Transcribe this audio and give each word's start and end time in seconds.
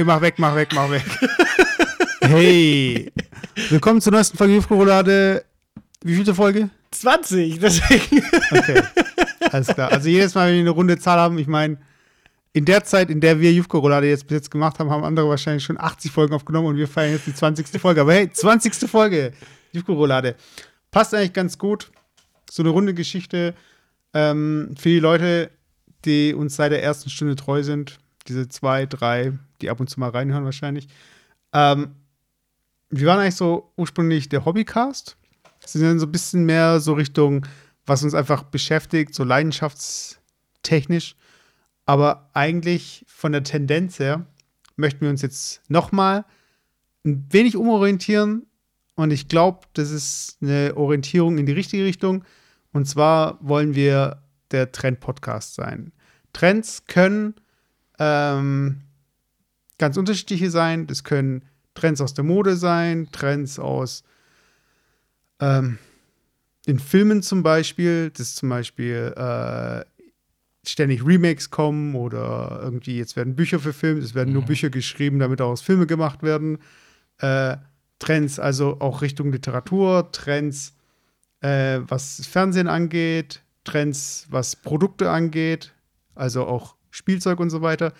Okay, 0.00 0.06
mach 0.06 0.22
weg, 0.22 0.38
mach 0.38 0.54
weg, 0.54 0.68
mach 0.74 0.90
weg. 0.90 1.04
hey, 2.22 3.12
willkommen 3.68 4.00
zur 4.00 4.12
neuesten 4.12 4.38
Folge 4.38 4.54
Jufko-Roulade. 4.54 5.44
Wie 6.02 6.14
vielte 6.14 6.34
Folge? 6.34 6.70
20, 6.92 7.58
deswegen. 7.58 8.24
Okay, 8.50 8.82
alles 9.52 9.66
klar. 9.66 9.92
Also 9.92 10.08
jedes 10.08 10.34
Mal, 10.34 10.48
wenn 10.48 10.54
wir 10.54 10.60
eine 10.60 10.70
runde 10.70 10.98
Zahl 10.98 11.18
haben, 11.18 11.36
ich 11.36 11.48
meine, 11.48 11.76
in 12.54 12.64
der 12.64 12.82
Zeit, 12.82 13.10
in 13.10 13.20
der 13.20 13.40
wir 13.40 13.52
Jufko-Roulade 13.52 14.08
jetzt 14.08 14.26
bis 14.26 14.36
jetzt 14.36 14.50
gemacht 14.50 14.78
haben, 14.78 14.88
haben 14.88 15.04
andere 15.04 15.28
wahrscheinlich 15.28 15.64
schon 15.64 15.78
80 15.78 16.10
Folgen 16.10 16.32
aufgenommen 16.32 16.68
und 16.68 16.76
wir 16.78 16.88
feiern 16.88 17.12
jetzt 17.12 17.26
die 17.26 17.34
20. 17.34 17.78
Folge. 17.78 18.00
Aber 18.00 18.14
hey, 18.14 18.32
20. 18.32 18.88
Folge 18.88 19.32
Jufko-Roulade. 19.72 20.34
Passt 20.90 21.14
eigentlich 21.14 21.34
ganz 21.34 21.58
gut. 21.58 21.90
So 22.50 22.62
eine 22.62 22.70
runde 22.70 22.94
Geschichte 22.94 23.54
ähm, 24.14 24.74
für 24.78 24.88
die 24.88 24.98
Leute, 24.98 25.50
die 26.06 26.32
uns 26.32 26.56
seit 26.56 26.72
der 26.72 26.82
ersten 26.82 27.10
Stunde 27.10 27.36
treu 27.36 27.62
sind. 27.62 27.99
Diese 28.28 28.48
zwei, 28.48 28.86
drei, 28.86 29.32
die 29.60 29.70
ab 29.70 29.80
und 29.80 29.88
zu 29.88 30.00
mal 30.00 30.10
reinhören 30.10 30.44
wahrscheinlich. 30.44 30.88
Ähm, 31.52 31.94
wir 32.90 33.06
waren 33.06 33.20
eigentlich 33.20 33.36
so 33.36 33.72
ursprünglich 33.76 34.28
der 34.28 34.44
Hobbycast. 34.44 35.16
sind 35.64 35.82
dann 35.82 35.98
so 35.98 36.06
ein 36.06 36.12
bisschen 36.12 36.44
mehr 36.44 36.80
so 36.80 36.94
Richtung, 36.94 37.46
was 37.86 38.02
uns 38.02 38.14
einfach 38.14 38.42
beschäftigt, 38.44 39.14
so 39.14 39.24
leidenschaftstechnisch. 39.24 41.16
Aber 41.86 42.30
eigentlich 42.34 43.04
von 43.08 43.32
der 43.32 43.42
Tendenz 43.42 43.98
her 43.98 44.26
möchten 44.76 45.02
wir 45.02 45.10
uns 45.10 45.22
jetzt 45.22 45.62
noch 45.68 45.92
mal 45.92 46.24
ein 47.04 47.26
wenig 47.30 47.56
umorientieren. 47.56 48.46
Und 48.96 49.12
ich 49.12 49.28
glaube, 49.28 49.60
das 49.72 49.90
ist 49.90 50.38
eine 50.42 50.76
Orientierung 50.76 51.38
in 51.38 51.46
die 51.46 51.52
richtige 51.52 51.84
Richtung. 51.84 52.24
Und 52.72 52.86
zwar 52.86 53.38
wollen 53.40 53.74
wir 53.74 54.22
der 54.50 54.72
Trend-Podcast 54.72 55.54
sein. 55.54 55.92
Trends 56.32 56.84
können 56.86 57.34
ähm, 58.00 58.80
ganz 59.78 59.96
unterschiedliche 59.96 60.50
sein. 60.50 60.88
Das 60.88 61.04
können 61.04 61.44
Trends 61.74 62.00
aus 62.00 62.14
der 62.14 62.24
Mode 62.24 62.56
sein, 62.56 63.08
Trends 63.12 63.60
aus 63.60 64.02
ähm, 65.40 65.78
in 66.66 66.78
Filmen 66.78 67.22
zum 67.22 67.42
Beispiel, 67.42 68.10
dass 68.10 68.34
zum 68.34 68.48
Beispiel 68.48 69.14
äh, 69.16 69.84
ständig 70.66 71.04
Remakes 71.04 71.50
kommen 71.50 71.94
oder 71.94 72.60
irgendwie 72.62 72.98
jetzt 72.98 73.16
werden 73.16 73.34
Bücher 73.34 73.58
verfilmt, 73.58 74.02
es 74.02 74.14
werden 74.14 74.28
mhm. 74.28 74.34
nur 74.34 74.44
Bücher 74.44 74.70
geschrieben, 74.70 75.18
damit 75.18 75.40
daraus 75.40 75.62
Filme 75.62 75.86
gemacht 75.86 76.22
werden. 76.22 76.58
Äh, 77.18 77.56
Trends 77.98 78.38
also 78.38 78.80
auch 78.80 79.02
Richtung 79.02 79.32
Literatur, 79.32 80.10
Trends, 80.12 80.74
äh, 81.40 81.80
was 81.86 82.26
Fernsehen 82.26 82.68
angeht, 82.68 83.42
Trends, 83.64 84.26
was 84.30 84.56
Produkte 84.56 85.10
angeht, 85.10 85.72
also 86.14 86.46
auch 86.46 86.76
Spielzeug 86.90 87.40
und 87.40 87.50
so 87.50 87.62
weiter, 87.62 87.92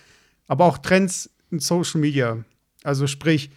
aber 0.47 0.65
auch 0.65 0.79
Trends 0.79 1.31
in 1.51 1.59
Social 1.59 2.01
Media. 2.01 2.39
Also 2.83 3.07
sprich, 3.07 3.51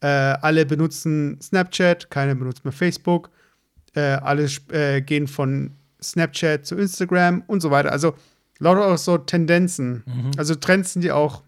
äh, 0.00 0.06
alle 0.06 0.66
benutzen 0.66 1.38
Snapchat, 1.40 2.10
keiner 2.10 2.34
benutzt 2.34 2.64
mehr 2.64 2.72
Facebook, 2.72 3.30
äh, 3.94 4.00
alle 4.00 4.48
äh, 4.70 5.00
gehen 5.00 5.26
von 5.26 5.72
Snapchat 6.02 6.66
zu 6.66 6.76
Instagram 6.76 7.42
und 7.46 7.60
so 7.60 7.70
weiter. 7.70 7.92
Also 7.92 8.14
lauter 8.58 8.86
auch 8.86 8.98
so 8.98 9.18
Tendenzen. 9.18 10.02
Mhm. 10.06 10.30
Also 10.36 10.54
Trends 10.54 10.92
sind 10.92 11.04
ja 11.04 11.14
auch, 11.14 11.42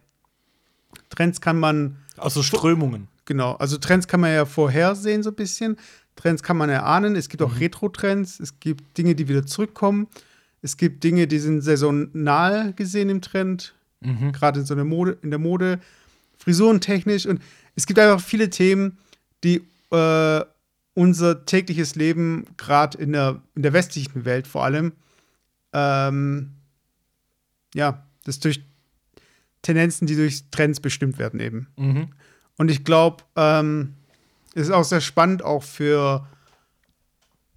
Trends 1.10 1.40
kann 1.40 1.58
man. 1.58 1.96
Also 2.16 2.42
Strömungen. 2.42 3.08
Genau, 3.26 3.52
also 3.56 3.76
Trends 3.76 4.08
kann 4.08 4.20
man 4.20 4.32
ja 4.32 4.46
vorhersehen 4.46 5.22
so 5.22 5.30
ein 5.30 5.36
bisschen. 5.36 5.76
Trends 6.16 6.42
kann 6.42 6.56
man 6.56 6.70
erahnen. 6.70 7.14
Es 7.14 7.28
gibt 7.28 7.42
auch 7.42 7.52
mhm. 7.52 7.58
Retro-Trends. 7.58 8.40
Es 8.40 8.58
gibt 8.58 8.96
Dinge, 8.96 9.14
die 9.14 9.28
wieder 9.28 9.46
zurückkommen. 9.46 10.08
Es 10.62 10.76
gibt 10.76 11.04
Dinge, 11.04 11.26
die 11.26 11.38
sind 11.38 11.60
saisonal 11.60 12.72
gesehen 12.72 13.10
im 13.10 13.20
Trend. 13.20 13.74
Mhm. 14.00 14.32
Gerade 14.32 14.60
in 14.60 14.66
so 14.66 14.74
einer 14.74 14.84
Mode, 14.84 15.18
in 15.22 15.30
der 15.30 15.38
Mode, 15.38 15.80
frisurentechnisch. 16.38 17.26
Und 17.26 17.42
es 17.74 17.86
gibt 17.86 17.98
einfach 17.98 18.20
viele 18.20 18.50
Themen, 18.50 18.98
die 19.44 19.62
äh, 19.90 20.44
unser 20.94 21.44
tägliches 21.46 21.94
Leben, 21.94 22.44
gerade 22.56 22.98
in 22.98 23.12
der, 23.12 23.40
in 23.54 23.62
der 23.62 23.72
westlichen 23.72 24.24
Welt 24.24 24.46
vor 24.46 24.64
allem, 24.64 24.92
ähm, 25.72 26.54
ja, 27.74 28.04
das 28.24 28.40
durch 28.40 28.62
Tendenzen, 29.62 30.06
die 30.06 30.16
durch 30.16 30.44
Trends 30.50 30.80
bestimmt 30.80 31.18
werden 31.18 31.40
eben. 31.40 31.68
Mhm. 31.76 32.08
Und 32.56 32.70
ich 32.70 32.84
glaube, 32.84 33.24
ähm, 33.36 33.94
es 34.54 34.62
ist 34.62 34.70
auch 34.70 34.84
sehr 34.84 35.00
spannend, 35.00 35.42
auch 35.42 35.62
für 35.62 36.26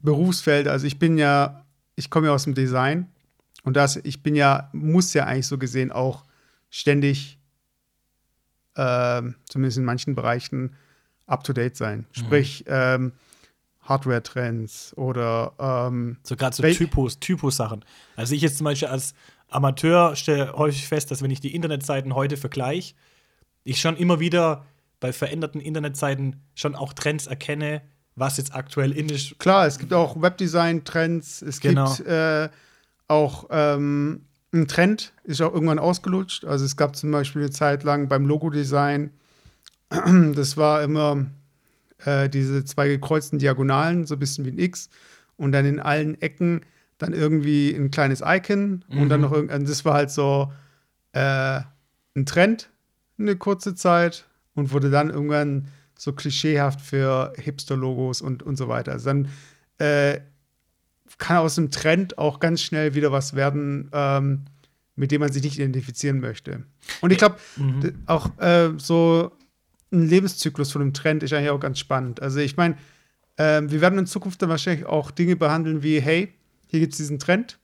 Berufsfelder. 0.01 0.71
Also 0.71 0.85
ich 0.85 0.99
bin 0.99 1.17
ja, 1.17 1.60
ich 2.01 2.09
komme 2.09 2.27
ja 2.27 2.33
aus 2.33 2.45
dem 2.45 2.55
Design 2.55 3.07
und 3.63 3.77
das, 3.77 3.95
ich 3.97 4.23
bin 4.23 4.35
ja, 4.35 4.69
muss 4.73 5.13
ja 5.13 5.25
eigentlich 5.25 5.45
so 5.45 5.59
gesehen 5.59 5.91
auch 5.91 6.25
ständig, 6.71 7.37
äh, 8.75 9.21
zumindest 9.47 9.77
in 9.77 9.85
manchen 9.85 10.15
Bereichen, 10.15 10.75
up 11.27 11.43
to 11.43 11.53
date 11.53 11.77
sein. 11.77 11.99
Mhm. 11.99 12.05
Sprich, 12.19 12.65
ähm, 12.67 13.11
Hardware-Trends 13.83 14.97
oder 14.97 15.53
ähm, 15.59 16.17
so 16.23 16.35
gerade 16.35 16.55
so 16.55 16.63
Typos, 16.63 17.19
Typos-Sachen. 17.19 17.85
Also 18.15 18.33
ich 18.33 18.41
jetzt 18.41 18.57
zum 18.57 18.65
Beispiel 18.65 18.87
als 18.87 19.13
Amateur 19.49 20.15
stelle 20.15 20.53
häufig 20.53 20.87
fest, 20.87 21.11
dass 21.11 21.21
wenn 21.21 21.31
ich 21.31 21.39
die 21.39 21.53
Internetseiten 21.53 22.15
heute 22.15 22.37
vergleiche, 22.37 22.95
ich 23.63 23.79
schon 23.79 23.95
immer 23.95 24.19
wieder 24.19 24.65
bei 24.99 25.13
veränderten 25.13 25.61
Internetseiten 25.61 26.41
schon 26.55 26.75
auch 26.75 26.93
Trends 26.93 27.27
erkenne, 27.27 27.83
was 28.15 28.37
jetzt 28.37 28.53
aktuell 28.53 28.91
in 28.91 29.09
ist. 29.09 29.39
Klar, 29.39 29.67
es 29.67 29.79
gibt 29.79 29.93
auch 29.93 30.21
Webdesign-Trends, 30.21 31.41
es 31.41 31.59
genau. 31.59 31.93
gibt 31.93 32.07
äh, 32.07 32.49
auch 33.07 33.47
ähm, 33.49 34.25
ein 34.53 34.67
Trend, 34.67 35.13
ist 35.23 35.41
auch 35.41 35.53
irgendwann 35.53 35.79
ausgelutscht. 35.79 36.45
Also 36.45 36.65
es 36.65 36.75
gab 36.75 36.95
zum 36.95 37.11
Beispiel 37.11 37.41
eine 37.41 37.51
Zeit 37.51 37.83
lang 37.83 38.07
beim 38.07 38.25
Logo-Design, 38.25 39.11
das 39.89 40.57
war 40.57 40.83
immer 40.83 41.25
äh, 42.05 42.29
diese 42.29 42.63
zwei 42.65 42.87
gekreuzten 42.87 43.39
Diagonalen, 43.39 44.05
so 44.05 44.15
ein 44.15 44.19
bisschen 44.19 44.45
wie 44.45 44.51
ein 44.51 44.59
X, 44.59 44.89
und 45.37 45.51
dann 45.51 45.65
in 45.65 45.79
allen 45.79 46.21
Ecken 46.21 46.61
dann 46.97 47.13
irgendwie 47.13 47.73
ein 47.73 47.89
kleines 47.91 48.21
Icon 48.23 48.85
mhm. 48.87 49.01
und 49.01 49.09
dann 49.09 49.21
mhm. 49.21 49.25
noch 49.25 49.31
irgendein, 49.31 49.65
das 49.65 49.85
war 49.85 49.95
halt 49.95 50.11
so 50.11 50.51
äh, 51.13 51.61
ein 52.15 52.25
Trend 52.25 52.69
eine 53.17 53.35
kurze 53.35 53.75
Zeit 53.75 54.25
und 54.55 54.71
wurde 54.71 54.89
dann 54.89 55.09
irgendwann 55.09 55.67
so 56.01 56.13
klischeehaft 56.13 56.81
für 56.81 57.31
Hipster-Logos 57.37 58.23
und, 58.23 58.41
und 58.41 58.55
so 58.55 58.67
weiter. 58.67 58.93
Also 58.93 59.05
dann 59.05 59.29
äh, 59.77 60.19
kann 61.19 61.37
aus 61.37 61.53
dem 61.53 61.69
Trend 61.69 62.17
auch 62.17 62.39
ganz 62.39 62.63
schnell 62.63 62.95
wieder 62.95 63.11
was 63.11 63.35
werden, 63.35 63.87
ähm, 63.93 64.45
mit 64.95 65.11
dem 65.11 65.21
man 65.21 65.31
sich 65.31 65.43
nicht 65.43 65.59
identifizieren 65.59 66.19
möchte. 66.19 66.63
Und 67.01 67.11
ich 67.11 67.19
glaube, 67.19 67.35
mhm. 67.55 67.99
auch 68.07 68.35
äh, 68.39 68.71
so 68.77 69.31
ein 69.91 70.07
Lebenszyklus 70.07 70.71
von 70.71 70.81
einem 70.81 70.93
Trend 70.95 71.21
ist 71.21 71.33
eigentlich 71.33 71.51
auch 71.51 71.59
ganz 71.59 71.77
spannend. 71.77 72.19
Also 72.19 72.39
ich 72.39 72.57
meine, 72.57 72.77
äh, 73.37 73.61
wir 73.63 73.79
werden 73.79 73.99
in 73.99 74.07
Zukunft 74.07 74.41
dann 74.41 74.49
wahrscheinlich 74.49 74.87
auch 74.87 75.11
Dinge 75.11 75.35
behandeln 75.35 75.83
wie, 75.83 76.01
hey, 76.01 76.33
hier 76.65 76.79
gibt 76.79 76.93
es 76.93 76.97
diesen 76.97 77.19
Trend 77.19 77.59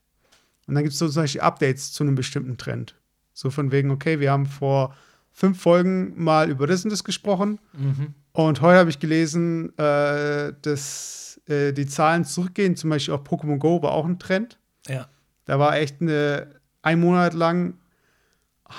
und 0.68 0.76
dann 0.76 0.84
gibt 0.84 0.94
es 0.94 1.00
so 1.00 1.10
zum 1.10 1.24
Beispiel 1.24 1.42
Updates 1.42 1.92
zu 1.92 2.04
einem 2.04 2.14
bestimmten 2.14 2.60
Trend. 2.60 2.94
So 3.34 3.50
von 3.50 3.72
wegen, 3.72 3.90
okay, 3.90 4.20
wir 4.20 4.30
haben 4.32 4.46
vor 4.46 4.96
fünf 5.38 5.62
Folgen 5.62 6.14
mal 6.16 6.50
über 6.50 6.66
das 6.66 6.84
und 6.84 6.90
das 6.90 7.04
gesprochen. 7.04 7.60
Mhm. 7.74 8.16
Und 8.32 8.62
heute 8.62 8.80
habe 8.80 8.90
ich 8.90 8.98
gelesen, 8.98 9.70
äh, 9.78 10.52
dass 10.64 11.40
äh, 11.46 11.74
die 11.74 11.86
Zahlen 11.86 12.26
zurückgehen. 12.26 12.76
Zum 12.76 12.90
Beispiel 12.90 13.14
auch 13.14 13.24
Pokémon 13.24 13.60
Go 13.60 13.84
war 13.84 13.92
auch 13.92 14.06
ein 14.06 14.18
Trend. 14.18 14.58
Ja. 14.88 15.08
Da 15.46 15.60
war 15.60 15.78
echt 15.78 16.02
eine, 16.02 16.48
ein 16.82 17.00
Monat 17.00 17.36
lang 17.36 17.76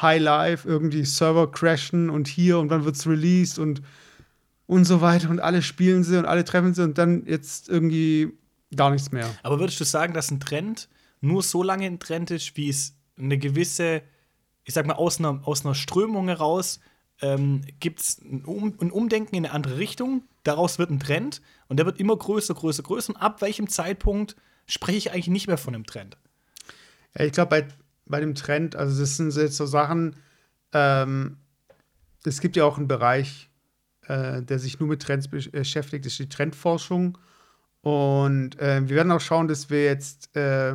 High 0.03 0.21
Life, 0.21 0.69
irgendwie 0.69 1.05
Server 1.05 1.49
crashen 1.49 2.11
und 2.11 2.27
hier 2.27 2.59
und 2.59 2.71
wann 2.71 2.85
wird 2.85 2.97
es 2.97 3.07
released 3.07 3.61
und, 3.61 3.81
und 4.67 4.85
so 4.85 5.01
weiter. 5.01 5.31
Und 5.31 5.39
alle 5.39 5.63
spielen 5.63 6.03
sie 6.03 6.19
und 6.19 6.25
alle 6.25 6.45
treffen 6.45 6.75
sie 6.75 6.83
und 6.83 6.99
dann 6.99 7.25
jetzt 7.25 7.69
irgendwie 7.69 8.33
gar 8.75 8.91
nichts 8.91 9.13
mehr. 9.13 9.31
Aber 9.45 9.61
würdest 9.61 9.79
du 9.79 9.85
sagen, 9.85 10.13
dass 10.13 10.33
ein 10.33 10.41
Trend 10.41 10.89
nur 11.21 11.45
so 11.45 11.63
lange 11.63 11.87
ein 11.87 12.01
Trend 12.01 12.33
ist, 12.33 12.57
wie 12.57 12.69
es 12.69 12.97
eine 13.17 13.39
gewisse 13.39 14.03
ich 14.69 14.75
sag 14.75 14.87
mal, 14.87 14.97
aus 14.97 15.19
einer, 15.19 15.41
aus 15.49 15.65
einer 15.65 15.75
Strömung 15.75 16.29
heraus 16.29 16.79
ähm, 17.23 17.63
gibt 17.81 18.01
es 18.01 18.21
ein, 18.21 18.45
um, 18.45 18.75
ein, 18.79 18.91
Umdenken 18.91 19.35
in 19.35 19.47
eine 19.47 19.55
andere 19.55 19.79
Richtung. 19.79 20.25
Daraus 20.43 20.79
wird 20.79 20.91
ein 20.91 21.01
Trend 21.01 21.41
und 21.69 21.79
der 21.79 21.87
wird 21.87 21.99
immer 21.99 22.15
größer, 22.15 22.53
größer, 22.53 22.83
größer. 22.83 23.15
Und 23.15 23.17
ab 23.17 23.41
welchem 23.41 23.71
Zeitpunkt 23.71 24.37
spreche 24.67 24.99
ich 24.99 25.11
eigentlich 25.11 25.29
nicht 25.29 25.47
mehr 25.47 25.57
von 25.57 25.75
einem 25.75 25.87
Trend? 25.87 26.19
Ja, 27.17 27.25
ich 27.25 27.33
glaube, 27.33 27.49
bei, 27.49 27.69
bei 28.05 28.21
dem 28.21 28.35
Trend, 28.35 28.77
also 28.77 29.01
das 29.01 29.17
sind 29.17 29.31
so 29.31 29.65
Sachen, 29.65 30.17
ähm, 30.75 31.39
es 32.25 32.43
gibt 32.43 32.55
ja 32.55 32.65
auch 32.67 32.77
einen 32.77 32.89
Bereich, 32.89 33.49
äh, 34.03 34.43
der 34.43 34.59
sich 34.59 34.79
nur 34.81 34.91
mit 34.91 35.01
Trends 35.01 35.29
beschäftigt, 35.29 36.05
das 36.05 36.13
ist 36.13 36.19
die 36.19 36.29
Trendforschung. 36.29 37.17
Und 37.81 38.59
äh, 38.61 38.87
wir 38.87 38.97
werden 38.97 39.13
auch 39.13 39.23
schauen, 39.23 39.49
dass 39.49 39.71
wir 39.71 39.83
jetzt 39.85 40.37
äh, 40.37 40.75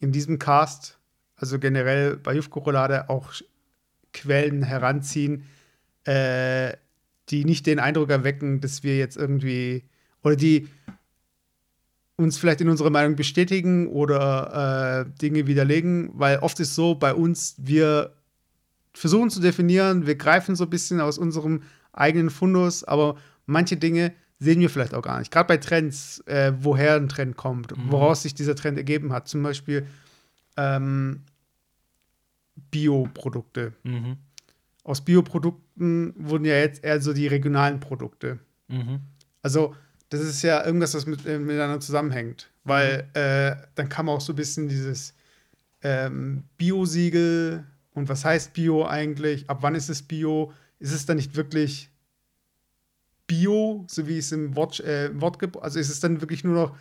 in 0.00 0.12
diesem 0.12 0.38
Cast 0.38 0.99
also 1.40 1.58
generell 1.58 2.16
bei 2.16 2.34
Jufko-Roulade 2.34 3.08
auch 3.08 3.32
Quellen 4.12 4.62
heranziehen, 4.62 5.44
äh, 6.04 6.72
die 7.30 7.44
nicht 7.44 7.66
den 7.66 7.78
Eindruck 7.78 8.10
erwecken, 8.10 8.60
dass 8.60 8.82
wir 8.82 8.98
jetzt 8.98 9.16
irgendwie 9.16 9.84
oder 10.22 10.36
die 10.36 10.68
uns 12.16 12.36
vielleicht 12.36 12.60
in 12.60 12.68
unserer 12.68 12.90
Meinung 12.90 13.16
bestätigen 13.16 13.86
oder 13.88 15.06
äh, 15.06 15.18
Dinge 15.22 15.46
widerlegen, 15.46 16.10
weil 16.12 16.38
oft 16.40 16.60
ist 16.60 16.74
so 16.74 16.94
bei 16.94 17.14
uns, 17.14 17.54
wir 17.56 18.12
versuchen 18.92 19.30
zu 19.30 19.40
definieren, 19.40 20.06
wir 20.06 20.16
greifen 20.16 20.54
so 20.56 20.64
ein 20.64 20.70
bisschen 20.70 21.00
aus 21.00 21.16
unserem 21.16 21.62
eigenen 21.92 22.28
Fundus, 22.28 22.84
aber 22.84 23.16
manche 23.46 23.76
Dinge 23.78 24.12
sehen 24.38 24.60
wir 24.60 24.68
vielleicht 24.68 24.94
auch 24.94 25.02
gar 25.02 25.18
nicht. 25.18 25.30
Gerade 25.30 25.46
bei 25.48 25.56
Trends, 25.56 26.20
äh, 26.26 26.52
woher 26.60 26.96
ein 26.96 27.08
Trend 27.08 27.36
kommt, 27.36 27.74
Mhm. 27.76 27.90
woraus 27.92 28.22
sich 28.22 28.34
dieser 28.34 28.54
Trend 28.56 28.76
ergeben 28.76 29.12
hat. 29.12 29.28
Zum 29.28 29.42
Beispiel 29.42 29.86
ähm, 30.56 31.22
Bioprodukte. 32.70 33.74
Mhm. 33.82 34.16
Aus 34.84 35.04
Bioprodukten 35.04 36.14
wurden 36.16 36.44
ja 36.44 36.56
jetzt 36.56 36.82
eher 36.84 37.00
so 37.00 37.12
die 37.12 37.26
regionalen 37.26 37.80
Produkte. 37.80 38.38
Mhm. 38.68 39.00
Also, 39.42 39.74
das 40.08 40.20
ist 40.20 40.42
ja 40.42 40.64
irgendwas, 40.64 40.94
was 40.94 41.06
mit, 41.06 41.26
äh, 41.26 41.38
miteinander 41.38 41.80
zusammenhängt. 41.80 42.50
Weil 42.64 43.08
äh, 43.14 43.56
dann 43.74 43.88
kam 43.88 44.08
auch 44.08 44.20
so 44.20 44.32
ein 44.32 44.36
bisschen 44.36 44.68
dieses 44.68 45.14
ähm, 45.82 46.44
Bio-Siegel 46.58 47.64
und 47.92 48.08
was 48.08 48.24
heißt 48.24 48.52
Bio 48.52 48.86
eigentlich? 48.86 49.48
Ab 49.48 49.58
wann 49.62 49.74
ist 49.74 49.88
es 49.88 50.02
Bio? 50.02 50.52
Ist 50.78 50.92
es 50.92 51.06
dann 51.06 51.16
nicht 51.16 51.36
wirklich 51.36 51.90
Bio, 53.26 53.86
so 53.88 54.08
wie 54.08 54.18
es 54.18 54.32
im 54.32 54.56
Wort, 54.56 54.80
äh, 54.80 55.10
Wort 55.20 55.38
gibt? 55.38 55.56
Also 55.56 55.78
ist 55.78 55.90
es 55.90 56.00
dann 56.00 56.20
wirklich 56.20 56.44
nur 56.44 56.54
noch 56.54 56.76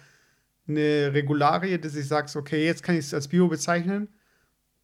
eine 0.68 1.14
Regularie, 1.14 1.78
dass 1.78 1.96
ich 1.96 2.08
sage, 2.08 2.32
okay, 2.38 2.66
jetzt 2.66 2.84
kann 2.84 2.96
ich 2.96 3.06
es 3.06 3.14
als 3.14 3.28
Bio 3.28 3.48
bezeichnen? 3.48 4.08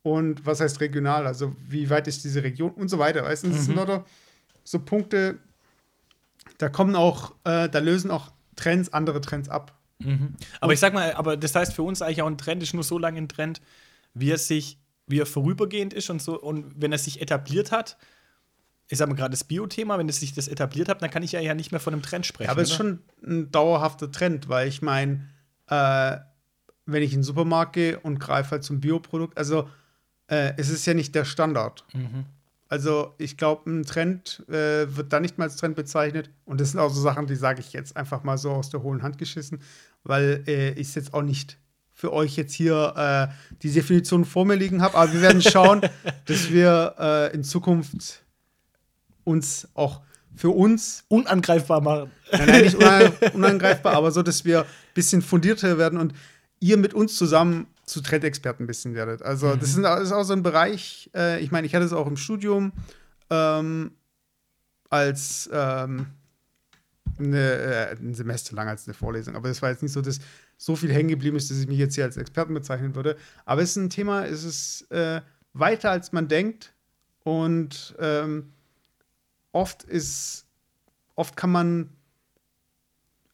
Und 0.05 0.45
was 0.45 0.61
heißt 0.61 0.81
regional? 0.81 1.25
Also 1.25 1.55
wie 1.67 1.89
weit 1.89 2.07
ist 2.07 2.23
diese 2.23 2.43
Region 2.43 2.69
und 2.69 2.89
so 2.89 2.99
weiter? 2.99 3.23
Weißt 3.23 3.43
du, 3.43 3.49
das 3.49 3.65
sind 3.65 3.75
lauter 3.75 4.05
so 4.63 4.77
Punkte, 4.77 5.39
da 6.59 6.69
kommen 6.69 6.95
auch, 6.95 7.31
äh, 7.43 7.67
da 7.67 7.79
lösen 7.79 8.11
auch 8.11 8.31
Trends 8.55 8.93
andere 8.93 9.19
Trends 9.19 9.49
ab. 9.49 9.75
Aber 10.61 10.73
ich 10.73 10.79
sag 10.79 10.93
mal, 10.93 11.13
aber 11.13 11.37
das 11.37 11.55
heißt 11.55 11.73
für 11.73 11.81
uns 11.81 12.03
eigentlich 12.03 12.21
auch 12.21 12.27
ein 12.27 12.37
Trend 12.37 12.61
ist 12.61 12.75
nur 12.75 12.83
so 12.83 12.99
lange 12.99 13.17
ein 13.17 13.27
Trend, 13.27 13.61
wie 14.13 14.29
er 14.29 14.37
sich, 14.37 14.77
wie 15.07 15.19
er 15.19 15.25
vorübergehend 15.25 15.91
ist 15.91 16.11
und 16.11 16.21
so. 16.21 16.39
Und 16.39 16.79
wenn 16.79 16.91
er 16.91 16.99
sich 16.99 17.19
etabliert 17.19 17.71
hat, 17.71 17.97
ich 18.87 18.99
sag 18.99 19.09
mal 19.09 19.15
gerade 19.15 19.31
das 19.31 19.43
Bio-Thema, 19.43 19.97
wenn 19.97 20.07
es 20.07 20.19
sich 20.19 20.35
das 20.35 20.47
etabliert 20.47 20.87
hat, 20.87 21.01
dann 21.01 21.09
kann 21.09 21.23
ich 21.23 21.31
ja, 21.31 21.39
ja 21.39 21.55
nicht 21.55 21.71
mehr 21.71 21.81
von 21.81 21.93
einem 21.93 22.03
Trend 22.03 22.27
sprechen. 22.27 22.45
Ja, 22.45 22.51
aber 22.51 22.61
es 22.61 22.69
ist 22.69 22.75
schon 22.75 22.99
ein 23.25 23.51
dauerhafter 23.51 24.11
Trend, 24.11 24.49
weil 24.49 24.67
ich 24.67 24.83
meine, 24.83 25.27
äh, 25.67 26.17
wenn 26.85 27.01
ich 27.01 27.13
in 27.13 27.21
den 27.21 27.23
Supermarkt 27.23 27.73
gehe 27.73 27.99
und 27.99 28.19
greife 28.19 28.51
halt 28.51 28.63
zum 28.63 28.81
Bioprodukt, 28.81 29.35
also 29.35 29.67
äh, 30.27 30.53
es 30.57 30.69
ist 30.69 30.85
ja 30.85 30.93
nicht 30.93 31.13
der 31.15 31.25
Standard. 31.25 31.85
Also 32.67 33.13
ich 33.19 33.37
glaube, 33.37 33.69
ein 33.69 33.83
Trend 33.83 34.43
äh, 34.49 34.95
wird 34.95 35.13
da 35.13 35.19
nicht 35.19 35.37
mal 35.37 35.45
als 35.45 35.55
Trend 35.57 35.75
bezeichnet. 35.75 36.29
Und 36.45 36.59
das 36.59 36.71
sind 36.71 36.79
auch 36.79 36.91
so 36.91 36.99
Sachen, 37.01 37.27
die 37.27 37.35
sage 37.35 37.59
ich 37.59 37.73
jetzt 37.73 37.95
einfach 37.95 38.23
mal 38.23 38.37
so 38.37 38.51
aus 38.51 38.69
der 38.69 38.81
hohlen 38.81 39.03
Hand 39.03 39.17
geschissen, 39.17 39.59
weil 40.03 40.43
äh, 40.47 40.71
ich 40.71 40.87
es 40.89 40.95
jetzt 40.95 41.13
auch 41.13 41.21
nicht 41.21 41.57
für 41.93 42.11
euch 42.11 42.35
jetzt 42.35 42.53
hier 42.53 43.29
äh, 43.31 43.55
die 43.61 43.71
Definition 43.71 44.25
vor 44.25 44.45
mir 44.45 44.55
liegen 44.55 44.81
habe. 44.81 44.95
Aber 44.97 45.13
wir 45.13 45.21
werden 45.21 45.41
schauen, 45.41 45.81
dass 46.25 46.49
wir 46.49 46.95
äh, 46.99 47.33
in 47.35 47.43
Zukunft 47.43 48.23
uns 49.23 49.67
auch 49.75 50.01
für 50.35 50.49
uns 50.49 51.05
unangreifbar 51.07 51.81
machen. 51.81 52.11
Nein, 52.31 52.47
nein, 52.47 52.61
nicht 52.63 52.75
unan- 52.81 53.13
unangreifbar, 53.33 53.93
aber 53.93 54.11
so, 54.11 54.21
dass 54.21 54.43
wir 54.43 54.61
ein 54.61 54.67
bisschen 54.93 55.21
fundierter 55.21 55.77
werden 55.77 55.97
und 55.99 56.13
ihr 56.65 56.77
mit 56.77 56.93
uns 56.93 57.15
zusammen 57.15 57.67
zu 57.85 58.01
Trendexperten 58.01 58.63
ein 58.63 58.67
bisschen 58.67 58.95
werdet. 58.95 59.21
Also, 59.21 59.55
das, 59.55 59.69
ist, 59.69 59.83
das 59.83 60.03
ist 60.03 60.11
auch 60.11 60.23
so 60.23 60.33
ein 60.33 60.41
Bereich, 60.41 61.11
äh, 61.15 61.39
ich 61.39 61.51
meine, 61.51 61.67
ich 61.67 61.75
hatte 61.75 61.85
es 61.85 61.93
auch 61.93 62.07
im 62.07 62.17
Studium 62.17 62.73
ähm, 63.29 63.91
als 64.89 65.47
ähm, 65.53 66.07
eine, 67.19 67.51
äh, 67.51 67.95
ein 67.95 68.15
Semester 68.15 68.55
lang 68.55 68.67
als 68.67 68.87
eine 68.87 68.95
Vorlesung, 68.95 69.35
aber 69.35 69.47
das 69.47 69.61
war 69.61 69.69
jetzt 69.69 69.83
nicht 69.83 69.91
so, 69.91 70.01
dass 70.01 70.19
so 70.57 70.75
viel 70.75 70.91
hängen 70.91 71.09
geblieben 71.09 71.37
ist, 71.37 71.51
dass 71.51 71.59
ich 71.59 71.67
mich 71.67 71.77
jetzt 71.77 71.93
hier 71.95 72.05
als 72.05 72.17
Experten 72.17 72.53
bezeichnen 72.53 72.95
würde. 72.95 73.15
Aber 73.45 73.61
es 73.61 73.71
ist 73.71 73.75
ein 73.75 73.89
Thema, 73.89 74.25
es 74.25 74.43
ist 74.43 74.89
äh, 74.91 75.21
weiter 75.53 75.91
als 75.91 76.13
man 76.13 76.27
denkt 76.27 76.73
und 77.23 77.95
ähm, 77.99 78.53
oft 79.51 79.83
ist, 79.83 80.47
oft 81.13 81.37
kann 81.37 81.51
man, 81.51 81.89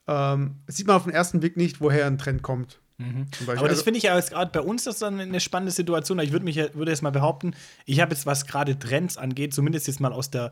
ähm, 0.08 0.56
sieht 0.68 0.88
man 0.88 0.98
auf 0.98 1.04
den 1.04 1.14
ersten 1.14 1.40
Blick 1.40 1.56
nicht, 1.56 1.80
woher 1.80 2.08
ein 2.08 2.18
Trend 2.18 2.42
kommt. 2.42 2.82
Beispiel. 3.30 3.58
Aber 3.58 3.68
das 3.68 3.78
Also- 3.78 3.84
finde 3.84 3.98
ich 3.98 4.04
ja 4.04 4.20
gerade 4.20 4.52
bei 4.52 4.62
uns 4.62 4.84
das 4.86 5.00
dann 5.00 5.20
eine 5.20 5.40
spannende 5.40 5.72
Situation. 5.72 6.20
Ich 6.20 6.32
würde 6.32 6.46
mich 6.46 6.58
würde 6.58 6.92
jetzt 6.92 7.02
mal 7.02 7.12
behaupten, 7.12 7.54
ich 7.86 8.00
habe 8.00 8.14
jetzt, 8.14 8.26
was 8.26 8.46
gerade 8.46 8.78
Trends 8.78 9.18
angeht, 9.18 9.54
zumindest 9.54 9.88
jetzt 9.88 10.00
mal 10.00 10.14
aus 10.14 10.30
der, 10.30 10.52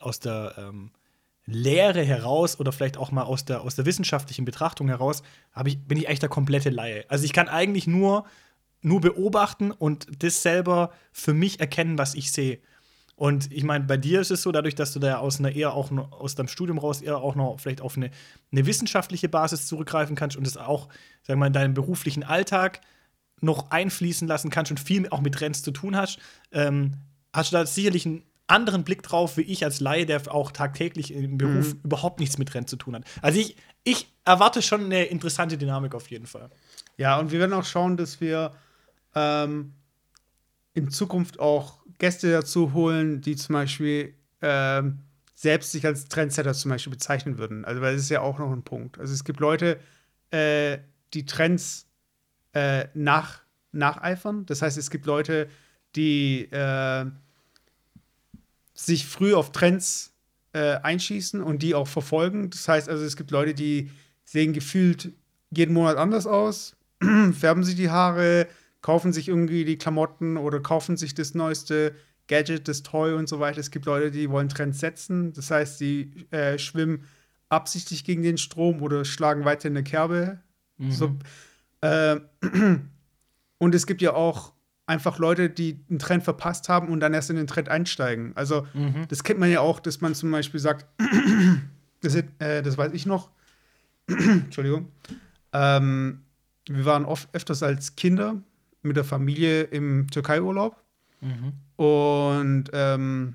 aus 0.00 0.20
der 0.20 0.54
ähm, 0.58 0.90
Lehre 1.46 2.02
heraus 2.02 2.58
oder 2.58 2.72
vielleicht 2.72 2.96
auch 2.96 3.10
mal 3.10 3.22
aus 3.22 3.44
der, 3.44 3.60
aus 3.60 3.74
der 3.74 3.84
wissenschaftlichen 3.84 4.44
Betrachtung 4.44 4.88
heraus, 4.88 5.22
ich, 5.66 5.78
bin 5.78 5.98
ich 5.98 6.08
echt 6.08 6.22
der 6.22 6.30
komplette 6.30 6.70
Laie. 6.70 7.04
Also 7.08 7.24
ich 7.24 7.32
kann 7.32 7.48
eigentlich 7.48 7.86
nur, 7.86 8.24
nur 8.80 9.00
beobachten 9.00 9.70
und 9.70 10.06
das 10.22 10.42
selber 10.42 10.92
für 11.12 11.34
mich 11.34 11.60
erkennen, 11.60 11.98
was 11.98 12.14
ich 12.14 12.32
sehe. 12.32 12.60
Und 13.16 13.52
ich 13.52 13.62
meine, 13.62 13.84
bei 13.84 13.96
dir 13.96 14.20
ist 14.20 14.30
es 14.30 14.42
so, 14.42 14.50
dadurch, 14.50 14.74
dass 14.74 14.92
du 14.92 14.98
da 14.98 15.18
aus 15.18 15.38
einer 15.38 15.52
eher 15.52 15.72
auch 15.74 15.92
aus 16.10 16.34
deinem 16.34 16.48
Studium 16.48 16.78
raus 16.78 17.00
eher 17.00 17.18
auch 17.18 17.36
noch 17.36 17.60
vielleicht 17.60 17.80
auf 17.80 17.96
eine, 17.96 18.10
eine 18.50 18.66
wissenschaftliche 18.66 19.28
Basis 19.28 19.66
zurückgreifen 19.66 20.16
kannst 20.16 20.36
und 20.36 20.46
es 20.46 20.56
auch, 20.56 20.88
sag 21.22 21.36
mal, 21.36 21.46
in 21.46 21.52
deinem 21.52 21.74
beruflichen 21.74 22.24
Alltag 22.24 22.80
noch 23.40 23.70
einfließen 23.70 24.26
lassen 24.26 24.50
kannst 24.50 24.70
und 24.70 24.80
viel 24.80 25.08
auch 25.10 25.20
mit 25.20 25.34
Trends 25.34 25.62
zu 25.62 25.70
tun 25.70 25.96
hast, 25.96 26.18
ähm, 26.50 26.94
hast 27.32 27.52
du 27.52 27.56
da 27.56 27.66
sicherlich 27.66 28.06
einen 28.06 28.24
anderen 28.46 28.84
Blick 28.84 29.02
drauf, 29.02 29.36
wie 29.36 29.42
ich 29.42 29.64
als 29.64 29.80
Laie, 29.80 30.06
der 30.06 30.32
auch 30.32 30.50
tagtäglich 30.52 31.12
im 31.12 31.38
Beruf 31.38 31.76
überhaupt 31.82 32.20
nichts 32.20 32.38
mit 32.38 32.48
Trends 32.48 32.70
zu 32.70 32.76
tun 32.76 32.96
hat. 32.96 33.04
Also 33.22 33.38
ich, 33.38 33.56
ich 33.84 34.12
erwarte 34.24 34.60
schon 34.60 34.84
eine 34.84 35.04
interessante 35.04 35.56
Dynamik 35.56 35.94
auf 35.94 36.10
jeden 36.10 36.26
Fall. 36.26 36.50
Ja, 36.96 37.18
und 37.18 37.30
wir 37.32 37.40
werden 37.40 37.52
auch 37.52 37.64
schauen, 37.64 37.96
dass 37.96 38.20
wir 38.20 38.52
ähm, 39.14 39.72
in 40.74 40.90
Zukunft 40.90 41.40
auch 41.40 41.83
Gäste 41.98 42.30
dazu 42.30 42.72
holen, 42.72 43.20
die 43.20 43.36
zum 43.36 43.54
Beispiel 43.54 44.14
ähm, 44.42 45.00
selbst 45.34 45.72
sich 45.72 45.86
als 45.86 46.06
Trendsetter 46.06 46.54
zum 46.54 46.70
Beispiel 46.70 46.92
bezeichnen 46.92 47.38
würden. 47.38 47.64
Also, 47.64 47.80
weil 47.80 47.94
das 47.94 48.02
ist 48.02 48.10
ja 48.10 48.20
auch 48.20 48.38
noch 48.38 48.52
ein 48.52 48.62
Punkt. 48.62 48.98
Also, 48.98 49.12
es 49.12 49.24
gibt 49.24 49.40
Leute, 49.40 49.78
äh, 50.30 50.78
die 51.12 51.26
Trends 51.26 51.86
äh, 52.52 52.86
nach, 52.94 53.40
nacheifern. 53.72 54.46
Das 54.46 54.62
heißt, 54.62 54.78
es 54.78 54.90
gibt 54.90 55.06
Leute, 55.06 55.48
die 55.96 56.50
äh, 56.50 57.06
sich 58.74 59.06
früh 59.06 59.34
auf 59.34 59.52
Trends 59.52 60.12
äh, 60.52 60.76
einschießen 60.76 61.42
und 61.42 61.62
die 61.62 61.74
auch 61.74 61.88
verfolgen. 61.88 62.50
Das 62.50 62.68
heißt 62.68 62.88
also, 62.88 63.04
es 63.04 63.16
gibt 63.16 63.30
Leute, 63.30 63.54
die 63.54 63.90
sehen 64.24 64.52
gefühlt 64.52 65.12
jeden 65.50 65.74
Monat 65.74 65.96
anders 65.96 66.26
aus, 66.26 66.76
färben 67.32 67.64
sich 67.64 67.76
die 67.76 67.90
Haare, 67.90 68.48
kaufen 68.84 69.14
sich 69.14 69.28
irgendwie 69.28 69.64
die 69.64 69.78
Klamotten 69.78 70.36
oder 70.36 70.60
kaufen 70.60 70.98
sich 70.98 71.14
das 71.14 71.34
neueste 71.34 71.94
Gadget, 72.28 72.68
das 72.68 72.82
Toy 72.82 73.14
und 73.14 73.30
so 73.30 73.40
weiter. 73.40 73.58
Es 73.58 73.70
gibt 73.70 73.86
Leute, 73.86 74.10
die 74.10 74.28
wollen 74.28 74.50
Trends 74.50 74.78
setzen. 74.78 75.32
Das 75.32 75.50
heißt, 75.50 75.80
die 75.80 76.26
äh, 76.30 76.58
schwimmen 76.58 77.04
absichtlich 77.48 78.04
gegen 78.04 78.22
den 78.22 78.36
Strom 78.36 78.82
oder 78.82 79.06
schlagen 79.06 79.46
weiter 79.46 79.68
in 79.68 79.76
eine 79.78 79.84
Kerbe. 79.84 80.38
So, 80.90 81.16
äh, 81.80 82.20
und 83.58 83.74
es 83.74 83.86
gibt 83.86 84.02
ja 84.02 84.12
auch 84.12 84.52
einfach 84.84 85.18
Leute, 85.18 85.48
die 85.48 85.82
einen 85.88 85.98
Trend 85.98 86.22
verpasst 86.22 86.68
haben 86.68 86.90
und 86.90 87.00
dann 87.00 87.14
erst 87.14 87.30
in 87.30 87.36
den 87.36 87.46
Trend 87.46 87.70
einsteigen. 87.70 88.32
Also, 88.34 88.66
das 89.08 89.24
kennt 89.24 89.40
man 89.40 89.50
ja 89.50 89.60
auch, 89.60 89.80
dass 89.80 90.02
man 90.02 90.14
zum 90.14 90.30
Beispiel 90.30 90.60
sagt, 90.60 90.84
das, 92.02 92.16
äh, 92.16 92.60
das 92.62 92.76
weiß 92.76 92.92
ich 92.92 93.06
noch, 93.06 93.30
Entschuldigung, 94.08 94.92
ähm, 95.54 96.20
wir 96.68 96.84
waren 96.84 97.06
oft 97.06 97.30
öfters 97.32 97.62
als 97.62 97.96
Kinder 97.96 98.42
mit 98.84 98.96
der 98.96 99.04
Familie 99.04 99.62
im 99.64 100.08
Türkei-Urlaub. 100.10 100.76
Und 101.76 102.64
ähm, 102.72 103.34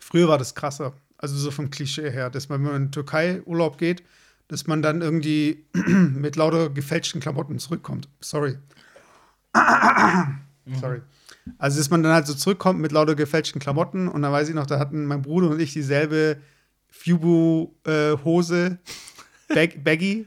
früher 0.00 0.28
war 0.28 0.38
das 0.38 0.54
krasser. 0.54 0.92
Also 1.18 1.36
so 1.36 1.50
vom 1.50 1.70
Klischee 1.70 2.10
her, 2.10 2.30
dass 2.30 2.48
man, 2.48 2.60
wenn 2.60 2.66
man 2.66 2.76
in 2.76 2.86
den 2.86 2.92
Türkei-Urlaub 2.92 3.78
geht, 3.78 4.02
dass 4.48 4.66
man 4.66 4.82
dann 4.82 5.02
irgendwie 5.02 5.64
mit 5.74 6.36
lauter 6.36 6.70
gefälschten 6.70 7.20
Klamotten 7.20 7.58
zurückkommt. 7.58 8.08
Sorry. 8.20 8.58
Sorry. 10.80 11.00
Also, 11.58 11.78
dass 11.78 11.90
man 11.90 12.02
dann 12.02 12.12
halt 12.12 12.26
so 12.26 12.34
zurückkommt 12.34 12.80
mit 12.80 12.92
lauter 12.92 13.14
gefälschten 13.14 13.60
Klamotten 13.60 14.08
und 14.08 14.22
dann 14.22 14.32
weiß 14.32 14.48
ich 14.48 14.54
noch, 14.54 14.66
da 14.66 14.78
hatten 14.78 15.06
mein 15.06 15.22
Bruder 15.22 15.50
und 15.50 15.60
ich 15.60 15.72
dieselbe 15.72 16.38
Fubu-Hose, 16.88 18.78
Bag 19.48 19.84
Baggy 19.84 20.26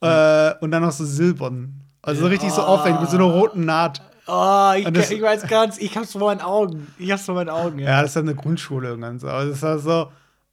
äh, 0.00 0.54
und 0.60 0.70
dann 0.70 0.82
noch 0.82 0.92
so 0.92 1.04
silbern. 1.04 1.80
Also 2.08 2.22
so 2.22 2.26
richtig 2.28 2.50
so 2.50 2.62
aufwendig 2.62 3.00
mit 3.02 3.10
so 3.10 3.16
einer 3.16 3.24
roten 3.26 3.64
Naht. 3.64 4.00
Oh, 4.26 4.72
ich, 4.76 4.86
das- 4.90 5.10
ich 5.10 5.22
weiß 5.22 5.46
ganz, 5.46 5.78
ich 5.78 5.96
hab's 5.96 6.12
vor 6.12 6.22
meinen 6.22 6.40
Augen. 6.42 6.86
Ich 6.98 7.10
hab's 7.10 7.24
vor 7.24 7.34
meinen 7.34 7.48
Augen, 7.48 7.78
Ja, 7.78 8.02
das 8.02 8.10
ist 8.10 8.16
eine 8.18 8.34
Grundschule 8.34 8.88
irgendwann 8.88 9.18
so. 9.18 9.28
Aber 9.28 9.46
das 9.46 9.62
war 9.62 9.78
so, 9.78 10.12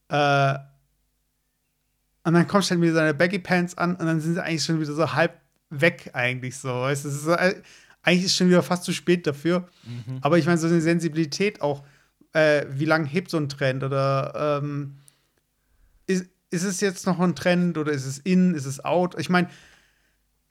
äh, 0.09 0.57
und 2.23 2.33
dann 2.33 2.47
kommst 2.47 2.69
du 2.69 2.71
halt 2.71 2.79
mit 2.81 2.93
seine 2.93 3.13
Baggy 3.13 3.39
Pants 3.39 3.77
an 3.77 3.95
und 3.95 4.05
dann 4.05 4.19
sind 4.19 4.33
sie 4.35 4.43
eigentlich 4.43 4.63
schon 4.63 4.79
wieder 4.79 4.93
so 4.93 5.13
halb 5.13 5.39
weg 5.69 6.09
eigentlich 6.13 6.57
so. 6.57 6.69
Weißt, 6.69 7.05
ist 7.05 7.23
so 7.23 7.33
äh, 7.33 7.55
eigentlich 8.01 8.25
ist 8.25 8.35
schon 8.35 8.47
wieder 8.47 8.63
fast 8.63 8.83
zu 8.83 8.93
spät 8.93 9.27
dafür. 9.27 9.67
Aber 10.21 10.37
ich 10.37 10.45
meine, 10.45 10.57
so 10.57 10.67
eine 10.67 10.81
Sensibilität 10.81 11.61
auch, 11.61 11.83
äh, 12.33 12.65
wie 12.69 12.85
lange 12.85 13.07
hebt 13.07 13.29
so 13.29 13.37
ein 13.37 13.49
Trend 13.49 13.83
oder 13.83 14.59
ähm, 14.63 14.97
ist, 16.07 16.25
ist 16.49 16.63
es 16.63 16.81
jetzt 16.81 17.05
noch 17.05 17.19
ein 17.19 17.35
Trend 17.35 17.77
oder 17.77 17.91
ist 17.91 18.05
es 18.05 18.17
in, 18.19 18.53
ist 18.55 18.65
es 18.65 18.83
out? 18.83 19.15
Ich 19.19 19.29
meine, 19.29 19.47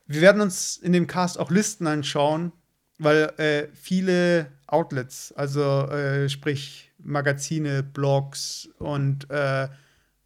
wir 0.06 0.20
werden 0.20 0.40
uns 0.40 0.76
in 0.76 0.92
dem 0.92 1.06
Cast 1.06 1.38
auch 1.38 1.50
Listen 1.50 1.86
anschauen, 1.86 2.52
weil 2.98 3.32
äh, 3.38 3.68
viele 3.74 4.46
Outlets, 4.66 5.32
also 5.32 5.88
äh, 5.88 6.28
sprich 6.28 6.92
Magazine, 6.98 7.82
Blogs 7.82 8.68
und 8.78 9.30
äh, 9.30 9.68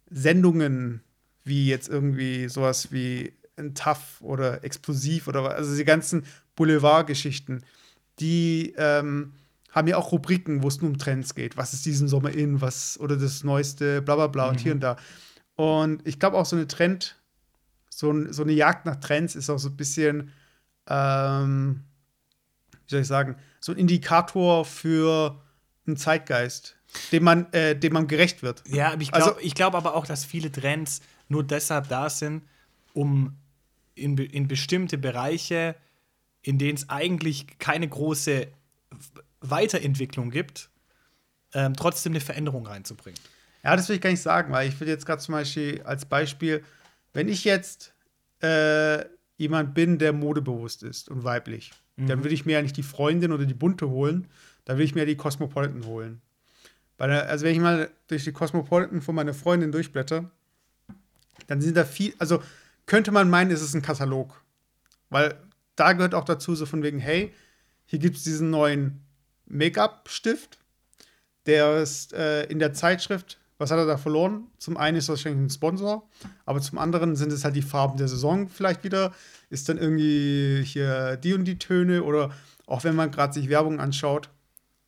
Sendungen, 0.09 1.01
wie 1.43 1.67
jetzt 1.67 1.89
irgendwie 1.89 2.47
sowas 2.49 2.91
wie 2.91 3.33
ein 3.57 3.75
Tough 3.75 4.21
oder 4.21 4.63
Explosiv 4.63 5.27
oder 5.27 5.43
was, 5.43 5.53
also 5.55 5.75
die 5.75 5.85
ganzen 5.85 6.23
Boulevardgeschichten, 6.55 7.63
die 8.19 8.73
ähm, 8.77 9.33
haben 9.71 9.87
ja 9.87 9.97
auch 9.97 10.11
Rubriken, 10.11 10.63
wo 10.63 10.67
es 10.67 10.81
nur 10.81 10.89
um 10.89 10.97
Trends 10.97 11.35
geht. 11.35 11.57
Was 11.57 11.73
ist 11.73 11.85
diesen 11.85 12.07
Sommer 12.07 12.31
in, 12.31 12.61
was 12.61 12.99
oder 12.99 13.17
das 13.17 13.43
neueste, 13.43 14.01
bla 14.01 14.15
bla 14.15 14.27
bla 14.27 14.45
mhm. 14.45 14.49
und 14.49 14.59
hier 14.59 14.71
und 14.73 14.81
da. 14.81 14.97
Und 15.55 16.07
ich 16.07 16.19
glaube 16.19 16.37
auch 16.37 16.45
so 16.45 16.55
eine 16.55 16.67
Trend, 16.67 17.18
so, 17.99 18.11
ein, 18.11 18.31
so 18.31 18.43
eine 18.43 18.53
Jagd 18.53 18.85
nach 18.85 18.95
Trends 18.95 19.35
ist 19.35 19.49
auch 19.49 19.57
so 19.57 19.67
ein 19.67 19.75
bisschen, 19.75 20.31
ähm, 20.87 21.83
wie 22.71 22.91
soll 22.91 23.01
ich 23.01 23.07
sagen, 23.07 23.35
so 23.59 23.73
ein 23.73 23.77
Indikator 23.77 24.63
für 24.63 25.37
einen 25.85 25.97
Zeitgeist, 25.97 26.77
dem 27.11 27.25
man, 27.25 27.51
äh, 27.51 27.77
dem 27.77 27.91
man 27.91 28.07
gerecht 28.07 28.41
wird. 28.41 28.63
Ja, 28.69 28.93
aber 28.93 29.01
ich 29.01 29.11
glaube 29.11 29.35
also, 29.35 29.49
glaub 29.53 29.75
aber 29.75 29.95
auch, 29.95 30.05
dass 30.05 30.23
viele 30.23 30.49
Trends 30.49 31.01
nur 31.27 31.43
deshalb 31.43 31.89
da 31.89 32.09
sind, 32.09 32.43
um 32.93 33.35
in, 33.95 34.17
in 34.17 34.47
bestimmte 34.47 34.97
Bereiche, 34.97 35.75
in 36.41 36.57
denen 36.57 36.77
es 36.77 36.87
eigentlich 36.87 37.59
keine 37.59 37.89
große 37.89 38.47
Weiterentwicklung 39.41 40.31
gibt, 40.31 40.69
ähm, 41.53 41.73
trotzdem 41.73 42.13
eine 42.13 42.21
Veränderung 42.21 42.65
reinzubringen. 42.65 43.19
Ja, 43.61 43.75
das 43.75 43.89
will 43.89 43.97
ich 43.97 44.01
gar 44.01 44.09
nicht 44.09 44.21
sagen, 44.21 44.53
weil 44.53 44.69
ich 44.69 44.79
will 44.79 44.87
jetzt 44.87 45.05
gerade 45.05 45.21
zum 45.21 45.33
Beispiel 45.33 45.81
als 45.83 46.05
Beispiel, 46.05 46.63
wenn 47.13 47.27
ich 47.27 47.43
jetzt 47.43 47.93
äh, 48.41 49.05
jemand 49.37 49.73
bin, 49.73 49.97
der 49.97 50.13
modebewusst 50.13 50.83
ist 50.83 51.09
und 51.09 51.23
weiblich, 51.23 51.71
mhm. 51.95 52.07
dann 52.07 52.23
würde 52.23 52.33
ich 52.33 52.45
mir 52.45 52.53
ja 52.53 52.61
nicht 52.61 52.77
die 52.77 52.83
Freundin 52.83 53.31
oder 53.31 53.45
die 53.45 53.53
Bunte 53.53 53.89
holen, 53.89 54.27
dann 54.65 54.77
würde 54.77 54.85
ich 54.85 54.95
mir 54.95 55.05
die 55.05 55.15
Cosmopolitan 55.15 55.85
holen. 55.85 56.21
Der, 56.99 57.29
also 57.29 57.45
wenn 57.45 57.53
ich 57.53 57.61
mal 57.61 57.89
durch 58.07 58.25
die 58.25 58.33
Cosmopolitan 58.33 59.01
von 59.01 59.15
meiner 59.15 59.33
Freundin 59.33 59.71
durchblätter, 59.71 60.29
dann 61.47 61.61
sind 61.61 61.77
da 61.77 61.85
viel, 61.85 62.13
also 62.19 62.43
könnte 62.85 63.11
man 63.11 63.29
meinen, 63.29 63.51
es 63.51 63.61
ist 63.61 63.73
ein 63.73 63.81
Katalog. 63.81 64.43
Weil 65.09 65.35
da 65.75 65.93
gehört 65.93 66.13
auch 66.13 66.25
dazu, 66.25 66.55
so 66.55 66.65
von 66.65 66.83
wegen, 66.83 66.99
hey, 66.99 67.33
hier 67.85 67.99
gibt 67.99 68.17
es 68.17 68.23
diesen 68.23 68.49
neuen 68.49 69.01
Make-up-Stift, 69.47 70.59
der 71.45 71.77
ist 71.77 72.13
äh, 72.13 72.43
in 72.45 72.59
der 72.59 72.73
Zeitschrift, 72.73 73.39
was 73.59 73.71
hat 73.71 73.77
er 73.77 73.85
da 73.85 73.97
verloren? 73.97 74.47
Zum 74.57 74.77
einen 74.77 74.97
ist 74.97 75.09
das 75.09 75.17
wahrscheinlich 75.17 75.47
ein 75.47 75.49
Sponsor, 75.49 76.09
aber 76.45 76.61
zum 76.61 76.77
anderen 76.77 77.15
sind 77.15 77.31
es 77.31 77.43
halt 77.43 77.55
die 77.55 77.61
Farben 77.61 77.97
der 77.97 78.07
Saison 78.07 78.47
vielleicht 78.47 78.83
wieder. 78.83 79.11
Ist 79.49 79.67
dann 79.69 79.77
irgendwie 79.77 80.63
hier 80.65 81.17
die 81.17 81.33
und 81.33 81.43
die 81.45 81.59
Töne 81.59 82.03
oder 82.03 82.31
auch 82.65 82.83
wenn 82.83 82.95
man 82.95 83.11
gerade 83.11 83.33
sich 83.33 83.49
Werbung 83.49 83.79
anschaut, 83.79 84.29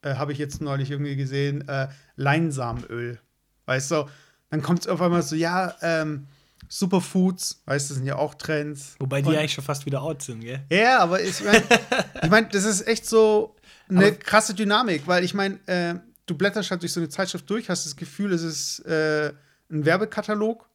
äh, 0.03 0.15
habe 0.15 0.31
ich 0.31 0.37
jetzt 0.37 0.61
neulich 0.61 0.89
irgendwie 0.89 1.17
gesehen, 1.17 1.67
äh, 1.67 1.89
Leinsamenöl. 2.15 3.19
Weißt 3.65 3.91
du, 3.91 4.05
dann 4.49 4.61
kommt 4.61 4.79
es 4.79 4.87
auf 4.87 5.01
einmal 5.01 5.21
so, 5.21 5.35
ja, 5.35 5.75
ähm, 5.81 6.27
Superfoods, 6.69 7.63
weißt 7.65 7.89
du, 7.89 7.93
sind 7.95 8.05
ja 8.05 8.15
auch 8.15 8.35
Trends. 8.35 8.95
Wobei 8.99 9.21
die 9.21 9.29
Und, 9.29 9.35
eigentlich 9.35 9.53
schon 9.53 9.63
fast 9.63 9.85
wieder 9.85 10.01
out 10.01 10.21
sind, 10.21 10.41
gell? 10.41 10.61
Ja, 10.69 10.99
aber 10.99 11.21
ich 11.21 11.43
meine, 11.43 11.63
ich 12.23 12.29
mein, 12.29 12.49
das 12.49 12.63
ist 12.63 12.87
echt 12.87 13.05
so 13.05 13.55
eine 13.89 14.07
aber 14.07 14.15
krasse 14.15 14.53
Dynamik, 14.53 15.05
weil 15.07 15.25
ich 15.25 15.33
meine, 15.33 15.59
äh, 15.65 15.95
du 16.25 16.35
blätterst 16.35 16.71
halt 16.71 16.81
durch 16.81 16.93
so 16.93 16.99
eine 16.99 17.09
Zeitschrift 17.09 17.49
durch, 17.49 17.69
hast 17.69 17.85
das 17.85 17.95
Gefühl, 17.95 18.33
es 18.33 18.43
ist 18.43 18.79
äh, 18.85 19.33
ein 19.69 19.85
Werbekatalog. 19.85 20.67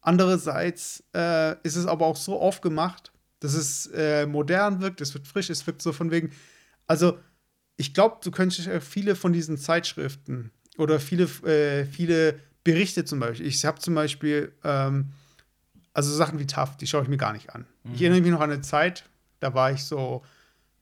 Andererseits 0.00 1.02
äh, 1.14 1.52
ist 1.62 1.76
es 1.76 1.86
aber 1.86 2.06
auch 2.06 2.16
so 2.16 2.40
aufgemacht, 2.40 3.12
dass 3.40 3.54
es 3.54 3.86
äh, 3.88 4.26
modern 4.26 4.80
wirkt, 4.80 5.00
es 5.00 5.14
wird 5.14 5.26
frisch, 5.26 5.50
es 5.50 5.66
wirkt 5.66 5.82
so 5.82 5.92
von 5.92 6.10
wegen. 6.10 6.32
Also, 6.86 7.18
ich 7.76 7.94
glaube, 7.94 8.18
du 8.22 8.30
könntest 8.30 8.68
viele 8.82 9.14
von 9.14 9.32
diesen 9.32 9.56
Zeitschriften 9.56 10.50
oder 10.76 10.98
viele, 10.98 11.24
äh, 11.46 11.84
viele 11.84 12.40
Berichte 12.64 13.04
zum 13.04 13.20
Beispiel. 13.20 13.46
Ich 13.46 13.64
habe 13.64 13.78
zum 13.78 13.94
Beispiel, 13.94 14.52
ähm, 14.64 15.10
also 15.92 16.14
Sachen 16.14 16.38
wie 16.38 16.46
TAF, 16.46 16.76
die 16.76 16.86
schaue 16.86 17.02
ich 17.02 17.08
mir 17.08 17.16
gar 17.16 17.32
nicht 17.32 17.54
an. 17.54 17.66
Mhm. 17.84 17.94
Ich 17.94 18.02
erinnere 18.02 18.20
mich 18.20 18.30
noch 18.30 18.40
an 18.40 18.50
eine 18.50 18.62
Zeit, 18.62 19.04
da 19.40 19.54
war 19.54 19.72
ich 19.72 19.84
so, 19.84 20.24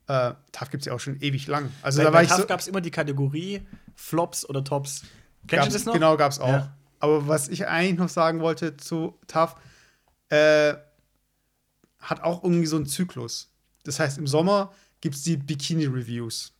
äh, 0.07 0.33
TAF 0.53 0.71
gibt 0.71 0.83
es 0.83 0.87
ja 0.87 0.95
auch 0.95 1.01
schon 1.01 1.21
ewig 1.21 1.47
lang. 1.47 1.71
Also 1.83 1.99
bei, 1.99 2.05
da 2.05 2.13
war 2.13 2.21
bei 2.23 2.27
TAF 2.27 2.41
so, 2.41 2.47
gab 2.47 2.61
es 2.61 2.69
immer 2.69 2.81
die 2.81 2.91
Kategorie 2.91 3.63
Flops 3.97 4.49
oder 4.49 4.63
Tops. 4.63 5.03
Kennst 5.49 5.69
du 5.69 5.73
das 5.73 5.85
noch? 5.85 5.95
Genau, 5.95 6.17
gab 6.17 6.31
es 6.31 6.39
auch. 6.39 6.49
Ja. 6.49 6.77
Aber 7.01 7.27
was 7.27 7.49
ich 7.49 7.67
eigentlich 7.67 7.99
noch 7.99 8.09
sagen 8.09 8.41
wollte 8.41 8.77
zu 8.77 9.19
TAF, 9.27 9.57
äh, 10.29 10.75
hat 12.01 12.23
auch 12.23 12.45
irgendwie 12.45 12.67
so 12.67 12.77
einen 12.77 12.87
Zyklus. 12.87 13.51
Das 13.85 13.99
heißt, 13.99 14.19
im 14.19 14.27
Sommer 14.27 14.73
gibt 15.01 15.17
es 15.17 15.23
die 15.23 15.37
Bikini-Reviews. 15.37 16.53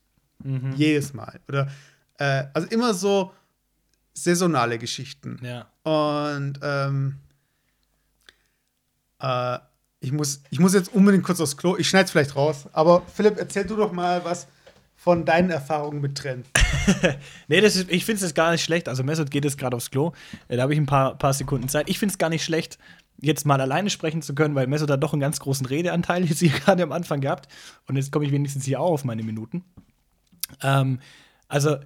Mhm. 0.43 0.73
Jedes 0.75 1.13
Mal. 1.13 1.39
Oder 1.47 1.69
äh, 2.17 2.45
also 2.53 2.67
immer 2.69 2.93
so 2.93 3.33
saisonale 4.13 4.77
Geschichten. 4.77 5.39
Ja. 5.41 5.67
Und 5.83 6.59
ähm, 6.61 7.19
äh, 9.19 9.59
ich, 9.99 10.11
muss, 10.11 10.41
ich 10.49 10.59
muss 10.59 10.73
jetzt 10.73 10.93
unbedingt 10.93 11.23
kurz 11.23 11.39
aufs 11.39 11.57
Klo. 11.57 11.77
Ich 11.77 11.89
schneide 11.89 12.05
es 12.05 12.11
vielleicht 12.11 12.35
raus. 12.35 12.67
Aber 12.73 13.03
Philipp, 13.13 13.37
erzähl 13.37 13.65
du 13.65 13.75
doch 13.75 13.91
mal 13.91 14.23
was 14.23 14.47
von 15.07 15.23
deinen 15.23 15.49
Erfahrungen 15.51 16.01
mit 16.01 16.17
Trends. 16.17 16.49
nee, 17.47 17.61
das 17.61 17.77
ist, 17.77 17.89
ich 17.89 18.03
finde 18.03 18.25
es 18.25 18.33
gar 18.33 18.51
nicht 18.51 18.61
schlecht. 18.61 18.89
Also 18.89 19.05
Mesut 19.05 19.31
geht 19.31 19.45
jetzt 19.45 19.57
gerade 19.57 19.77
aufs 19.77 19.89
Klo. 19.89 20.11
Äh, 20.49 20.57
da 20.57 20.63
habe 20.63 20.73
ich 20.73 20.79
ein 20.79 20.85
paar, 20.85 21.17
paar 21.17 21.31
Sekunden 21.31 21.69
Zeit. 21.69 21.89
Ich 21.89 21.97
finde 21.97 22.11
es 22.11 22.17
gar 22.17 22.27
nicht 22.27 22.43
schlecht, 22.43 22.77
jetzt 23.21 23.45
mal 23.45 23.61
alleine 23.61 23.89
sprechen 23.89 24.21
zu 24.21 24.35
können, 24.35 24.53
weil 24.53 24.67
Mesut 24.67 24.91
hat 24.91 25.01
doch 25.01 25.13
einen 25.13 25.21
ganz 25.21 25.39
großen 25.39 25.65
Redeanteil 25.65 26.25
jetzt 26.25 26.39
hier 26.39 26.49
gerade 26.65 26.83
am 26.83 26.91
Anfang 26.91 27.21
gehabt. 27.21 27.47
Und 27.87 27.95
jetzt 27.95 28.11
komme 28.11 28.25
ich 28.25 28.33
wenigstens 28.33 28.65
hier 28.65 28.81
auch 28.81 28.91
auf 28.91 29.05
meine 29.05 29.23
Minuten. 29.23 29.63
Ähm, 30.61 30.99
also 31.47 31.77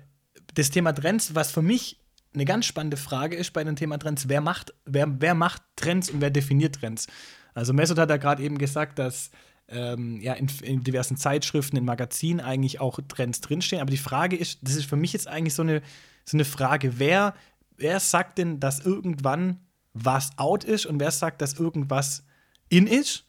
das 0.56 0.72
Thema 0.72 0.92
Trends, 0.92 1.36
was 1.36 1.52
für 1.52 1.62
mich 1.62 2.00
eine 2.34 2.46
ganz 2.46 2.66
spannende 2.66 2.98
Frage 2.98 3.36
ist 3.36 3.54
bei 3.54 3.64
dem 3.64 3.76
Thema 3.76 4.00
Trends, 4.00 4.30
wer 4.30 4.42
macht, 4.42 4.74
wer, 4.86 5.22
wer 5.22 5.36
macht 5.36 5.62
Trends 5.76 6.10
und 6.10 6.22
wer 6.22 6.32
definiert 6.32 6.74
Trends? 6.74 7.06
Also 7.54 7.72
Mesut 7.72 8.00
hat 8.00 8.10
ja 8.10 8.18
gerade 8.18 8.42
eben 8.42 8.58
gesagt, 8.58 8.98
dass 8.98 9.30
ähm, 9.72 10.20
ja, 10.22 10.34
in, 10.34 10.48
in, 10.64 10.84
diversen 10.84 11.18
Zeitschriften, 11.18 11.78
in 11.78 11.86
Magazinen 11.86 12.40
eigentlich 12.40 12.80
auch 12.80 13.00
Trends 13.08 13.42
drinstehen. 13.42 13.82
Aber 13.82 13.92
die 13.92 13.98
Frage 13.98 14.36
ist, 14.36 14.60
das 14.62 14.76
ist 14.76 14.86
für 14.86 14.96
mich 14.96 15.14
jetzt 15.14 15.28
eigentlich 15.28 15.54
so 15.54 15.64
eine, 15.64 15.82
so 16.26 16.38
eine 16.38 16.46
Frage, 16.46 17.00
wer, 17.00 17.34
wer 17.78 18.00
sagt 18.00 18.38
denn, 18.38 18.60
dass 18.60 18.80
irgendwann 18.80 19.60
was 19.94 20.38
out 20.38 20.64
ist 20.64 20.86
und 20.86 21.00
wer 21.00 21.12
sagt, 21.12 21.42
dass 21.42 21.60
irgendwas 21.60 22.24
in 22.70 22.88
ist? 22.88 23.26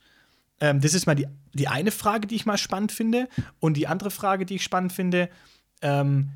Ähm, 0.61 0.81
das 0.81 0.95
ist 0.95 1.07
mal 1.07 1.15
die, 1.15 1.27
die 1.55 1.69
eine 1.69 1.91
Frage, 1.91 2.27
die 2.27 2.37
ich 2.37 2.47
mal 2.47 2.59
spannend 2.59 2.93
finde. 2.93 3.29
Und 3.61 3.77
die 3.77 3.87
andere 3.87 4.11
Frage, 4.11 4.47
die 4.47 4.57
ich 4.57 4.63
spannend 4.63 4.93
finde, 4.93 5.29
ähm, 5.81 6.31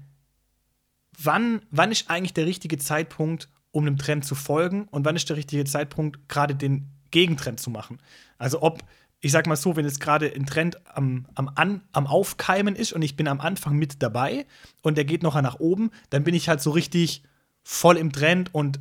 wann, 1.18 1.62
wann 1.70 1.92
ist 1.92 2.10
eigentlich 2.10 2.34
der 2.34 2.46
richtige 2.46 2.78
Zeitpunkt, 2.78 3.48
um 3.70 3.86
einem 3.86 3.98
Trend 3.98 4.24
zu 4.24 4.34
folgen 4.34 4.88
und 4.90 5.04
wann 5.04 5.16
ist 5.16 5.28
der 5.28 5.36
richtige 5.36 5.64
Zeitpunkt, 5.64 6.28
gerade 6.28 6.54
den 6.54 6.90
Gegentrend 7.10 7.60
zu 7.60 7.70
machen? 7.70 7.98
Also 8.38 8.62
ob, 8.62 8.82
ich 9.20 9.32
sag 9.32 9.46
mal 9.46 9.56
so, 9.56 9.76
wenn 9.76 9.84
jetzt 9.84 10.00
gerade 10.00 10.32
ein 10.34 10.46
Trend 10.46 10.78
am, 10.86 11.26
am, 11.34 11.50
An, 11.54 11.82
am 11.92 12.06
Aufkeimen 12.06 12.76
ist 12.76 12.92
und 12.92 13.02
ich 13.02 13.16
bin 13.16 13.28
am 13.28 13.40
Anfang 13.40 13.76
mit 13.76 14.02
dabei 14.02 14.46
und 14.82 14.96
der 14.96 15.04
geht 15.04 15.22
noch 15.22 15.40
nach 15.40 15.58
oben, 15.58 15.90
dann 16.10 16.24
bin 16.24 16.34
ich 16.34 16.48
halt 16.48 16.60
so 16.60 16.70
richtig 16.70 17.22
voll 17.62 17.96
im 17.96 18.12
Trend 18.12 18.54
und 18.54 18.78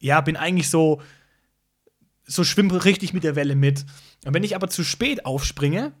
ja, 0.00 0.20
bin 0.20 0.36
eigentlich 0.36 0.68
so, 0.70 1.00
so 2.24 2.44
schwimme 2.44 2.84
richtig 2.84 3.12
mit 3.12 3.24
der 3.24 3.36
Welle 3.36 3.54
mit. 3.54 3.84
Und 4.24 4.34
wenn 4.34 4.44
ich 4.44 4.56
aber 4.56 4.68
zu 4.68 4.84
spät 4.84 5.24
aufspringe, 5.24 5.92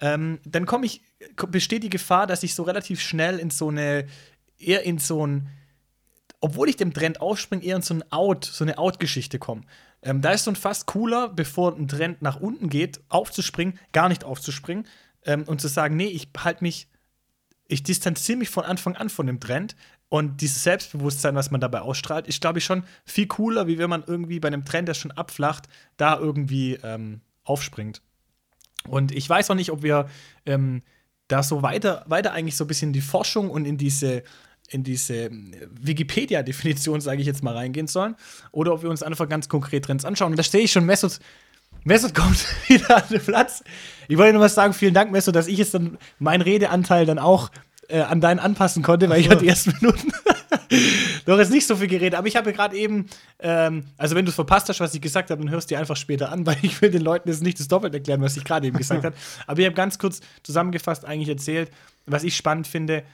ähm, 0.00 0.40
dann 0.44 0.66
komme 0.66 0.86
ich, 0.86 1.02
besteht 1.50 1.82
die 1.82 1.90
Gefahr, 1.90 2.26
dass 2.26 2.42
ich 2.42 2.54
so 2.54 2.62
relativ 2.62 3.00
schnell 3.00 3.38
in 3.38 3.50
so 3.50 3.68
eine 3.68 4.06
eher 4.58 4.84
in 4.84 4.98
so 4.98 5.26
ein, 5.26 5.48
obwohl 6.40 6.68
ich 6.68 6.76
dem 6.76 6.92
Trend 6.92 7.20
aufspringe, 7.20 7.64
eher 7.64 7.76
in 7.76 7.82
so 7.82 7.94
ein 7.94 8.12
Out, 8.12 8.44
so 8.44 8.64
eine 8.64 8.78
Out-Geschichte 8.78 9.38
komme. 9.38 9.62
Ähm, 10.04 10.20
da 10.20 10.30
ist 10.32 10.46
ein 10.46 10.54
fast 10.54 10.86
cooler, 10.86 11.28
bevor 11.28 11.74
ein 11.74 11.88
Trend 11.88 12.20
nach 12.22 12.38
unten 12.38 12.68
geht, 12.68 13.00
aufzuspringen, 13.08 13.78
gar 13.92 14.08
nicht 14.08 14.22
aufzuspringen 14.22 14.86
ähm, 15.24 15.44
und 15.44 15.60
zu 15.60 15.68
sagen, 15.68 15.96
nee, 15.96 16.06
ich 16.06 16.28
halte 16.38 16.62
mich, 16.62 16.88
ich 17.66 17.82
distanziere 17.82 18.38
mich 18.38 18.50
von 18.50 18.64
Anfang 18.64 18.96
an 18.96 19.08
von 19.08 19.26
dem 19.26 19.40
Trend 19.40 19.74
und 20.10 20.42
dieses 20.42 20.62
Selbstbewusstsein, 20.62 21.34
was 21.34 21.50
man 21.50 21.60
dabei 21.60 21.80
ausstrahlt, 21.80 22.28
ist, 22.28 22.42
glaube 22.42 22.58
ich, 22.58 22.64
schon 22.64 22.84
viel 23.06 23.26
cooler, 23.26 23.66
wie 23.66 23.78
wenn 23.78 23.90
man 23.90 24.04
irgendwie 24.06 24.38
bei 24.38 24.48
einem 24.48 24.66
Trend, 24.66 24.88
der 24.88 24.94
schon 24.94 25.10
abflacht, 25.10 25.68
da 25.96 26.18
irgendwie 26.18 26.74
ähm, 26.82 27.22
aufspringt. 27.42 28.02
Und 28.86 29.10
ich 29.10 29.28
weiß 29.28 29.50
auch 29.50 29.54
nicht, 29.54 29.72
ob 29.72 29.82
wir 29.82 30.08
ähm, 30.44 30.82
da 31.28 31.42
so 31.42 31.62
weiter, 31.62 32.04
weiter 32.06 32.32
eigentlich 32.32 32.56
so 32.56 32.64
ein 32.64 32.68
bisschen 32.68 32.90
in 32.90 32.92
die 32.92 33.00
Forschung 33.00 33.50
und 33.50 33.64
in 33.64 33.78
diese 33.78 34.22
in 34.74 34.82
diese 34.82 35.14
ähm, 35.14 35.52
Wikipedia-Definition, 35.80 37.00
sage 37.00 37.20
ich 37.20 37.26
jetzt 37.26 37.42
mal, 37.42 37.54
reingehen 37.54 37.86
sollen. 37.86 38.16
Oder 38.52 38.74
ob 38.74 38.82
wir 38.82 38.90
uns 38.90 39.02
einfach 39.02 39.28
ganz 39.28 39.48
konkret 39.48 39.84
Trends 39.84 40.04
anschauen. 40.04 40.32
Und 40.32 40.38
da 40.38 40.42
stehe 40.42 40.64
ich 40.64 40.72
schon, 40.72 40.84
Mesut, 40.84 41.20
Mesut 41.84 42.14
kommt 42.14 42.44
wieder 42.68 42.96
an 42.96 43.08
den 43.10 43.20
Platz. 43.20 43.62
Ich 44.08 44.18
wollte 44.18 44.34
nur 44.34 44.42
was 44.42 44.54
sagen, 44.54 44.74
vielen 44.74 44.94
Dank, 44.94 45.12
Mesut, 45.12 45.34
dass 45.36 45.46
ich 45.46 45.58
jetzt 45.58 45.74
dann 45.74 45.96
meinen 46.18 46.42
Redeanteil 46.42 47.06
dann 47.06 47.18
auch 47.18 47.50
äh, 47.88 48.00
an 48.00 48.20
deinen 48.20 48.40
anpassen 48.40 48.82
konnte, 48.82 49.08
weil 49.08 49.20
ich 49.20 49.30
hatte 49.30 49.42
die 49.42 49.48
ersten 49.48 49.72
Minuten 49.80 50.12
Doch, 51.26 51.38
ist 51.38 51.50
nicht 51.50 51.66
so 51.66 51.76
viel 51.76 51.88
geredet, 51.88 52.14
aber 52.14 52.26
ich 52.26 52.36
habe 52.36 52.52
gerade 52.52 52.76
eben, 52.76 53.06
ähm, 53.38 53.84
also 53.96 54.14
wenn 54.14 54.24
du 54.24 54.30
es 54.30 54.34
verpasst 54.34 54.68
hast, 54.68 54.80
was 54.80 54.94
ich 54.94 55.00
gesagt 55.00 55.30
habe, 55.30 55.42
dann 55.42 55.50
hörst 55.50 55.70
du 55.70 55.74
dir 55.74 55.78
einfach 55.78 55.96
später 55.96 56.30
an, 56.32 56.46
weil 56.46 56.56
ich 56.62 56.80
will 56.82 56.90
den 56.90 57.02
Leuten 57.02 57.28
jetzt 57.28 57.42
nicht 57.42 57.60
das 57.60 57.68
doppelt 57.68 57.94
erklären, 57.94 58.20
was 58.22 58.36
ich 58.36 58.44
gerade 58.44 58.66
eben 58.66 58.76
gesagt 58.76 59.04
habe. 59.04 59.16
Aber 59.46 59.58
ich 59.58 59.66
habe 59.66 59.74
ganz 59.74 59.98
kurz 59.98 60.20
zusammengefasst 60.42 61.04
eigentlich 61.04 61.28
erzählt, 61.28 61.70
was 62.06 62.24
ich 62.24 62.36
spannend 62.36 62.66
finde, 62.66 63.04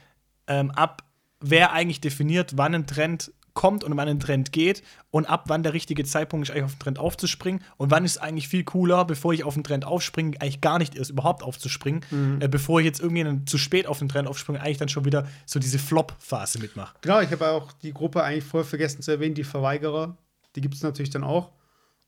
ähm, 0.47 0.71
ab 0.71 1.03
wer 1.41 1.73
eigentlich 1.73 2.01
definiert, 2.01 2.53
wann 2.55 2.75
ein 2.75 2.87
Trend 2.87 3.31
kommt 3.53 3.83
und 3.83 3.95
wann 3.97 4.07
ein 4.07 4.19
Trend 4.19 4.51
geht 4.51 4.81
und 5.09 5.25
ab 5.25 5.45
wann 5.47 5.63
der 5.63 5.73
richtige 5.73 6.05
Zeitpunkt 6.05 6.47
ist, 6.47 6.51
eigentlich 6.51 6.65
auf 6.65 6.75
den 6.75 6.79
Trend 6.79 6.99
aufzuspringen 6.99 7.61
und 7.77 7.91
wann 7.91 8.05
ist 8.05 8.11
es 8.11 8.17
eigentlich 8.17 8.47
viel 8.47 8.63
cooler, 8.63 9.05
bevor 9.05 9.33
ich 9.33 9.43
auf 9.43 9.55
den 9.55 9.63
Trend 9.63 9.85
aufspringe, 9.85 10.39
eigentlich 10.39 10.61
gar 10.61 10.79
nicht 10.79 10.95
erst 10.95 11.11
überhaupt 11.11 11.43
aufzuspringen, 11.43 12.01
äh, 12.39 12.47
bevor 12.47 12.79
ich 12.79 12.85
jetzt 12.85 13.01
irgendwie 13.01 13.45
zu 13.45 13.57
spät 13.57 13.87
auf 13.87 13.99
den 13.99 14.09
Trend 14.09 14.27
aufspringe, 14.27 14.61
eigentlich 14.61 14.77
dann 14.77 14.89
schon 14.89 15.05
wieder 15.05 15.27
so 15.45 15.59
diese 15.59 15.79
Flop-Phase 15.79 16.59
mitmache. 16.59 16.95
Genau, 17.01 17.19
ich 17.19 17.31
habe 17.31 17.49
auch 17.49 17.71
die 17.73 17.93
Gruppe 17.93 18.23
eigentlich 18.23 18.45
vorher 18.45 18.67
vergessen 18.67 19.01
zu 19.01 19.11
erwähnen, 19.11 19.35
die 19.35 19.43
Verweigerer. 19.43 20.17
Die 20.55 20.61
gibt 20.61 20.75
es 20.75 20.83
natürlich 20.83 21.09
dann 21.09 21.23
auch. 21.23 21.51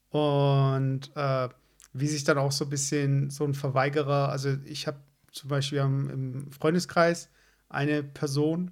Und 0.09 1.11
äh, 1.15 1.49
wie 1.93 2.07
sich 2.07 2.23
dann 2.23 2.37
auch 2.37 2.51
so 2.51 2.65
ein 2.65 2.69
bisschen 2.69 3.29
so 3.29 3.43
ein 3.43 3.53
Verweigerer, 3.53 4.29
also 4.29 4.55
ich 4.65 4.87
habe 4.87 4.97
zum 5.31 5.49
Beispiel 5.49 5.79
im 5.79 6.51
Freundeskreis 6.51 7.29
eine 7.69 8.03
Person, 8.03 8.71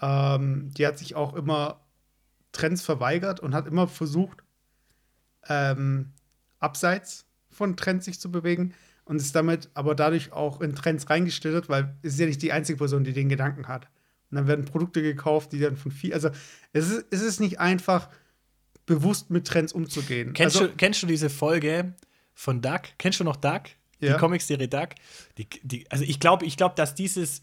ähm, 0.00 0.70
die 0.76 0.86
hat 0.86 0.98
sich 0.98 1.14
auch 1.14 1.34
immer 1.34 1.80
Trends 2.52 2.82
verweigert 2.82 3.40
und 3.40 3.54
hat 3.54 3.66
immer 3.66 3.88
versucht, 3.88 4.42
ähm, 5.48 6.12
abseits 6.58 7.26
von 7.50 7.76
Trends 7.76 8.04
sich 8.04 8.20
zu 8.20 8.30
bewegen 8.30 8.74
und 9.04 9.16
ist 9.16 9.34
damit 9.34 9.70
aber 9.74 9.94
dadurch 9.94 10.32
auch 10.32 10.60
in 10.60 10.74
Trends 10.74 11.08
reingestellt, 11.08 11.68
weil 11.68 11.96
es 12.02 12.14
ist 12.14 12.20
ja 12.20 12.26
nicht 12.26 12.42
die 12.42 12.52
einzige 12.52 12.78
Person, 12.78 13.04
die 13.04 13.12
den 13.12 13.28
Gedanken 13.28 13.68
hat. 13.68 13.88
Und 14.30 14.36
dann 14.36 14.48
werden 14.48 14.64
Produkte 14.64 15.02
gekauft, 15.02 15.52
die 15.52 15.60
dann 15.60 15.76
von 15.76 15.92
viel. 15.92 16.12
Also 16.12 16.30
es 16.72 16.90
ist, 16.90 17.06
es 17.10 17.22
ist 17.22 17.40
nicht 17.40 17.60
einfach, 17.60 18.08
bewusst 18.86 19.30
mit 19.30 19.46
Trends 19.46 19.72
umzugehen. 19.72 20.32
Kennst, 20.32 20.56
also, 20.56 20.68
du, 20.68 20.76
kennst 20.76 21.02
du 21.02 21.06
diese 21.06 21.28
Folge 21.28 21.92
von 22.34 22.62
Duck? 22.62 22.82
Kennst 22.98 23.20
du 23.20 23.24
noch 23.24 23.36
Duck? 23.36 23.62
Ja. 23.98 24.14
Die 24.14 24.18
Comicserie 24.18 24.68
Duck? 24.68 24.90
Die, 25.36 25.48
die, 25.62 25.90
also 25.90 26.04
ich 26.04 26.20
glaube, 26.20 26.46
ich 26.46 26.56
glaub, 26.56 26.76
dass 26.76 26.94
dieses 26.94 27.42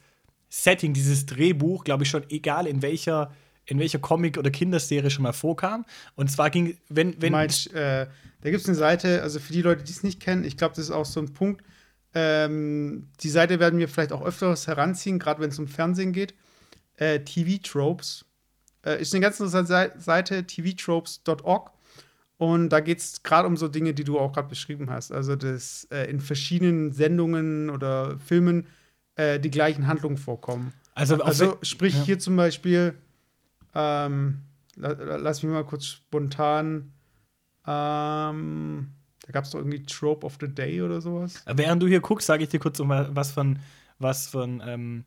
Setting, 0.55 0.93
dieses 0.93 1.25
Drehbuch, 1.25 1.83
glaube 1.83 2.03
ich 2.03 2.09
schon, 2.11 2.29
egal 2.29 2.67
in 2.67 2.83
welcher, 2.83 3.31
in 3.65 3.79
welcher 3.79 3.97
Comic- 3.97 4.37
oder 4.37 4.51
Kinderserie 4.51 5.09
schon 5.09 5.23
mal 5.23 5.33
vorkam. 5.33 5.83
Und 6.13 6.29
zwar 6.29 6.51
ging, 6.51 6.77
wenn, 6.89 7.19
wenn. 7.19 7.31
meinst, 7.31 7.73
äh, 7.73 8.05
da 8.41 8.49
gibt 8.51 8.61
es 8.61 8.67
eine 8.67 8.77
Seite, 8.77 9.23
also 9.23 9.39
für 9.39 9.51
die 9.51 9.63
Leute, 9.63 9.83
die 9.83 9.91
es 9.91 10.03
nicht 10.03 10.19
kennen, 10.19 10.43
ich 10.43 10.55
glaube, 10.55 10.75
das 10.75 10.85
ist 10.85 10.91
auch 10.91 11.05
so 11.05 11.19
ein 11.19 11.33
Punkt. 11.33 11.63
Ähm, 12.13 13.07
die 13.21 13.29
Seite 13.29 13.59
werden 13.59 13.79
wir 13.79 13.89
vielleicht 13.89 14.11
auch 14.13 14.23
öfters 14.23 14.67
heranziehen, 14.67 15.17
gerade 15.17 15.41
wenn 15.41 15.49
es 15.49 15.57
um 15.57 15.67
Fernsehen 15.67 16.13
geht. 16.13 16.35
Äh, 16.97 17.21
TV 17.21 17.59
Tropes. 17.63 18.23
Äh, 18.85 19.01
ist 19.01 19.11
eine 19.15 19.21
ganz 19.21 19.39
interessante 19.39 19.99
Seite, 19.99 20.45
tvtropes.org. 20.45 21.71
Und 22.37 22.69
da 22.69 22.79
geht 22.79 22.99
es 22.99 23.23
gerade 23.23 23.47
um 23.47 23.57
so 23.57 23.67
Dinge, 23.67 23.95
die 23.95 24.03
du 24.03 24.19
auch 24.19 24.33
gerade 24.33 24.49
beschrieben 24.49 24.91
hast. 24.91 25.11
Also, 25.11 25.35
dass 25.35 25.87
äh, 25.89 26.07
in 26.11 26.19
verschiedenen 26.19 26.91
Sendungen 26.91 27.71
oder 27.71 28.19
Filmen 28.19 28.67
äh, 29.15 29.39
die 29.39 29.49
gleichen 29.51 29.87
Handlungen 29.87 30.17
vorkommen. 30.17 30.73
also, 30.95 31.21
Also, 31.21 31.57
sprich 31.61 31.95
ja. 31.95 32.03
hier 32.03 32.19
zum 32.19 32.35
Beispiel, 32.35 32.95
ähm, 33.75 34.39
la, 34.75 34.89
la- 34.91 35.15
lass 35.17 35.41
mich 35.43 35.51
mal 35.51 35.63
kurz 35.65 35.85
spontan, 35.85 36.91
ähm, 37.65 38.89
da 39.25 39.31
gab 39.31 39.45
es 39.45 39.51
doch 39.51 39.59
irgendwie 39.59 39.83
Trope 39.83 40.25
of 40.25 40.37
the 40.41 40.47
Day 40.47 40.81
oder 40.81 40.99
sowas. 41.01 41.43
Während 41.45 41.81
du 41.81 41.87
hier 41.87 42.01
guckst, 42.01 42.27
sage 42.27 42.43
ich 42.43 42.49
dir 42.49 42.59
kurz, 42.59 42.79
um 42.79 42.89
was 42.89 43.31
von, 43.31 43.59
was 43.99 44.27
von 44.27 44.61
ähm, 44.65 45.05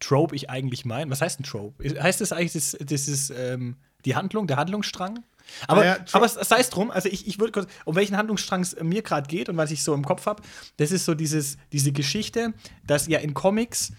Trope 0.00 0.34
ich 0.34 0.50
eigentlich 0.50 0.84
meine. 0.84 1.10
Was 1.10 1.20
heißt 1.22 1.40
ein 1.40 1.44
Trope? 1.44 1.84
Heißt 2.02 2.20
das 2.20 2.32
eigentlich, 2.32 2.52
das, 2.52 2.76
das 2.80 3.08
ist 3.08 3.30
ähm, 3.30 3.76
die 4.04 4.16
Handlung, 4.16 4.46
der 4.46 4.56
Handlungsstrang? 4.56 5.22
Aber, 5.68 5.84
Ja, 5.84 5.96
ja, 5.96 6.02
Tro- 6.04 6.18
aber 6.18 6.28
sei 6.28 6.58
es 6.58 6.70
drum, 6.70 6.90
also 6.90 7.08
ich, 7.08 7.26
ich 7.26 7.38
würde 7.38 7.52
kurz, 7.52 7.66
um 7.84 7.94
welchen 7.96 8.16
Handlungsstrang 8.16 8.62
es 8.62 8.76
mir 8.82 9.02
gerade 9.02 9.28
geht 9.28 9.48
und 9.48 9.56
was 9.56 9.70
ich 9.70 9.82
so 9.82 9.94
im 9.94 10.04
Kopf 10.04 10.26
habe, 10.26 10.42
das 10.76 10.90
ist 10.92 11.04
so 11.04 11.14
dieses, 11.14 11.56
diese 11.72 11.92
Geschichte, 11.92 12.52
dass 12.86 13.06
ja 13.06 13.18
in 13.18 13.34
Comics 13.34 13.92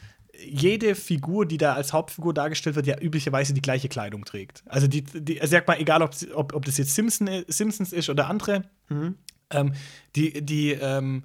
jede 0.46 0.94
Figur, 0.94 1.48
die 1.48 1.58
da 1.58 1.74
als 1.74 1.94
Hauptfigur 1.94 2.34
dargestellt 2.34 2.76
wird, 2.76 2.86
ja 2.86 3.00
üblicherweise 3.00 3.54
die 3.56 3.62
gleiche 3.62 3.90
Kleidung 3.90 4.24
trägt. 4.24 4.64
Also 4.68 4.88
die, 4.88 5.02
die 5.04 5.40
sag 5.44 5.68
mal, 5.68 5.80
egal 5.80 6.04
ob, 6.04 6.12
ob, 6.36 6.54
ob 6.54 6.66
das 6.66 6.78
jetzt 6.78 6.94
Simpson, 6.94 7.28
Simpsons 7.48 7.92
ist 7.92 8.08
oder 8.10 8.28
andere, 8.28 8.64
ähm, 9.50 9.74
die, 10.16 10.46
die, 10.46 10.74
ähm, 10.74 11.24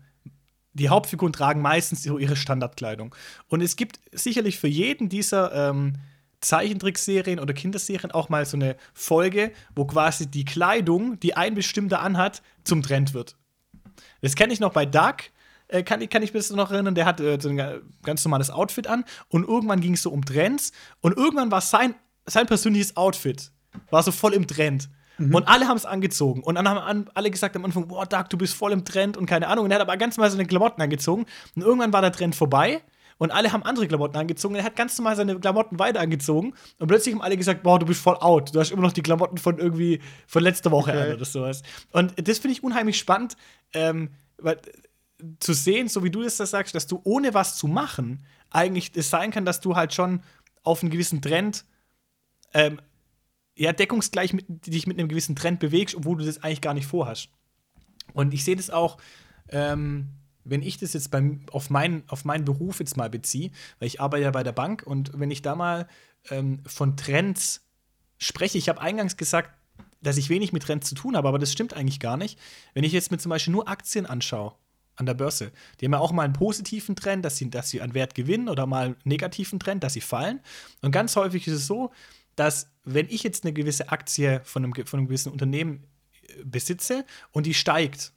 die 0.72 0.88
Hauptfiguren 0.88 1.32
tragen 1.34 1.60
meistens 1.60 2.04
so 2.04 2.16
ihre 2.16 2.36
Standardkleidung. 2.36 3.14
Und 3.48 3.60
es 3.60 3.76
gibt 3.76 4.00
sicherlich 4.12 4.58
für 4.58 4.68
jeden 4.68 5.10
dieser 5.10 5.68
ähm, 5.70 5.96
Zeichentrickserien 6.42 7.38
oder 7.40 7.54
Kinderserien 7.54 8.10
auch 8.12 8.28
mal 8.28 8.44
so 8.44 8.56
eine 8.56 8.76
Folge, 8.92 9.52
wo 9.74 9.84
quasi 9.86 10.26
die 10.30 10.44
Kleidung, 10.44 11.18
die 11.20 11.34
ein 11.36 11.54
bestimmter 11.54 12.00
anhat, 12.02 12.42
zum 12.64 12.82
Trend 12.82 13.14
wird. 13.14 13.36
Das 14.20 14.34
kenne 14.34 14.52
ich 14.52 14.60
noch 14.60 14.72
bei 14.72 14.84
Duck. 14.86 15.16
Äh, 15.68 15.82
kann, 15.82 16.00
ich- 16.02 16.10
kann 16.10 16.22
ich 16.22 16.34
mich 16.34 16.50
noch 16.50 16.70
erinnern, 16.70 16.94
der 16.94 17.06
hat 17.06 17.20
äh, 17.20 17.38
so 17.40 17.48
ein 17.48 17.56
ga- 17.56 17.78
ganz 18.02 18.24
normales 18.24 18.50
Outfit 18.50 18.86
an 18.86 19.04
und 19.28 19.48
irgendwann 19.48 19.80
ging 19.80 19.94
es 19.94 20.02
so 20.02 20.10
um 20.10 20.24
Trends 20.24 20.72
und 21.00 21.16
irgendwann 21.16 21.50
war 21.50 21.60
sein, 21.62 21.94
sein 22.26 22.46
persönliches 22.46 22.96
Outfit 22.96 23.50
war 23.90 24.02
so 24.02 24.12
voll 24.12 24.34
im 24.34 24.46
Trend. 24.46 24.88
Und 25.18 25.46
alle 25.46 25.68
haben 25.68 25.76
es 25.76 25.84
angezogen. 25.84 26.42
Und 26.42 26.56
dann 26.56 26.66
haben 26.68 27.06
alle 27.14 27.30
gesagt 27.30 27.54
am 27.54 27.64
Anfang, 27.64 27.86
boah, 27.86 28.06
Doug, 28.06 28.24
du 28.30 28.36
bist 28.36 28.54
voll 28.54 28.72
im 28.72 28.84
Trend 28.84 29.16
und 29.16 29.26
keine 29.26 29.46
Ahnung. 29.46 29.66
Und 29.66 29.70
er 29.70 29.76
hat 29.76 29.82
aber 29.82 29.96
ganz 29.96 30.16
normal 30.16 30.30
seine 30.32 30.46
Klamotten 30.46 30.82
angezogen. 30.82 31.26
Und 31.54 31.62
irgendwann 31.62 31.92
war 31.92 32.00
der 32.00 32.10
Trend 32.12 32.34
vorbei. 32.34 32.80
Und 33.22 33.30
alle 33.30 33.52
haben 33.52 33.62
andere 33.62 33.86
Klamotten 33.86 34.16
angezogen. 34.16 34.56
Er 34.56 34.64
hat 34.64 34.74
ganz 34.74 34.98
normal 34.98 35.14
seine 35.14 35.38
Klamotten 35.38 35.78
weiter 35.78 36.00
angezogen. 36.00 36.54
Und 36.80 36.88
plötzlich 36.88 37.14
haben 37.14 37.22
alle 37.22 37.36
gesagt, 37.36 37.62
boah, 37.62 37.78
du 37.78 37.86
bist 37.86 38.00
voll 38.00 38.16
out. 38.16 38.52
Du 38.52 38.58
hast 38.58 38.72
immer 38.72 38.82
noch 38.82 38.90
die 38.90 39.00
Klamotten 39.00 39.38
von 39.38 39.60
irgendwie 39.60 40.00
von 40.26 40.42
letzter 40.42 40.72
Woche 40.72 40.90
Okay. 40.90 41.10
an 41.10 41.14
oder 41.14 41.24
sowas. 41.24 41.62
Und 41.92 42.14
das 42.16 42.40
finde 42.40 42.56
ich 42.56 42.64
unheimlich 42.64 42.98
spannend, 42.98 43.36
ähm, 43.74 44.10
weil, 44.38 44.60
zu 45.38 45.52
sehen, 45.52 45.86
so 45.86 46.02
wie 46.02 46.10
du 46.10 46.24
das 46.24 46.36
sagst, 46.38 46.74
dass 46.74 46.88
du 46.88 47.00
ohne 47.04 47.32
was 47.32 47.54
zu 47.56 47.68
machen 47.68 48.26
eigentlich 48.50 48.90
es 48.96 49.10
sein 49.10 49.30
kann, 49.30 49.44
dass 49.44 49.60
du 49.60 49.76
halt 49.76 49.94
schon 49.94 50.24
auf 50.64 50.82
einen 50.82 50.90
gewissen 50.90 51.22
Trend 51.22 51.64
ähm, 52.54 52.80
ja, 53.54 53.72
deckungsgleich 53.72 54.32
mit, 54.32 54.66
dich 54.66 54.88
mit 54.88 54.98
einem 54.98 55.06
gewissen 55.06 55.36
Trend 55.36 55.60
bewegst, 55.60 55.94
obwohl 55.94 56.16
du 56.16 56.24
das 56.24 56.42
eigentlich 56.42 56.60
gar 56.60 56.74
nicht 56.74 56.88
vorhast. 56.88 57.28
Und 58.14 58.34
ich 58.34 58.42
sehe 58.42 58.56
das 58.56 58.68
auch, 58.68 58.98
ähm, 59.48 60.08
wenn 60.44 60.62
ich 60.62 60.78
das 60.78 60.92
jetzt 60.92 61.10
beim, 61.10 61.46
auf, 61.50 61.70
mein, 61.70 62.04
auf 62.08 62.24
meinen 62.24 62.44
Beruf 62.44 62.80
jetzt 62.80 62.96
mal 62.96 63.10
beziehe, 63.10 63.50
weil 63.78 63.88
ich 63.88 64.00
arbeite 64.00 64.24
ja 64.24 64.30
bei 64.30 64.42
der 64.42 64.52
Bank 64.52 64.82
und 64.84 65.18
wenn 65.18 65.30
ich 65.30 65.42
da 65.42 65.54
mal 65.54 65.86
ähm, 66.30 66.60
von 66.66 66.96
Trends 66.96 67.66
spreche, 68.18 68.58
ich 68.58 68.68
habe 68.68 68.80
eingangs 68.80 69.16
gesagt, 69.16 69.50
dass 70.00 70.16
ich 70.16 70.28
wenig 70.28 70.52
mit 70.52 70.64
Trends 70.64 70.88
zu 70.88 70.94
tun 70.94 71.16
habe, 71.16 71.28
aber 71.28 71.38
das 71.38 71.52
stimmt 71.52 71.74
eigentlich 71.74 72.00
gar 72.00 72.16
nicht. 72.16 72.38
Wenn 72.74 72.84
ich 72.84 72.92
jetzt 72.92 73.10
mir 73.10 73.18
zum 73.18 73.30
Beispiel 73.30 73.52
nur 73.52 73.68
Aktien 73.68 74.04
anschaue 74.04 74.54
an 74.96 75.06
der 75.06 75.14
Börse, 75.14 75.52
die 75.80 75.86
haben 75.86 75.92
ja 75.92 76.00
auch 76.00 76.12
mal 76.12 76.24
einen 76.24 76.32
positiven 76.32 76.96
Trend, 76.96 77.24
dass 77.24 77.36
sie, 77.36 77.48
dass 77.48 77.70
sie 77.70 77.80
an 77.80 77.94
Wert 77.94 78.14
gewinnen 78.14 78.48
oder 78.48 78.66
mal 78.66 78.86
einen 78.86 78.96
negativen 79.04 79.60
Trend, 79.60 79.84
dass 79.84 79.94
sie 79.94 80.00
fallen. 80.00 80.40
Und 80.80 80.90
ganz 80.90 81.14
häufig 81.16 81.46
ist 81.46 81.54
es 81.54 81.66
so, 81.66 81.92
dass 82.34 82.70
wenn 82.84 83.08
ich 83.08 83.22
jetzt 83.22 83.44
eine 83.44 83.52
gewisse 83.52 83.90
Aktie 83.90 84.40
von 84.44 84.64
einem, 84.64 84.74
von 84.86 84.98
einem 84.98 85.06
gewissen 85.06 85.32
Unternehmen 85.32 85.84
äh, 86.22 86.44
besitze 86.44 87.04
und 87.30 87.46
die 87.46 87.54
steigt, 87.54 88.12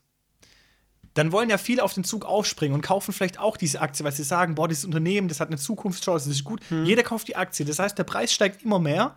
dann 1.16 1.32
wollen 1.32 1.48
ja 1.48 1.58
viele 1.58 1.82
auf 1.82 1.94
den 1.94 2.04
Zug 2.04 2.24
aufspringen 2.24 2.74
und 2.74 2.82
kaufen 2.82 3.12
vielleicht 3.12 3.38
auch 3.38 3.56
diese 3.56 3.80
Aktie, 3.80 4.04
weil 4.04 4.12
sie 4.12 4.22
sagen, 4.22 4.54
boah, 4.54 4.68
dieses 4.68 4.84
Unternehmen, 4.84 5.28
das 5.28 5.40
hat 5.40 5.48
eine 5.48 5.56
Zukunftschance, 5.56 6.28
das 6.28 6.38
ist 6.38 6.44
gut. 6.44 6.60
Jeder 6.84 7.02
kauft 7.02 7.26
die 7.28 7.36
Aktie. 7.36 7.64
Das 7.64 7.78
heißt, 7.78 7.96
der 7.96 8.04
Preis 8.04 8.32
steigt 8.32 8.62
immer 8.62 8.78
mehr 8.78 9.16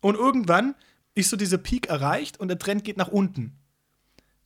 und 0.00 0.16
irgendwann 0.16 0.74
ist 1.14 1.30
so 1.30 1.36
dieser 1.36 1.58
Peak 1.58 1.86
erreicht 1.88 2.40
und 2.40 2.48
der 2.48 2.58
Trend 2.58 2.84
geht 2.84 2.96
nach 2.96 3.08
unten. 3.08 3.54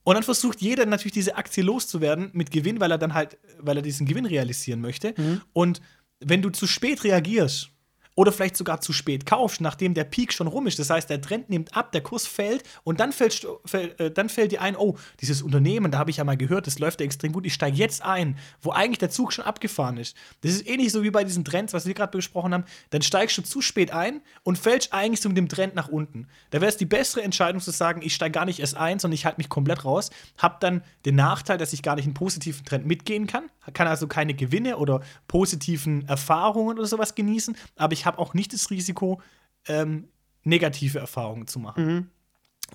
Und 0.05 0.15
dann 0.15 0.25
versucht 0.25 0.61
jeder 0.61 0.85
natürlich 0.85 1.13
diese 1.13 1.37
Aktie 1.37 1.63
loszuwerden 1.63 2.31
mit 2.33 2.51
Gewinn, 2.51 2.81
weil 2.81 2.91
er 2.91 2.99
dann 2.99 3.15
halt, 3.15 3.39
weil 3.59 3.77
er 3.77 3.83
diesen 3.83 4.07
Gewinn 4.07 4.27
realisieren 4.27 4.81
möchte. 4.81 5.15
Und 5.53 5.81
wenn 6.21 6.43
du 6.43 6.51
zu 6.51 6.67
spät 6.67 7.03
reagierst 7.05 7.72
oder 8.15 8.33
vielleicht 8.33 8.57
sogar 8.57 8.81
zu 8.81 8.93
spät 8.93 9.27
kaufst, 9.27 9.61
nachdem 9.61 9.95
der 9.95 10.05
Peak 10.05 10.33
schon 10.33 10.47
rum 10.47 10.67
ist, 10.67 10.79
das 10.79 10.91
heißt, 10.91 11.09
der 11.09 11.21
Trend 11.21 11.49
nimmt 11.49 11.77
ab, 11.77 11.93
der 11.93 12.03
Kurs 12.03 12.27
fällt 12.27 12.63
und 12.85 13.01
dann 13.01 13.13
fällt, 13.13 13.47
fällt, 13.65 13.99
äh, 14.01 14.11
dann 14.11 14.29
fällt 14.29 14.53
dir 14.53 14.61
ein, 14.61 14.77
oh, 14.77 14.97
dieses 15.21 15.43
Unternehmen, 15.43 15.91
da 15.91 15.99
habe 15.99 16.11
ich 16.11 16.19
ja 16.19 16.25
mal 16.25 16.37
gehört, 16.37 16.67
das 16.67 16.79
läuft 16.79 17.01
ja 17.01 17.07
extrem 17.07 17.33
gut, 17.33 17.47
ich 17.47 17.55
steige 17.55 17.77
jetzt 17.77 18.03
ein, 18.03 18.37
wo 18.61 18.71
eigentlich 18.71 18.99
der 18.99 19.11
Zug 19.11 19.33
schon 19.33 19.45
abgefahren 19.45 19.97
ist. 19.97 20.17
Das 20.43 20.53
ist 20.53 20.69
ähnlich 20.69 20.93
so 20.93 21.03
wie 21.03 21.11
bei 21.11 21.25
diesen 21.25 21.45
Trends, 21.45 21.73
was 21.73 21.87
wir 21.87 21.95
gerade 21.95 22.17
besprochen 22.17 22.53
haben, 22.53 22.65
dann 22.91 23.03
steigst 23.03 23.39
du 23.39 23.43
zu 23.43 23.63
spät 23.63 23.93
ein 23.93 24.21
und 24.43 24.59
fällst 24.59 24.93
eigentlich 24.93 25.21
so 25.21 25.29
mit 25.29 25.39
dem 25.39 25.49
Trend 25.49 25.75
nach 25.75 25.89
unten. 25.89 26.29
Da 26.51 26.61
wäre 26.61 26.69
es 26.69 26.77
die 26.77 26.85
bessere 26.85 27.23
Entscheidung 27.23 27.61
zu 27.61 27.71
sagen, 27.71 28.03
ich 28.03 28.15
steige 28.15 28.33
gar 28.33 28.45
nicht 28.45 28.61
erst 28.61 28.77
ein, 28.77 28.99
sondern 28.99 29.15
ich 29.15 29.25
halte 29.25 29.39
mich 29.39 29.49
komplett 29.49 29.85
raus, 29.85 30.11
habe 30.37 30.57
dann 30.61 30.83
den 31.07 31.15
Nachteil, 31.15 31.57
dass 31.57 31.73
ich 31.73 31.83
gar 31.83 31.97
nicht 31.97 32.05
einen 32.05 32.15
positiven 32.15 32.65
Trend 32.65 32.87
mitgehen 32.87 33.27
kann, 33.27 33.45
kann 33.73 33.87
also 33.87 34.07
keine 34.07 34.35
Gewinne 34.35 34.77
oder 34.77 35.01
positiven 35.29 36.07
Erfahrungen 36.09 36.79
oder 36.79 36.87
sowas 36.87 37.15
genießen, 37.15 37.57
aber 37.77 37.93
ich 37.93 38.02
habe 38.07 38.19
auch 38.19 38.35
nicht 38.35 38.53
das 38.53 38.71
Risiko, 38.71 39.21
ähm, 39.67 40.09
negative 40.45 40.99
Erfahrungen 40.99 41.47
zu 41.47 41.59
machen. 41.59 42.11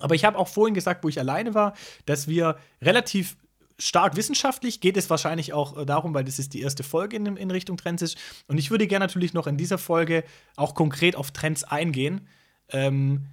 Aber 0.00 0.14
ich 0.14 0.24
habe 0.24 0.38
auch 0.38 0.48
vorhin 0.48 0.74
gesagt, 0.74 1.04
wo 1.04 1.08
ich 1.08 1.18
alleine 1.18 1.54
war, 1.54 1.74
dass 2.06 2.28
wir 2.28 2.56
relativ 2.80 3.36
stark 3.78 4.16
wissenschaftlich, 4.16 4.80
geht 4.80 4.96
es 4.96 5.08
wahrscheinlich 5.08 5.52
auch 5.52 5.76
äh, 5.76 5.86
darum, 5.86 6.12
weil 6.14 6.24
das 6.24 6.38
ist 6.38 6.54
die 6.54 6.60
erste 6.60 6.82
Folge 6.82 7.16
in, 7.16 7.36
in 7.36 7.50
Richtung 7.50 7.76
Trends 7.76 8.02
ist. 8.02 8.18
Und 8.48 8.58
ich 8.58 8.70
würde 8.70 8.86
gerne 8.86 9.04
natürlich 9.04 9.34
noch 9.34 9.46
in 9.46 9.56
dieser 9.56 9.78
Folge 9.78 10.24
auch 10.56 10.74
konkret 10.74 11.14
auf 11.14 11.30
Trends 11.30 11.64
eingehen, 11.64 12.26
ähm, 12.70 13.26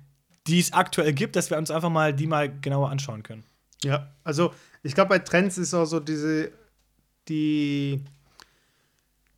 die 0.47 0.59
es 0.59 0.73
aktuell 0.73 1.13
gibt, 1.13 1.35
dass 1.35 1.49
wir 1.49 1.57
uns 1.57 1.71
einfach 1.71 1.89
mal 1.89 2.13
die 2.13 2.27
mal 2.27 2.51
genauer 2.59 2.89
anschauen 2.89 3.23
können. 3.23 3.43
Ja, 3.83 4.11
also 4.23 4.53
ich 4.83 4.93
glaube, 4.93 5.09
bei 5.09 5.19
Trends 5.19 5.57
ist 5.57 5.73
auch 5.73 5.85
so 5.85 5.99
diese 5.99 6.51
die 7.27 8.01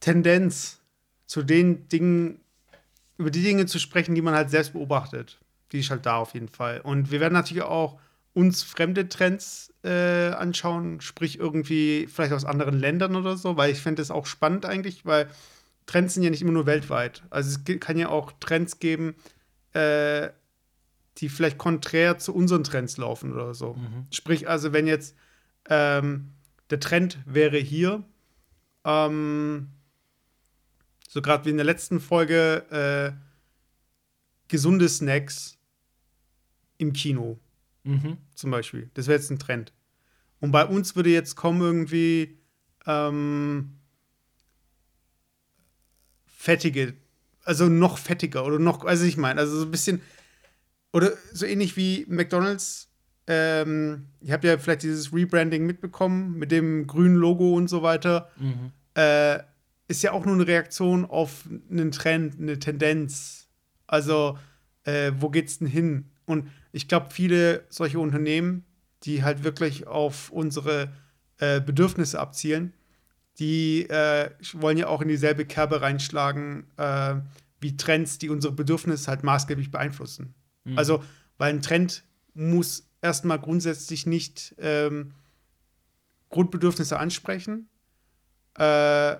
Tendenz 0.01 0.79
zu 1.25 1.41
den 1.41 1.87
Dingen, 1.87 2.41
über 3.17 3.31
die 3.31 3.43
Dinge 3.43 3.65
zu 3.65 3.79
sprechen, 3.79 4.15
die 4.15 4.21
man 4.21 4.35
halt 4.35 4.49
selbst 4.49 4.73
beobachtet. 4.73 5.39
Die 5.71 5.79
ist 5.79 5.89
halt 5.89 6.05
da 6.05 6.17
auf 6.17 6.33
jeden 6.33 6.49
Fall. 6.49 6.81
Und 6.81 7.11
wir 7.11 7.19
werden 7.19 7.33
natürlich 7.33 7.63
auch 7.63 7.99
uns 8.33 8.63
fremde 8.63 9.09
Trends 9.09 9.73
äh, 9.83 10.29
anschauen, 10.29 11.01
sprich 11.01 11.39
irgendwie 11.39 12.07
vielleicht 12.07 12.33
aus 12.33 12.45
anderen 12.45 12.79
Ländern 12.79 13.15
oder 13.15 13.35
so, 13.35 13.57
weil 13.57 13.71
ich 13.71 13.79
finde 13.79 14.01
das 14.01 14.11
auch 14.11 14.27
spannend 14.27 14.65
eigentlich, 14.65 15.05
weil 15.05 15.27
Trends 15.87 16.13
sind 16.13 16.23
ja 16.23 16.29
nicht 16.29 16.41
immer 16.41 16.51
nur 16.51 16.67
weltweit. 16.67 17.23
Also 17.31 17.49
es 17.49 17.79
kann 17.79 17.97
ja 17.97 18.09
auch 18.09 18.31
Trends 18.39 18.79
geben, 18.79 19.15
äh, 19.73 20.29
die 21.17 21.29
vielleicht 21.29 21.57
konträr 21.57 22.19
zu 22.19 22.35
unseren 22.35 22.63
Trends 22.63 22.97
laufen 22.97 23.33
oder 23.33 23.53
so. 23.53 23.73
Mhm. 23.73 24.07
Sprich, 24.11 24.47
also 24.47 24.71
wenn 24.71 24.85
jetzt 24.85 25.15
ähm, 25.69 26.33
der 26.69 26.79
Trend 26.79 27.17
wäre 27.25 27.57
hier, 27.57 28.03
ähm, 28.85 29.69
so 31.07 31.21
gerade 31.21 31.45
wie 31.45 31.49
in 31.49 31.57
der 31.57 31.65
letzten 31.65 31.99
Folge, 31.99 33.15
äh, 33.17 33.27
gesunde 34.47 34.87
Snacks 34.87 35.57
im 36.77 36.93
Kino. 36.93 37.39
Mhm. 37.83 38.17
Zum 38.35 38.51
Beispiel. 38.51 38.91
Das 38.93 39.07
wäre 39.07 39.17
jetzt 39.17 39.31
ein 39.31 39.39
Trend. 39.39 39.73
Und 40.39 40.51
bei 40.51 40.65
uns 40.65 40.95
würde 40.95 41.09
jetzt 41.09 41.35
kommen 41.35 41.61
irgendwie 41.61 42.37
ähm, 42.85 43.77
fettige, 46.25 46.93
also 47.43 47.67
noch 47.67 47.97
fettiger 47.97 48.45
oder 48.45 48.59
noch, 48.59 48.85
also 48.85 49.05
ich 49.05 49.17
meine, 49.17 49.39
also 49.39 49.57
so 49.57 49.65
ein 49.65 49.71
bisschen, 49.71 50.01
oder 50.93 51.13
so 51.33 51.45
ähnlich 51.45 51.75
wie 51.77 52.05
McDonalds. 52.07 52.89
Ähm, 53.29 54.07
ihr 54.21 54.33
habt 54.33 54.43
ja 54.43 54.57
vielleicht 54.57 54.83
dieses 54.83 55.11
Rebranding 55.13 55.65
mitbekommen 55.65 56.37
mit 56.37 56.51
dem 56.51 56.87
grünen 56.87 57.15
Logo 57.15 57.55
und 57.55 57.67
so 57.67 57.81
weiter. 57.81 58.29
Mhm. 58.37 58.71
Äh, 58.93 59.39
ist 59.87 60.03
ja 60.03 60.11
auch 60.11 60.25
nur 60.25 60.35
eine 60.35 60.47
Reaktion 60.47 61.05
auf 61.05 61.45
einen 61.69 61.91
Trend, 61.91 62.39
eine 62.39 62.59
Tendenz. 62.59 63.47
Also, 63.87 64.37
äh, 64.83 65.11
wo 65.17 65.29
geht's 65.29 65.59
denn 65.59 65.67
hin? 65.67 66.05
Und 66.25 66.49
ich 66.71 66.87
glaube, 66.87 67.07
viele 67.11 67.63
solche 67.69 67.99
Unternehmen, 67.99 68.65
die 69.03 69.23
halt 69.23 69.43
wirklich 69.43 69.87
auf 69.87 70.29
unsere 70.29 70.91
äh, 71.37 71.61
Bedürfnisse 71.61 72.19
abzielen, 72.19 72.73
die 73.39 73.83
äh, 73.89 74.31
wollen 74.53 74.77
ja 74.77 74.87
auch 74.87 75.01
in 75.01 75.07
dieselbe 75.07 75.45
Kerbe 75.45 75.81
reinschlagen 75.81 76.65
äh, 76.77 77.15
wie 77.59 77.77
Trends, 77.77 78.17
die 78.17 78.29
unsere 78.29 78.53
Bedürfnisse 78.53 79.07
halt 79.07 79.23
maßgeblich 79.23 79.71
beeinflussen. 79.71 80.33
Mhm. 80.63 80.77
Also, 80.77 81.03
weil 81.37 81.53
ein 81.53 81.61
Trend 81.61 82.03
muss 82.33 82.89
erstmal 83.01 83.39
grundsätzlich 83.39 84.05
nicht 84.05 84.55
ähm, 84.57 85.13
Grundbedürfnisse 86.29 86.99
ansprechen, 86.99 87.69
äh, 88.55 89.15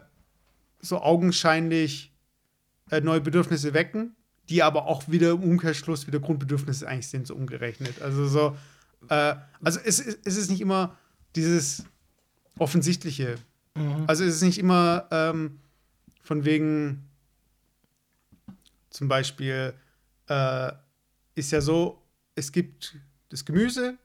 so 0.88 1.02
augenscheinlich 1.02 2.14
äh, 2.92 3.02
neue 3.02 3.22
Bedürfnisse 3.22 3.74
wecken, 3.74 4.16
die 4.50 4.64
aber 4.64 4.86
auch 4.88 5.08
wieder 5.10 5.32
im 5.32 5.44
Umkehrschluss 5.44 6.08
wieder 6.08 6.20
Grundbedürfnisse 6.20 6.88
eigentlich 6.88 7.08
sind, 7.08 7.28
so 7.28 7.36
umgerechnet. 7.36 8.02
Also 8.02 8.28
so, 8.28 8.58
äh, 9.10 9.36
also 9.62 9.80
es, 9.84 10.00
es 10.00 10.38
ist 10.38 10.50
nicht 10.50 10.62
immer 10.62 10.98
dieses 11.36 11.84
Offensichtliche. 12.58 13.36
Mhm. 13.76 14.06
Also 14.08 14.24
es 14.24 14.36
ist 14.36 14.42
nicht 14.42 14.58
immer 14.58 15.08
ähm, 15.12 15.60
von 16.22 16.46
wegen 16.46 17.08
zum 18.90 19.08
Beispiel 19.08 19.74
äh, 20.28 20.72
ist 21.36 21.52
ja 21.52 21.62
so, 21.62 22.02
es 22.36 22.52
gibt 22.52 22.98
das 23.30 23.46
Gemüse 23.46 23.98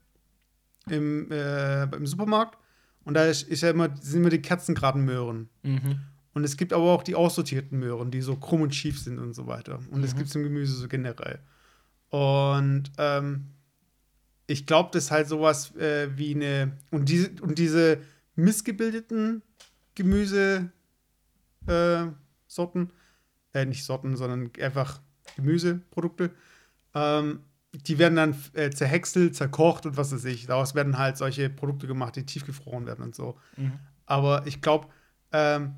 im, 0.89 1.31
äh, 1.31 1.85
im 1.85 2.07
Supermarkt 2.07 2.59
und 3.05 3.15
da 3.15 3.25
ist, 3.25 3.49
ist 3.49 3.63
ja 3.63 3.71
immer, 3.71 3.95
sind 3.97 4.21
immer 4.21 4.31
die 4.31 4.43
kerzengraden 4.43 5.05
Möhren. 5.05 5.49
Mhm. 5.63 6.01
Und 6.35 6.45
es 6.45 6.57
gibt 6.57 6.73
aber 6.73 6.85
auch 6.85 7.03
die 7.03 7.15
aussortierten 7.15 7.79
Möhren, 7.79 8.11
die 8.11 8.23
so 8.23 8.37
krumm 8.37 8.63
und 8.63 8.75
schief 8.75 8.99
sind 9.01 9.19
und 9.19 9.35
so 9.35 9.47
weiter. 9.47 9.79
Und 9.91 9.99
mhm. 9.99 10.03
das 10.03 10.17
gibt 10.17 10.29
es 10.29 10.35
im 10.35 10.43
Gemüse 10.43 10.75
so 10.75 10.89
generell. 10.89 11.41
Und 12.09 12.85
ähm, 12.99 13.49
ich 14.47 14.67
glaube, 14.67 14.91
das 14.93 15.05
ist 15.05 15.11
halt 15.11 15.29
sowas 15.29 15.75
äh, 15.77 16.09
wie 16.17 16.35
eine. 16.35 16.77
Und 16.91 17.09
diese, 17.09 17.31
und 17.43 17.59
diese 17.59 17.99
missgebildeten 18.35 19.43
Gemüsesorten, 19.95 20.73
äh, 23.55 23.63
äh, 23.63 23.65
nicht 23.67 23.85
Sorten, 23.85 24.17
sondern 24.17 24.51
einfach 24.61 25.01
Gemüseprodukte, 25.37 26.31
ähm, 26.95 27.41
die 27.73 27.99
werden 27.99 28.17
dann 28.17 28.37
äh, 28.53 28.71
zerhäckselt, 28.71 29.35
zerkocht 29.35 29.87
und 29.87 29.97
was 29.97 30.13
weiß 30.13 30.25
ich. 30.27 30.47
Daraus 30.47 30.75
werden 30.75 30.99
halt 30.99 31.17
solche 31.17 31.49
Produkte 31.49 31.87
gemacht, 31.87 32.17
die 32.17 32.27
tiefgefroren 32.27 32.87
werden 32.87 33.03
und 33.03 33.15
so. 33.15 33.39
Mhm. 33.57 33.79
Aber 34.05 34.47
ich 34.47 34.61
glaube, 34.61 34.89
ähm, 35.33 35.77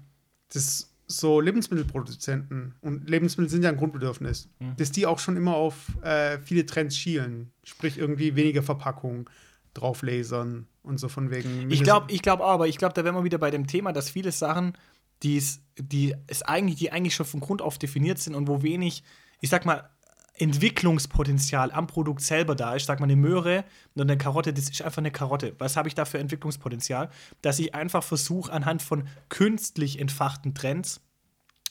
dass 0.53 0.95
so 1.07 1.41
Lebensmittelproduzenten 1.41 2.75
und 2.81 3.09
Lebensmittel 3.09 3.51
sind 3.51 3.63
ja 3.63 3.69
ein 3.69 3.77
Grundbedürfnis, 3.77 4.49
mhm. 4.59 4.77
dass 4.77 4.91
die 4.91 5.07
auch 5.07 5.19
schon 5.19 5.37
immer 5.37 5.55
auf 5.55 5.93
äh, 6.03 6.39
viele 6.39 6.65
Trends 6.67 6.97
schielen. 6.97 7.53
Sprich, 7.63 7.99
irgendwie 7.99 8.37
weniger 8.37 8.63
Verpackung 8.63 9.29
drauflasern 9.75 10.67
und 10.83 10.99
so 10.99 11.09
von 11.09 11.31
wegen. 11.31 11.71
Ich 11.71 11.83
glaube, 11.83 12.11
ich 12.13 12.23
glaube 12.23 12.45
aber, 12.45 12.69
ich 12.69 12.79
glaube, 12.79 12.95
da 12.95 13.05
wären 13.05 13.15
wir 13.15 13.25
wieder 13.25 13.39
bei 13.39 13.51
dem 13.51 13.67
Thema, 13.67 13.93
dass 13.93 14.11
viele 14.11 14.33
Sachen, 14.33 14.77
die's, 15.23 15.61
die 15.79 16.15
es 16.27 16.43
eigentlich, 16.43 16.77
die 16.77 16.93
eigentlich 16.93 17.15
schon 17.15 17.27
von 17.27 17.41
Grund 17.41 17.61
auf 17.61 17.79
definiert 17.79 18.19
sind 18.19 18.35
und 18.35 18.49
wo 18.49 18.63
wenig, 18.63 19.03
ich 19.41 19.51
sag 19.51 19.67
mal, 19.67 19.91
Entwicklungspotenzial 20.37 21.71
am 21.71 21.87
Produkt 21.87 22.21
selber 22.21 22.55
da 22.55 22.75
ist. 22.75 22.83
Ich 22.83 22.87
sag 22.87 23.01
mal, 23.01 23.07
eine 23.07 23.17
Möhre 23.17 23.65
und 23.95 24.03
eine 24.03 24.19
Karotte, 24.19 24.53
das 24.53 24.69
ist 24.69 24.83
einfach 24.83 24.99
eine 24.99 25.13
Karotte. 25.13 25.55
Was 25.59 25.77
habe 25.77 25.89
ich 25.89 25.95
da 25.95 26.05
für 26.05 26.19
Entwicklungspotenzial? 26.19 27.11
Dass 27.43 27.59
ich 27.59 27.75
einfach 27.75 28.03
versuche, 28.03 28.53
anhand 28.53 28.83
von 28.83 29.07
künstlich 29.29 30.01
entfachten 30.01 30.55
Trends 30.55 31.01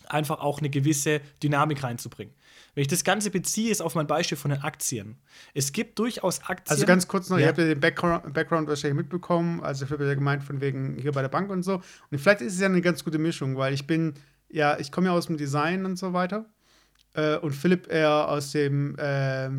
einfach 0.08 0.40
auch 0.40 0.60
eine 0.60 0.70
gewisse 0.70 1.22
Dynamik 1.42 1.84
reinzubringen. 1.84 2.34
Wenn 2.76 2.82
ich 2.82 2.88
das 2.88 3.04
Ganze 3.04 3.32
beziehe, 3.32 3.72
ist 3.72 3.82
auf 3.82 3.96
mein 3.96 4.08
Beispiel 4.08 4.38
von 4.38 4.52
den 4.52 4.62
Aktien. 4.62 5.18
Es 5.54 5.72
gibt 5.72 6.00
durchaus 6.00 6.42
Aktien. 6.42 6.72
Also 6.72 6.86
ganz 6.86 7.08
kurz 7.08 7.30
noch, 7.30 7.38
ja. 7.38 7.44
ihr 7.44 7.48
habt 7.50 7.58
ja 7.58 7.66
den 7.66 7.80
Background, 7.80 8.34
Background 8.34 8.68
wahrscheinlich 8.68 8.98
mitbekommen. 8.98 9.62
Also 9.62 9.86
ich 9.86 9.92
habe 9.92 10.06
ja 10.06 10.14
gemeint 10.14 10.44
von 10.44 10.62
wegen 10.62 10.98
hier 10.98 11.12
bei 11.12 11.22
der 11.22 11.30
Bank 11.30 11.50
und 11.52 11.64
so. 11.64 11.82
Und 12.12 12.18
vielleicht 12.18 12.42
ist 12.42 12.54
es 12.54 12.60
ja 12.60 12.68
eine 12.68 12.82
ganz 12.82 13.04
gute 13.04 13.18
Mischung, 13.18 13.58
weil 13.58 13.74
ich 13.74 13.88
bin, 13.88 14.14
ja, 14.50 14.78
ich 14.80 14.92
komme 14.92 15.08
ja 15.08 15.14
aus 15.14 15.28
dem 15.28 15.38
Design 15.38 15.86
und 15.86 15.98
so 15.98 16.14
weiter 16.14 16.53
äh, 17.14 17.38
und 17.38 17.52
Philipp 17.52 17.92
eher 17.92 18.30
aus 18.30 18.52
dem 18.52 18.96
äh, 18.98 19.50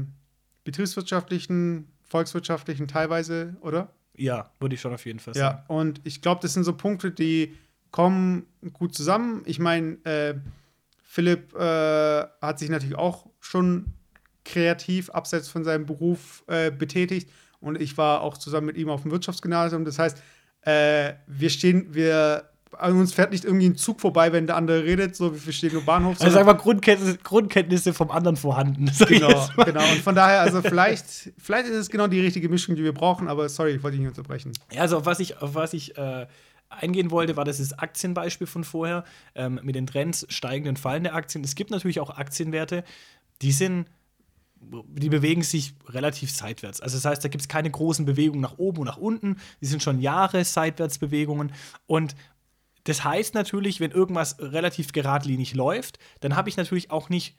betriebswirtschaftlichen, 0.65 1.89
volkswirtschaftlichen 2.03 2.89
teilweise, 2.89 3.57
oder? 3.61 3.93
Ja, 4.17 4.51
würde 4.61 4.75
ich 4.75 4.81
schon 4.81 4.95
auf 4.95 5.05
jeden 5.07 5.19
Fall 5.19 5.35
sagen. 5.35 5.59
Ja, 5.59 5.75
und 5.75 6.01
ich 6.05 6.23
glaube, 6.23 6.41
das 6.43 6.55
sind 6.55 6.65
so 6.65 6.77
Punkte, 6.77 7.11
die 7.11 7.57
kommen 7.91 8.47
gut 8.73 8.95
zusammen. 8.95 9.43
Ich 9.45 9.59
meine, 9.59 10.05
äh, 10.05 10.35
Philipp 11.03 11.55
äh, 11.55 12.25
hat 12.41 12.59
sich 12.59 12.71
natürlich 12.71 12.97
auch 12.97 13.27
schon 13.41 13.95
kreativ 14.45 15.11
abseits 15.11 15.49
von 15.49 15.65
seinem 15.65 15.87
Beruf 15.87 16.45
äh, 16.47 16.71
betätigt 16.71 17.31
und 17.61 17.81
ich 17.81 17.97
war 17.97 18.21
auch 18.21 18.37
zusammen 18.37 18.67
mit 18.67 18.77
ihm 18.77 18.91
auf 18.91 19.03
dem 19.03 19.11
Wirtschaftsgymnasium. 19.11 19.85
Das 19.85 19.99
heißt, 19.99 20.23
äh, 20.63 21.15
wir 21.27 21.51
stehen, 21.51 21.95
wir 21.95 22.51
an 22.79 22.99
uns 22.99 23.13
fährt 23.13 23.33
nicht 23.33 23.45
irgendwie 23.45 23.67
ein 23.67 23.77
Zug 23.77 24.01
vorbei, 24.01 24.33
wenn 24.33 24.47
der 24.47 24.57
andere 24.57 24.85
redet, 24.85 25.17
so 25.17 25.35
wie 25.35 25.47
wir 25.47 25.53
stehen 25.53 25.73
im 25.73 25.85
Bahnhof. 25.85 26.21
Also 26.21 26.39
einfach 26.39 26.59
Grundkenntnisse, 26.59 27.19
Grundkenntnisse 27.19 27.95
vom 27.95 28.11
anderen 28.11 28.37
vorhanden. 28.37 28.91
Genau, 29.07 29.49
genau. 29.65 29.93
Und 29.93 30.01
von 30.01 30.15
daher, 30.15 30.41
also 30.41 30.63
vielleicht, 30.63 31.33
vielleicht 31.39 31.67
ist 31.69 31.77
es 31.77 31.91
genau 31.91 32.07
die 32.07 32.21
richtige 32.21 32.49
Mischung, 32.49 32.75
die 32.75 32.83
wir 32.83 32.95
brauchen, 32.95 33.29
aber 33.29 33.49
sorry, 33.49 33.73
ich 33.73 33.83
wollte 33.83 33.97
dich 33.97 34.07
nicht 34.07 34.17
unterbrechen. 34.17 34.53
Ja, 34.73 34.83
also 34.83 34.99
auf 34.99 35.07
was 35.07 35.21
ich, 35.21 35.41
auf 35.41 35.55
was 35.55 35.73
ich 35.73 35.97
äh, 35.97 36.27
eingehen 36.69 37.11
wollte, 37.11 37.37
war 37.37 37.45
das, 37.45 37.59
das 37.59 37.79
Aktienbeispiel 37.79 38.47
von 38.47 38.65
vorher, 38.65 39.05
ähm, 39.35 39.61
mit 39.63 39.75
den 39.75 39.87
Trends 39.87 40.27
steigenden 40.29 40.71
und 40.71 40.79
fallende 40.79 41.13
Aktien. 41.13 41.45
Es 41.45 41.55
gibt 41.55 41.71
natürlich 41.71 42.01
auch 42.01 42.11
Aktienwerte, 42.11 42.85
die 43.43 43.53
sind 43.53 43.87
die 44.87 45.09
bewegen 45.09 45.43
sich 45.43 45.75
relativ 45.89 46.31
seitwärts. 46.31 46.81
Also 46.81 46.97
das 46.97 47.05
heißt, 47.05 47.25
da 47.25 47.29
gibt 47.29 47.43
es 47.43 47.49
keine 47.49 47.71
großen 47.71 48.05
Bewegungen 48.05 48.41
nach 48.41 48.59
oben 48.59 48.81
und 48.81 48.87
nach 48.87 48.97
unten. 48.97 49.37
Die 49.61 49.67
sind 49.67 49.83
schon 49.83 50.01
Jahre 50.01 50.45
Seitwärtsbewegungen. 50.45 51.53
Und 51.87 52.15
das 52.85 53.05
heißt 53.05 53.35
natürlich, 53.35 53.81
wenn 53.81 53.91
irgendwas 53.91 54.37
relativ 54.39 54.93
geradlinig 54.93 55.55
läuft, 55.55 55.99
dann 56.21 56.37
habe 56.37 56.49
ich 56.49 56.57
natürlich 56.57 56.91
auch 56.91 57.09
nicht 57.09 57.37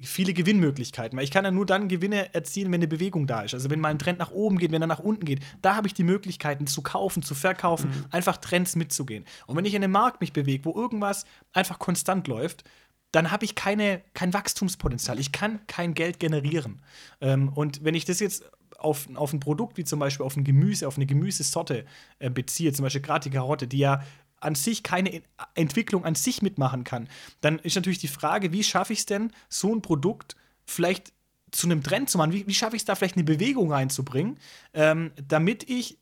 viele 0.00 0.32
Gewinnmöglichkeiten, 0.32 1.16
weil 1.16 1.24
ich 1.24 1.30
kann 1.30 1.44
ja 1.44 1.50
nur 1.50 1.66
dann 1.66 1.88
Gewinne 1.88 2.34
erzielen, 2.34 2.72
wenn 2.72 2.80
eine 2.80 2.88
Bewegung 2.88 3.26
da 3.26 3.42
ist. 3.42 3.54
Also 3.54 3.70
wenn 3.70 3.80
mal 3.80 3.90
ein 3.90 3.98
Trend 3.98 4.18
nach 4.18 4.30
oben 4.30 4.58
geht, 4.58 4.72
wenn 4.72 4.82
er 4.82 4.88
nach 4.88 4.98
unten 4.98 5.24
geht, 5.24 5.40
da 5.60 5.76
habe 5.76 5.86
ich 5.86 5.94
die 5.94 6.02
Möglichkeiten 6.02 6.66
zu 6.66 6.82
kaufen, 6.82 7.22
zu 7.22 7.34
verkaufen, 7.34 7.90
mhm. 7.90 8.04
einfach 8.10 8.38
Trends 8.38 8.74
mitzugehen. 8.74 9.24
Und 9.46 9.56
wenn 9.56 9.64
ich 9.64 9.74
in 9.74 9.84
einem 9.84 9.92
Markt 9.92 10.20
mich 10.20 10.32
bewege, 10.32 10.64
wo 10.64 10.74
irgendwas 10.74 11.24
einfach 11.52 11.78
konstant 11.78 12.26
läuft, 12.26 12.64
dann 13.12 13.30
habe 13.30 13.44
ich 13.44 13.54
keine, 13.54 14.02
kein 14.14 14.32
Wachstumspotenzial. 14.32 15.20
Ich 15.20 15.32
kann 15.32 15.60
kein 15.66 15.94
Geld 15.94 16.18
generieren. 16.18 16.80
Ähm, 17.20 17.50
und 17.50 17.84
wenn 17.84 17.94
ich 17.94 18.06
das 18.06 18.20
jetzt 18.20 18.50
auf, 18.78 19.06
auf 19.14 19.32
ein 19.32 19.40
Produkt, 19.40 19.76
wie 19.76 19.84
zum 19.84 19.98
Beispiel 19.98 20.26
auf 20.26 20.36
ein 20.36 20.44
Gemüse, 20.44 20.88
auf 20.88 20.96
eine 20.96 21.06
Gemüsesorte 21.06 21.84
äh, 22.18 22.30
beziehe, 22.30 22.72
zum 22.72 22.84
Beispiel 22.84 23.02
gerade 23.02 23.28
die 23.28 23.34
Karotte, 23.34 23.68
die 23.68 23.78
ja 23.78 24.02
an 24.42 24.54
sich 24.54 24.82
keine 24.82 25.22
Entwicklung 25.54 26.04
an 26.04 26.14
sich 26.14 26.42
mitmachen 26.42 26.84
kann, 26.84 27.08
dann 27.40 27.58
ist 27.58 27.76
natürlich 27.76 27.98
die 27.98 28.08
Frage, 28.08 28.52
wie 28.52 28.64
schaffe 28.64 28.92
ich 28.92 29.00
es 29.00 29.06
denn, 29.06 29.32
so 29.48 29.74
ein 29.74 29.82
Produkt 29.82 30.36
vielleicht 30.64 31.12
zu 31.50 31.66
einem 31.66 31.82
Trend 31.82 32.10
zu 32.10 32.18
machen? 32.18 32.32
Wie, 32.32 32.46
wie 32.46 32.54
schaffe 32.54 32.76
ich 32.76 32.82
es 32.82 32.86
da 32.86 32.94
vielleicht 32.94 33.16
eine 33.16 33.24
Bewegung 33.24 33.72
reinzubringen, 33.72 34.38
ähm, 34.74 35.12
damit 35.28 35.68
ich 35.68 35.98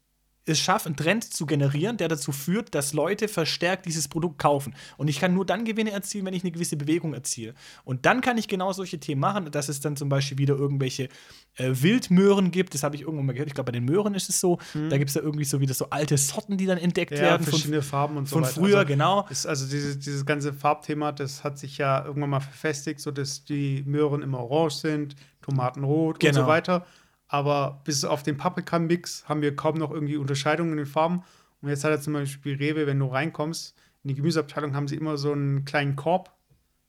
es 0.51 0.61
schaffe, 0.61 0.87
einen 0.87 0.97
Trend 0.97 1.25
zu 1.25 1.47
generieren, 1.47 1.97
der 1.97 2.09
dazu 2.09 2.33
führt, 2.33 2.75
dass 2.75 2.93
Leute 2.93 3.29
verstärkt 3.29 3.87
dieses 3.87 4.09
Produkt 4.09 4.39
kaufen. 4.39 4.75
Und 4.97 5.09
ich 5.09 5.21
kann 5.21 5.35
nur 5.35 5.47
dann 5.47 5.65
Gewinne 5.65 5.91
erzielen, 5.91 6.27
wenn 6.27 6.35
ich 6.35 6.43
eine 6.43 6.53
gewisse 6.53 6.77
Bewegung 6.77 7.15
erziele. 7.15 7.55
Und 7.85 8.07
dann 8.07 8.21
kann 8.21 8.39
ich 8.39 8.49
genau 8.49 8.73
solche 8.73 8.99
Themen 8.99 9.21
machen, 9.21 9.51
dass 9.51 9.69
es 9.69 9.81
dann 9.81 9.97
zum 9.97 10.09
Beispiel 10.09 10.39
wieder 10.39 10.57
irgendwelche 10.57 11.09
äh, 11.57 11.71
Wildmöhren 11.73 12.51
gibt. 12.51 12.75
Das 12.75 12.83
habe 12.83 12.97
ich 12.97 13.03
irgendwann 13.03 13.27
mal 13.27 13.33
gehört. 13.33 13.49
Ich 13.49 13.55
glaube, 13.55 13.73
bei 13.73 13.79
den 13.79 13.85
Möhren 13.85 14.15
ist 14.15 14.29
es 14.29 14.41
so. 14.41 14.59
Mhm. 14.75 14.91
Da 14.91 14.99
gibt 14.99 15.11
es 15.11 15.15
ja 15.15 15.23
irgendwie 15.23 15.45
so 15.45 15.61
wieder 15.61 15.75
so 15.75 15.91
alte 15.91 16.17
Sorten, 16.19 16.57
die 16.57 16.67
dann 16.67 16.79
entdeckt 16.79 17.13
ja, 17.13 17.21
werden. 17.21 17.45
Verschiedene 17.45 17.83
von, 17.83 17.91
Farben 17.91 18.17
und 18.17 18.29
so 18.29 18.37
Von 18.37 18.45
früher, 18.45 18.79
also, 18.79 18.89
genau. 18.89 19.27
Ist 19.31 19.47
also 19.47 19.67
dieses, 19.67 19.99
dieses 19.99 20.27
ganze 20.27 20.53
Farbthema, 20.53 21.13
das 21.13 21.45
hat 21.45 21.59
sich 21.59 21.79
ja 21.79 22.05
irgendwann 22.05 22.31
mal 22.31 22.41
verfestigt, 22.41 23.01
sodass 23.01 23.45
die 23.45 23.83
Möhren 23.87 24.23
immer 24.23 24.41
orange 24.41 24.75
sind, 24.75 25.17
Tomaten 25.43 25.85
rot 25.85 26.21
genau. 26.21 26.31
und 26.31 26.35
so 26.35 26.41
genau. 26.41 26.49
weiter 26.49 26.87
aber 27.31 27.81
bis 27.85 28.05
auf 28.05 28.25
den 28.25 28.37
Paprika-Mix 28.37 29.29
haben 29.29 29.41
wir 29.41 29.55
kaum 29.55 29.79
noch 29.79 29.93
irgendwie 29.93 30.17
Unterscheidungen 30.17 30.73
in 30.73 30.79
den 30.79 30.87
Farben. 30.87 31.23
Und 31.63 31.69
jetzt 31.69 31.85
hat 31.85 31.93
er 31.93 32.01
zum 32.01 32.13
Beispiel 32.13 32.57
Rewe, 32.57 32.89
wenn 32.89 32.99
du 32.99 33.07
reinkommst, 33.07 33.77
in 34.03 34.09
die 34.09 34.15
Gemüseabteilung 34.15 34.75
haben 34.75 34.89
sie 34.89 34.97
immer 34.97 35.17
so 35.17 35.31
einen 35.31 35.65
kleinen 35.65 35.95
Korb 35.95 36.35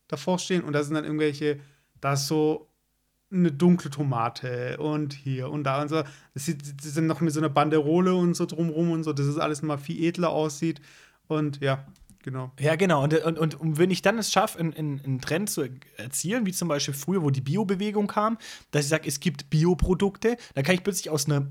davor 0.08 0.40
stehen 0.40 0.64
und 0.64 0.74
da 0.74 0.84
sind 0.84 0.96
dann 0.96 1.04
irgendwelche, 1.04 1.60
da 2.00 2.14
ist 2.14 2.28
so 2.28 2.70
eine 3.32 3.52
dunkle 3.52 3.92
Tomate 3.92 4.78
und 4.80 5.14
hier 5.14 5.50
und 5.52 5.64
da 5.64 5.82
und 5.82 5.90
so. 5.90 6.04
Das, 6.34 6.46
sieht, 6.46 6.84
das 6.84 6.94
sind 6.94 7.06
noch 7.06 7.22
mit 7.22 7.34
so 7.34 7.40
einer 7.40 7.50
Banderole 7.50 8.16
und 8.16 8.34
so 8.34 8.46
drumrum 8.46 8.92
und 8.92 9.04
so, 9.04 9.14
dass 9.14 9.28
es 9.28 9.38
alles 9.38 9.62
mal 9.62 9.78
viel 9.78 10.04
edler 10.04 10.30
aussieht. 10.30 10.82
Und 11.28 11.62
ja, 11.62 11.86
Genau. 12.24 12.52
Ja, 12.60 12.76
genau. 12.76 13.04
Und, 13.04 13.14
und, 13.14 13.40
und, 13.40 13.56
und 13.60 13.78
wenn 13.78 13.90
ich 13.90 14.02
dann 14.02 14.18
es 14.18 14.32
schaffe, 14.32 14.60
einen, 14.60 14.74
einen 14.74 15.22
Trend 15.22 15.50
zu 15.50 15.68
erzielen, 15.98 16.46
wie 16.46 16.52
zum 16.52 16.68
Beispiel 16.68 16.94
früher, 16.94 17.24
wo 17.24 17.30
die 17.30 17.42
Bio-Bewegung 17.42 18.08
kam, 18.08 18.38
dass 18.72 18.86
ich 18.86 18.90
sage, 18.90 19.08
es 19.08 19.20
gibt 19.20 19.50
Bioprodukte, 19.50 20.38
dann 20.54 20.64
kann 20.64 20.76
ich 20.76 20.84
plötzlich 20.84 21.10
aus 21.10 21.26
einer 21.26 21.48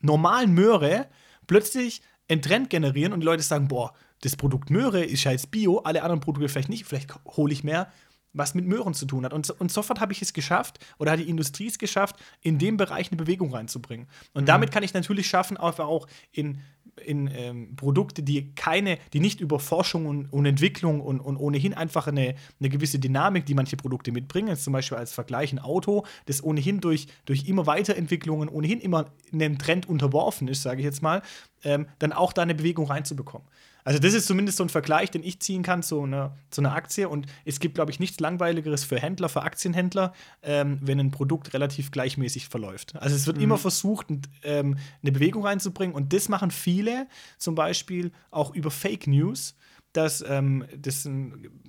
normalen 0.00 0.52
Möhre 0.52 1.08
plötzlich 1.46 2.02
einen 2.28 2.42
Trend 2.42 2.70
generieren 2.70 3.12
und 3.12 3.20
die 3.20 3.26
Leute 3.26 3.42
sagen, 3.42 3.68
boah, 3.68 3.92
das 4.22 4.36
Produkt 4.36 4.70
Möhre 4.70 5.04
ist 5.04 5.24
ja 5.24 5.32
jetzt 5.32 5.50
Bio, 5.50 5.78
alle 5.78 6.02
anderen 6.02 6.20
Produkte 6.20 6.48
vielleicht 6.48 6.70
nicht, 6.70 6.86
vielleicht 6.86 7.14
hole 7.26 7.52
ich 7.52 7.62
mehr, 7.62 7.92
was 8.32 8.54
mit 8.54 8.66
Möhren 8.66 8.94
zu 8.94 9.06
tun 9.06 9.24
hat. 9.24 9.32
Und, 9.32 9.48
und 9.50 9.70
sofort 9.70 10.00
habe 10.00 10.12
ich 10.12 10.22
es 10.22 10.32
geschafft, 10.32 10.78
oder 10.98 11.12
hat 11.12 11.20
die 11.20 11.28
Industrie 11.28 11.68
es 11.68 11.78
geschafft, 11.78 12.16
in 12.40 12.58
dem 12.58 12.76
Bereich 12.76 13.10
eine 13.10 13.16
Bewegung 13.16 13.54
reinzubringen. 13.54 14.08
Und 14.32 14.42
mhm. 14.42 14.46
damit 14.46 14.72
kann 14.72 14.82
ich 14.82 14.94
natürlich 14.94 15.26
schaffen, 15.26 15.56
einfach 15.56 15.86
auch 15.86 16.06
in 16.32 16.60
in 17.04 17.30
ähm, 17.34 17.76
Produkte, 17.76 18.22
die 18.22 18.54
keine, 18.54 18.98
die 19.12 19.20
nicht 19.20 19.40
über 19.40 19.58
Forschung 19.58 20.06
und, 20.06 20.32
und 20.32 20.46
Entwicklung 20.46 21.00
und, 21.00 21.20
und, 21.20 21.36
ohnehin 21.36 21.74
einfach 21.74 22.06
eine, 22.06 22.34
eine 22.60 22.68
gewisse 22.68 22.98
Dynamik, 22.98 23.46
die 23.46 23.54
manche 23.54 23.76
Produkte 23.76 24.12
mitbringen, 24.12 24.48
jetzt 24.48 24.64
zum 24.64 24.72
Beispiel 24.72 24.98
als 24.98 25.12
Vergleich 25.12 25.52
ein 25.52 25.58
Auto, 25.58 26.04
das 26.26 26.42
ohnehin 26.42 26.80
durch, 26.80 27.06
durch 27.24 27.48
immer 27.48 27.66
Weiterentwicklungen 27.66 28.48
ohnehin 28.48 28.80
immer 28.80 29.06
einem 29.32 29.58
Trend 29.58 29.88
unterworfen 29.88 30.48
ist, 30.48 30.62
sage 30.62 30.80
ich 30.80 30.84
jetzt 30.84 31.02
mal, 31.02 31.22
ähm, 31.64 31.86
dann 31.98 32.12
auch 32.12 32.32
da 32.32 32.42
eine 32.42 32.54
Bewegung 32.54 32.86
reinzubekommen. 32.86 33.46
Also 33.84 33.98
das 33.98 34.14
ist 34.14 34.26
zumindest 34.26 34.58
so 34.58 34.64
ein 34.64 34.70
Vergleich, 34.70 35.10
den 35.10 35.22
ich 35.22 35.40
ziehen 35.40 35.62
kann 35.62 35.82
zu 35.82 36.02
einer, 36.02 36.36
zu 36.50 36.62
einer 36.62 36.74
Aktie. 36.74 37.08
Und 37.08 37.26
es 37.44 37.60
gibt, 37.60 37.74
glaube 37.74 37.90
ich, 37.90 38.00
nichts 38.00 38.18
Langweiligeres 38.18 38.82
für 38.84 38.98
Händler, 38.98 39.28
für 39.28 39.42
Aktienhändler, 39.42 40.12
ähm, 40.42 40.78
wenn 40.82 40.98
ein 40.98 41.10
Produkt 41.10 41.52
relativ 41.52 41.90
gleichmäßig 41.90 42.48
verläuft. 42.48 42.96
Also 42.96 43.14
es 43.14 43.26
wird 43.26 43.36
mhm. 43.36 43.44
immer 43.44 43.58
versucht, 43.58 44.06
ähm, 44.42 44.78
eine 45.02 45.12
Bewegung 45.12 45.44
reinzubringen. 45.44 45.94
Und 45.94 46.12
das 46.12 46.28
machen 46.28 46.50
viele, 46.50 47.06
zum 47.38 47.54
Beispiel 47.54 48.10
auch 48.30 48.54
über 48.54 48.70
Fake 48.70 49.06
News 49.06 49.54
dass 49.94 50.24
ähm, 50.26 50.66
das, 50.76 51.08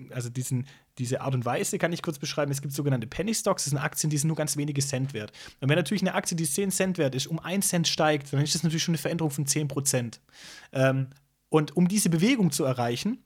also 0.10 0.30
diesen, 0.30 0.68
diese 0.98 1.22
Art 1.22 1.36
und 1.36 1.46
Weise 1.46 1.78
kann 1.78 1.94
ich 1.94 2.02
kurz 2.02 2.18
beschreiben. 2.18 2.52
Es 2.52 2.62
gibt 2.62 2.74
sogenannte 2.74 3.08
Penny 3.08 3.34
Stocks, 3.34 3.66
das 3.66 3.70
sind 3.70 3.80
Aktien, 3.80 4.10
die 4.10 4.18
sind 4.18 4.28
nur 4.28 4.36
ganz 4.36 4.58
wenige 4.58 4.82
Cent 4.82 5.14
wert. 5.14 5.32
Und 5.62 5.70
wenn 5.70 5.78
natürlich 5.78 6.02
eine 6.02 6.16
Aktie, 6.16 6.36
die 6.36 6.46
10 6.46 6.72
Cent 6.72 6.98
wert 6.98 7.14
ist, 7.14 7.28
um 7.28 7.40
1 7.40 7.68
Cent 7.68 7.88
steigt, 7.88 8.34
dann 8.34 8.42
ist 8.42 8.56
das 8.56 8.64
natürlich 8.64 8.84
schon 8.84 8.94
eine 8.94 9.02
Veränderung 9.02 9.32
von 9.32 9.46
10 9.46 9.68
Prozent. 9.68 10.22
Ähm, 10.74 11.08
und 11.56 11.78
um 11.78 11.88
diese 11.88 12.10
Bewegung 12.10 12.52
zu 12.52 12.66
erreichen, 12.66 13.24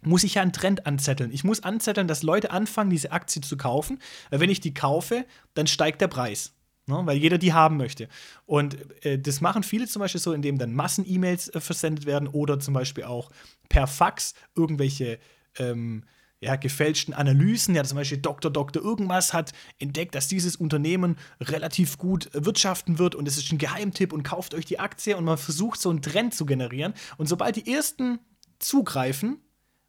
muss 0.00 0.24
ich 0.24 0.36
ja 0.36 0.42
einen 0.42 0.54
Trend 0.54 0.86
anzetteln. 0.86 1.30
Ich 1.30 1.44
muss 1.44 1.62
anzetteln, 1.62 2.08
dass 2.08 2.22
Leute 2.22 2.50
anfangen, 2.50 2.88
diese 2.88 3.12
Aktie 3.12 3.42
zu 3.42 3.58
kaufen. 3.58 3.98
Weil 4.30 4.40
wenn 4.40 4.48
ich 4.48 4.60
die 4.60 4.72
kaufe, 4.72 5.26
dann 5.52 5.66
steigt 5.66 6.00
der 6.00 6.08
Preis. 6.08 6.54
Ne? 6.86 7.02
Weil 7.04 7.18
jeder 7.18 7.36
die 7.36 7.52
haben 7.52 7.76
möchte. 7.76 8.08
Und 8.46 8.78
äh, 9.04 9.18
das 9.18 9.42
machen 9.42 9.62
viele 9.62 9.86
zum 9.86 10.00
Beispiel 10.00 10.22
so, 10.22 10.32
indem 10.32 10.56
dann 10.56 10.72
Massen-E-Mails 10.72 11.50
äh, 11.50 11.60
versendet 11.60 12.06
werden 12.06 12.28
oder 12.28 12.58
zum 12.60 12.72
Beispiel 12.72 13.04
auch 13.04 13.30
per 13.68 13.86
Fax 13.86 14.32
irgendwelche 14.54 15.18
ähm, 15.58 16.04
ja, 16.40 16.56
gefälschten 16.56 17.14
Analysen. 17.14 17.74
Ja, 17.74 17.84
zum 17.84 17.96
Beispiel 17.96 18.18
Dr. 18.18 18.50
Dr. 18.50 18.82
irgendwas 18.82 19.32
hat 19.32 19.52
entdeckt, 19.78 20.14
dass 20.14 20.28
dieses 20.28 20.56
Unternehmen 20.56 21.16
relativ 21.40 21.98
gut 21.98 22.28
wirtschaften 22.32 22.98
wird 22.98 23.14
und 23.14 23.26
es 23.26 23.36
ist 23.36 23.50
ein 23.52 23.58
Geheimtipp 23.58 24.12
und 24.12 24.22
kauft 24.22 24.54
euch 24.54 24.64
die 24.64 24.78
Aktie 24.78 25.16
und 25.16 25.24
man 25.24 25.38
versucht 25.38 25.80
so 25.80 25.90
einen 25.90 26.02
Trend 26.02 26.34
zu 26.34 26.46
generieren. 26.46 26.94
Und 27.16 27.26
sobald 27.28 27.56
die 27.56 27.72
ersten 27.72 28.18
zugreifen 28.58 29.40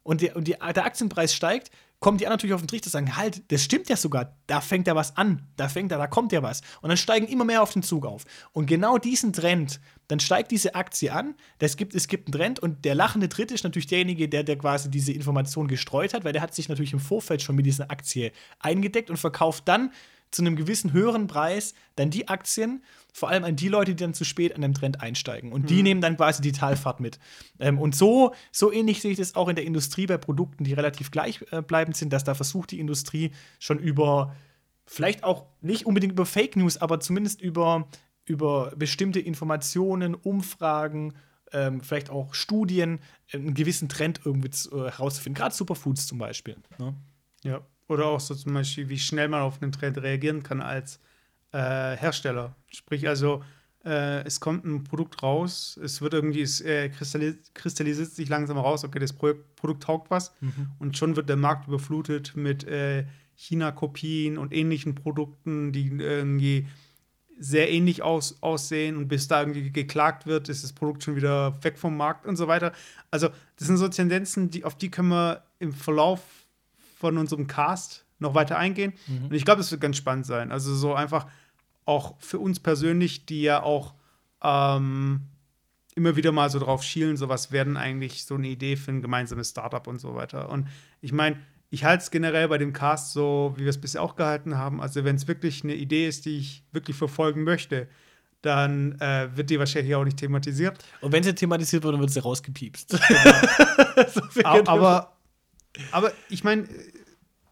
und, 0.02 0.20
die, 0.20 0.30
und 0.30 0.48
die, 0.48 0.56
der 0.74 0.84
Aktienpreis 0.84 1.34
steigt, 1.34 1.70
kommen 2.00 2.16
die 2.16 2.26
anderen 2.26 2.36
natürlich 2.38 2.54
auf 2.54 2.62
den 2.62 2.68
Trichter 2.68 2.86
und 2.86 2.92
sagen, 2.92 3.16
halt, 3.16 3.50
das 3.50 3.62
stimmt 3.62 3.88
ja 3.88 3.96
sogar, 3.96 4.36
da 4.46 4.60
fängt 4.60 4.86
ja 4.86 4.94
was 4.94 5.16
an, 5.16 5.48
da 5.56 5.68
fängt 5.68 5.90
ja, 5.90 5.98
da 5.98 6.06
kommt 6.06 6.32
ja 6.32 6.42
was. 6.42 6.60
Und 6.80 6.88
dann 6.88 6.96
steigen 6.96 7.26
immer 7.26 7.44
mehr 7.44 7.62
auf 7.62 7.72
den 7.72 7.82
Zug 7.82 8.06
auf. 8.06 8.24
Und 8.52 8.66
genau 8.66 8.98
diesen 8.98 9.32
Trend, 9.32 9.80
dann 10.08 10.20
steigt 10.20 10.50
diese 10.50 10.74
Aktie 10.74 11.12
an, 11.12 11.34
das 11.58 11.76
gibt, 11.76 11.94
es 11.94 12.08
gibt 12.08 12.28
einen 12.28 12.32
Trend 12.32 12.58
und 12.58 12.84
der 12.84 12.94
lachende 12.94 13.28
Dritte 13.28 13.54
ist 13.54 13.64
natürlich 13.64 13.86
derjenige, 13.86 14.28
der, 14.28 14.42
der 14.42 14.56
quasi 14.56 14.90
diese 14.90 15.12
Information 15.12 15.68
gestreut 15.68 16.14
hat, 16.14 16.24
weil 16.24 16.32
der 16.32 16.42
hat 16.42 16.54
sich 16.54 16.68
natürlich 16.68 16.92
im 16.92 17.00
Vorfeld 17.00 17.42
schon 17.42 17.56
mit 17.56 17.66
dieser 17.66 17.90
Aktie 17.90 18.32
eingedeckt 18.58 19.10
und 19.10 19.18
verkauft 19.18 19.68
dann 19.68 19.90
zu 20.30 20.42
einem 20.42 20.56
gewissen 20.56 20.92
höheren 20.92 21.26
Preis 21.26 21.74
dann 21.96 22.10
die 22.10 22.28
Aktien, 22.28 22.82
vor 23.12 23.28
allem 23.30 23.44
an 23.44 23.56
die 23.56 23.68
Leute, 23.68 23.94
die 23.94 24.02
dann 24.02 24.14
zu 24.14 24.24
spät 24.24 24.54
an 24.54 24.60
dem 24.60 24.74
Trend 24.74 25.00
einsteigen. 25.00 25.52
Und 25.52 25.70
die 25.70 25.76
mhm. 25.76 25.82
nehmen 25.82 26.00
dann 26.00 26.16
quasi 26.16 26.42
die 26.42 26.52
Talfahrt 26.52 27.00
mit. 27.00 27.18
Ähm, 27.58 27.78
und 27.78 27.94
so, 27.94 28.34
so 28.52 28.72
ähnlich 28.72 29.00
sehe 29.00 29.10
ich 29.10 29.18
das 29.18 29.34
auch 29.34 29.48
in 29.48 29.56
der 29.56 29.64
Industrie 29.64 30.06
bei 30.06 30.18
Produkten, 30.18 30.64
die 30.64 30.74
relativ 30.74 31.10
gleichbleibend 31.10 31.96
äh, 31.96 31.98
sind, 31.98 32.12
dass 32.12 32.24
da 32.24 32.34
versucht 32.34 32.70
die 32.70 32.80
Industrie 32.80 33.32
schon 33.58 33.78
über, 33.78 34.34
vielleicht 34.86 35.24
auch 35.24 35.46
nicht 35.60 35.86
unbedingt 35.86 36.12
über 36.12 36.26
Fake 36.26 36.56
News, 36.56 36.76
aber 36.76 37.00
zumindest 37.00 37.40
über, 37.40 37.88
über 38.28 38.72
bestimmte 38.76 39.20
Informationen, 39.20 40.14
Umfragen, 40.14 41.14
ähm, 41.52 41.80
vielleicht 41.80 42.10
auch 42.10 42.34
Studien, 42.34 43.00
einen 43.32 43.54
gewissen 43.54 43.88
Trend 43.88 44.20
irgendwie 44.24 44.48
äh, 44.48 44.90
herauszufinden. 44.90 45.34
Gerade 45.34 45.54
Superfoods 45.54 46.06
zum 46.06 46.18
Beispiel. 46.18 46.56
Ne? 46.78 46.94
Ja. 47.42 47.60
Oder 47.88 48.06
auch 48.06 48.20
so 48.20 48.34
zum 48.34 48.52
Beispiel, 48.54 48.88
wie 48.88 48.98
schnell 48.98 49.28
man 49.28 49.40
auf 49.40 49.62
einen 49.62 49.72
Trend 49.72 49.98
reagieren 49.98 50.42
kann 50.42 50.60
als 50.60 51.00
äh, 51.52 51.96
Hersteller. 51.96 52.54
Sprich 52.70 53.08
also, 53.08 53.42
äh, 53.84 54.22
es 54.24 54.40
kommt 54.40 54.64
ein 54.64 54.84
Produkt 54.84 55.22
raus, 55.22 55.78
es 55.82 56.02
wird 56.02 56.12
irgendwie, 56.12 56.42
es 56.42 56.60
äh, 56.60 56.90
kristallisiert, 56.90 57.54
kristallisiert 57.54 58.10
sich 58.10 58.28
langsam 58.28 58.58
raus, 58.58 58.84
okay, 58.84 58.98
das 58.98 59.12
Pro 59.12 59.34
Produkt 59.56 59.84
taugt 59.84 60.10
was 60.10 60.34
mhm. 60.40 60.70
und 60.78 60.98
schon 60.98 61.16
wird 61.16 61.28
der 61.28 61.36
Markt 61.36 61.68
überflutet 61.68 62.36
mit 62.36 62.64
äh, 62.64 63.06
China-Kopien 63.34 64.36
und 64.36 64.52
ähnlichen 64.52 64.94
Produkten, 64.94 65.72
die 65.72 65.86
irgendwie 65.88 66.66
sehr 67.38 67.70
ähnlich 67.70 68.02
aus, 68.02 68.42
aussehen 68.42 68.96
und 68.96 69.08
bis 69.08 69.28
da 69.28 69.40
irgendwie 69.40 69.70
geklagt 69.70 70.26
wird, 70.26 70.48
ist 70.48 70.64
das 70.64 70.72
Produkt 70.72 71.04
schon 71.04 71.16
wieder 71.16 71.62
weg 71.62 71.78
vom 71.78 71.96
Markt 71.96 72.26
und 72.26 72.36
so 72.36 72.48
weiter. 72.48 72.72
Also, 73.10 73.28
das 73.56 73.68
sind 73.68 73.76
so 73.76 73.88
Tendenzen, 73.88 74.50
die, 74.50 74.64
auf 74.64 74.76
die 74.76 74.90
können 74.90 75.08
wir 75.08 75.42
im 75.58 75.72
Verlauf 75.72 76.20
von 76.98 77.16
unserem 77.16 77.46
Cast 77.46 78.04
noch 78.18 78.34
weiter 78.34 78.58
eingehen. 78.58 78.92
Mhm. 79.06 79.26
Und 79.26 79.34
ich 79.34 79.44
glaube, 79.44 79.60
es 79.60 79.70
wird 79.70 79.80
ganz 79.80 79.96
spannend 79.96 80.26
sein. 80.26 80.50
Also 80.50 80.74
so 80.74 80.94
einfach 80.94 81.26
auch 81.84 82.16
für 82.18 82.38
uns 82.38 82.60
persönlich, 82.60 83.26
die 83.26 83.42
ja 83.42 83.62
auch 83.62 83.94
ähm, 84.42 85.22
immer 85.94 86.16
wieder 86.16 86.32
mal 86.32 86.50
so 86.50 86.58
drauf 86.58 86.82
schielen, 86.82 87.16
so 87.16 87.28
was 87.28 87.52
werden 87.52 87.76
eigentlich 87.76 88.24
so 88.24 88.34
eine 88.34 88.48
Idee 88.48 88.76
für 88.76 88.90
ein 88.90 89.02
gemeinsames 89.02 89.50
Startup 89.50 89.86
und 89.86 90.00
so 90.00 90.14
weiter. 90.14 90.50
Und 90.50 90.68
ich 91.00 91.12
meine, 91.12 91.38
ich 91.70 91.84
halte 91.84 92.02
es 92.02 92.10
generell 92.10 92.48
bei 92.48 92.58
dem 92.58 92.72
Cast 92.72 93.12
so, 93.12 93.52
wie 93.56 93.62
wir 93.62 93.70
es 93.70 93.80
bisher 93.80 94.02
auch 94.02 94.16
gehalten 94.16 94.56
haben. 94.56 94.80
Also 94.80 95.04
wenn 95.04 95.16
es 95.16 95.28
wirklich 95.28 95.64
eine 95.64 95.74
Idee 95.74 96.08
ist, 96.08 96.24
die 96.24 96.38
ich 96.38 96.64
wirklich 96.72 96.96
verfolgen 96.96 97.44
möchte, 97.44 97.88
dann 98.40 98.98
äh, 99.00 99.28
wird 99.34 99.50
die 99.50 99.58
wahrscheinlich 99.58 99.94
auch 99.94 100.04
nicht 100.04 100.16
thematisiert. 100.16 100.78
Und 101.00 101.12
wenn 101.12 101.22
sie 101.22 101.34
thematisiert 101.34 101.82
wird, 101.82 101.92
dann 101.92 102.00
wird 102.00 102.10
sie 102.10 102.20
rausgepiepst. 102.20 102.98
Genau. 103.08 104.08
so 104.34 104.44
aber, 104.44 105.16
aber 105.90 106.12
ich 106.28 106.44
meine, 106.44 106.68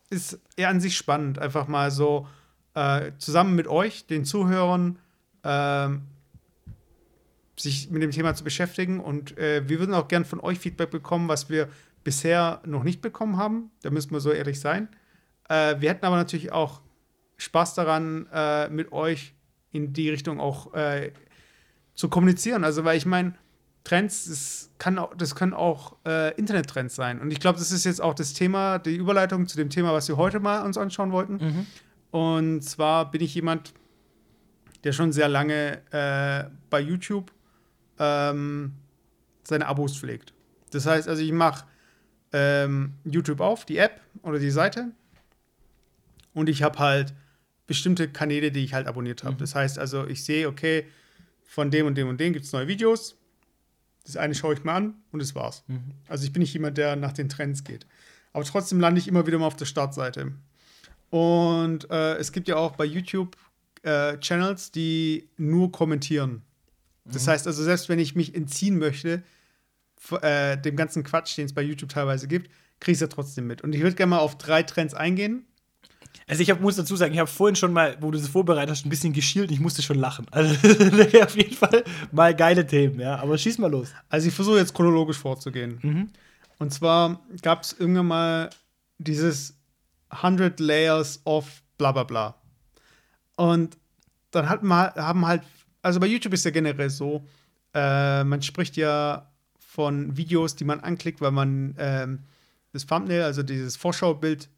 ist 0.09 0.39
eher 0.57 0.69
an 0.69 0.81
sich 0.81 0.97
spannend, 0.97 1.39
einfach 1.39 1.67
mal 1.67 1.91
so 1.91 2.29
äh, 2.75 3.13
zusammen 3.19 3.55
mit 3.55 3.67
euch, 3.67 4.07
den 4.07 4.25
Zuhörern, 4.25 4.99
äh, 5.43 5.89
sich 7.59 7.91
mit 7.91 8.03
dem 8.03 8.13
Thema 8.13 8.35
zu 8.35 8.45
beschäftigen. 8.45 9.01
Und 9.01 9.37
äh, 9.39 9.69
wir 9.69 9.81
würden 9.81 9.95
auch 9.95 10.09
gern 10.09 10.25
von 10.25 10.41
euch 10.41 10.59
Feedback 10.59 10.91
bekommen, 10.91 11.29
was 11.29 11.51
wir 11.51 11.69
bisher 12.07 12.61
noch 12.65 12.85
nicht 12.85 13.03
bekommen 13.03 13.37
haben. 13.37 13.73
Da 13.83 13.91
müssen 13.91 14.13
wir 14.13 14.21
so 14.21 14.31
ehrlich 14.31 14.61
sein. 14.61 14.89
Äh, 15.49 15.81
wir 15.81 15.91
hätten 15.91 16.07
aber 16.07 16.15
natürlich 16.15 16.53
auch 16.53 16.81
Spaß 17.37 17.75
daran, 17.75 18.29
äh, 18.33 18.69
mit 18.69 18.93
euch 18.93 19.35
in 19.73 19.93
die 19.93 20.09
Richtung 20.09 20.39
auch 20.39 20.73
äh, 20.73 21.11
zu 21.97 22.09
kommunizieren. 22.09 22.63
Also, 22.63 22.85
weil 22.85 22.97
ich 22.97 23.07
meine, 23.07 23.35
Trends, 23.83 24.27
das, 24.29 24.71
kann 24.79 25.01
auch, 25.01 25.17
das 25.17 25.35
können 25.35 25.53
auch 25.53 25.97
äh, 26.07 26.33
Internettrends 26.37 26.95
sein. 26.95 27.21
Und 27.21 27.33
ich 27.33 27.41
glaube, 27.41 27.59
das 27.59 27.73
ist 27.73 27.85
jetzt 27.85 28.01
auch 28.01 28.15
das 28.15 28.35
Thema, 28.35 28.79
die 28.79 28.95
Überleitung 28.95 29.49
zu 29.49 29.57
dem 29.57 29.69
Thema, 29.69 29.93
was 29.93 30.07
wir 30.07 30.17
heute 30.17 30.39
mal 30.39 30.65
uns 30.65 30.79
anschauen 30.79 31.11
wollten. 31.11 31.35
Mhm. 31.35 31.67
Und 32.13 32.63
zwar 32.63 33.11
bin 33.11 33.21
ich 33.21 33.35
jemand, 33.35 33.75
der 34.85 34.93
schon 34.93 35.11
sehr 35.11 35.29
lange 35.29 35.81
äh, 35.91 36.49
bei 36.71 36.79
YouTube 36.79 37.33
ähm, 37.99 38.75
seine 39.43 39.67
Abos 39.67 39.99
pflegt. 39.99 40.35
Das 40.71 40.87
heißt, 40.87 41.09
also 41.09 41.21
ich 41.21 41.33
mache 41.33 41.65
ähm, 42.37 42.93
YouTube 43.05 43.41
auf, 43.41 43.65
die 43.65 43.79
App 43.79 44.03
oder 44.23 44.39
die 44.39 44.51
Seite. 44.51 44.91
Und 46.35 46.51
ich 46.51 46.63
habe 46.63 46.79
halt 46.79 47.15
bestimmte 47.67 48.09
Kanäle, 48.09 48.53
die 48.53 48.63
ich 48.63 48.75
halt 48.75 48.87
abonniert 48.87 49.25
habe. 49.25 49.37
Das 49.37 49.55
heißt 49.55 49.79
also, 49.79 50.07
ich 50.07 50.23
sehe, 50.23 50.47
okay, 50.47 50.87
von 51.45 51.71
dem 51.71 51.87
und 51.87 51.97
dem 51.97 52.09
und 52.09 52.21
dem 52.21 52.35
gibt 52.35 52.45
es 52.45 52.53
neue 52.53 52.69
Videos. 52.69 53.17
Das 54.05 54.19
eine 54.19 54.35
schaue 54.35 54.53
ich 54.55 54.65
mir 54.65 54.73
an 54.73 54.95
und 55.13 55.23
das 55.23 55.35
war's. 55.35 55.65
Also 56.09 56.25
ich 56.25 56.33
bin 56.33 56.41
nicht 56.41 56.53
jemand, 56.53 56.77
der 56.77 56.95
nach 56.95 57.13
den 57.13 57.31
Trends 57.31 57.65
geht. 57.65 57.87
Aber 58.35 58.45
trotzdem 58.45 58.81
lande 58.81 59.01
ich 59.01 59.09
immer 59.09 59.27
wieder 59.27 59.39
mal 59.39 59.47
auf 59.47 59.57
der 59.57 59.65
Startseite. 59.65 60.33
Und 61.09 61.91
äh, 61.91 62.17
es 62.17 62.33
gibt 62.33 62.49
ja 62.49 62.57
auch 62.57 62.77
bei 62.77 62.85
YouTube 62.85 63.35
äh, 63.83 64.19
Channels, 64.19 64.71
die 64.73 65.31
nur 65.39 65.73
kommentieren. 65.73 66.43
Das 67.07 67.29
heißt 67.29 67.47
also, 67.47 67.63
selbst 67.63 67.89
wenn 67.89 68.01
ich 68.01 68.15
mich 68.15 68.35
entziehen 68.35 68.79
möchte, 68.79 69.23
äh, 70.23 70.57
dem 70.57 70.77
ganzen 70.77 71.05
Quatsch, 71.05 71.37
den 71.37 71.47
es 71.47 71.55
bei 71.55 71.63
YouTube 71.63 71.91
teilweise 71.91 72.29
gibt, 72.29 72.51
ich 72.85 72.93
es 72.93 73.01
ja 73.01 73.07
trotzdem 73.07 73.47
mit. 73.47 73.63
Und 73.63 73.75
ich 73.75 73.83
würde 73.83 73.97
gerne 73.97 74.11
mal 74.11 74.19
auf 74.19 74.39
drei 74.39 74.63
Trends 74.63 74.95
eingehen. 74.95 75.47
Also 76.29 76.43
ich 76.43 76.51
hab, 76.51 76.61
muss 76.61 76.77
dazu 76.77 76.97
sagen, 76.97 77.13
ich 77.13 77.19
habe 77.19 77.31
vorhin 77.31 77.57
schon 77.57 77.73
mal, 77.73 77.97
wo 78.01 78.11
du 78.11 78.19
das 78.19 78.29
vorbereitet 78.29 78.71
hast, 78.71 78.87
ein 78.87 78.91
bisschen 78.91 79.13
geschielt. 79.13 79.51
Ich 79.51 79.61
musste 79.61 79.83
schon 79.83 79.99
lachen. 79.99 80.27
Also 80.31 80.55
auf 81.23 81.37
jeden 81.37 81.55
Fall 81.55 81.85
mal 82.13 82.35
geile 82.35 82.67
Themen, 82.67 83.01
ja. 83.01 83.17
Aber 83.17 83.39
schieß 83.39 83.59
mal 83.59 83.71
los. 83.71 83.93
Also 84.09 84.29
ich 84.29 84.35
versuche 84.35 84.59
jetzt 84.59 84.75
chronologisch 84.75 85.19
vorzugehen. 85.19 85.79
Und 86.59 86.73
zwar 86.73 87.21
gab 87.43 87.63
es 87.63 87.75
irgendwann 87.79 88.07
mal 88.07 88.51
dieses 88.99 89.59
100 90.09 90.59
Layers 90.61 91.21
of 91.25 91.63
bla 91.79 91.93
bla 91.93 92.05
bla. 92.05 92.35
Und 93.37 93.77
dann 94.31 94.49
hat 94.49 94.63
man, 94.63 94.95
haben 94.95 95.27
halt, 95.27 95.43
also 95.83 96.01
bei 96.01 96.07
YouTube 96.07 96.33
ist 96.33 96.45
ja 96.45 96.51
generell 96.51 96.91
so, 96.91 97.27
äh, 97.75 98.25
man 98.25 98.43
spricht 98.43 98.77
ja 98.77 99.31
von 99.77 100.17
Videos, 100.17 100.57
die 100.57 100.65
man 100.65 100.81
anklickt, 100.81 101.21
weil 101.21 101.33
man 101.33 101.75
ähm, 101.79 102.21
das 102.73 102.87
Thumbnail, 102.87 103.23
also 103.23 103.43
dieses 103.43 103.77
Vorschaubild, 103.77 104.49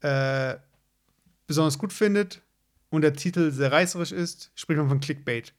äh, 0.00 0.54
besonders 1.48 1.76
gut 1.76 1.92
findet 1.92 2.40
und 2.90 3.02
der 3.02 3.14
Titel 3.14 3.50
sehr 3.50 3.72
reißerisch 3.72 4.12
ist, 4.12 4.52
spricht 4.54 4.78
man 4.78 4.88
von 4.88 5.00
Clickbait. 5.00 5.52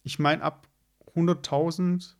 ich 0.03 0.19
meine 0.19 0.43
ab 0.43 0.67
100.000. 1.15 2.15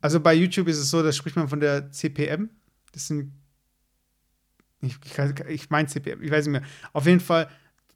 Also 0.00 0.20
bei 0.20 0.34
YouTube 0.34 0.68
ist 0.68 0.78
es 0.78 0.90
so, 0.90 1.02
da 1.02 1.12
spricht 1.12 1.36
man 1.36 1.48
von 1.48 1.60
der 1.60 1.90
CPM. 1.92 2.50
Das 2.92 3.06
sind 3.06 3.32
ich, 4.82 4.96
ich, 5.48 5.70
meine 5.70 5.88
CPM, 5.88 6.22
ich 6.22 6.30
weiß 6.30 6.46
nicht 6.46 6.60
mehr. 6.60 6.68
Auf 6.92 7.06
jeden 7.06 7.20
Fall, 7.20 7.48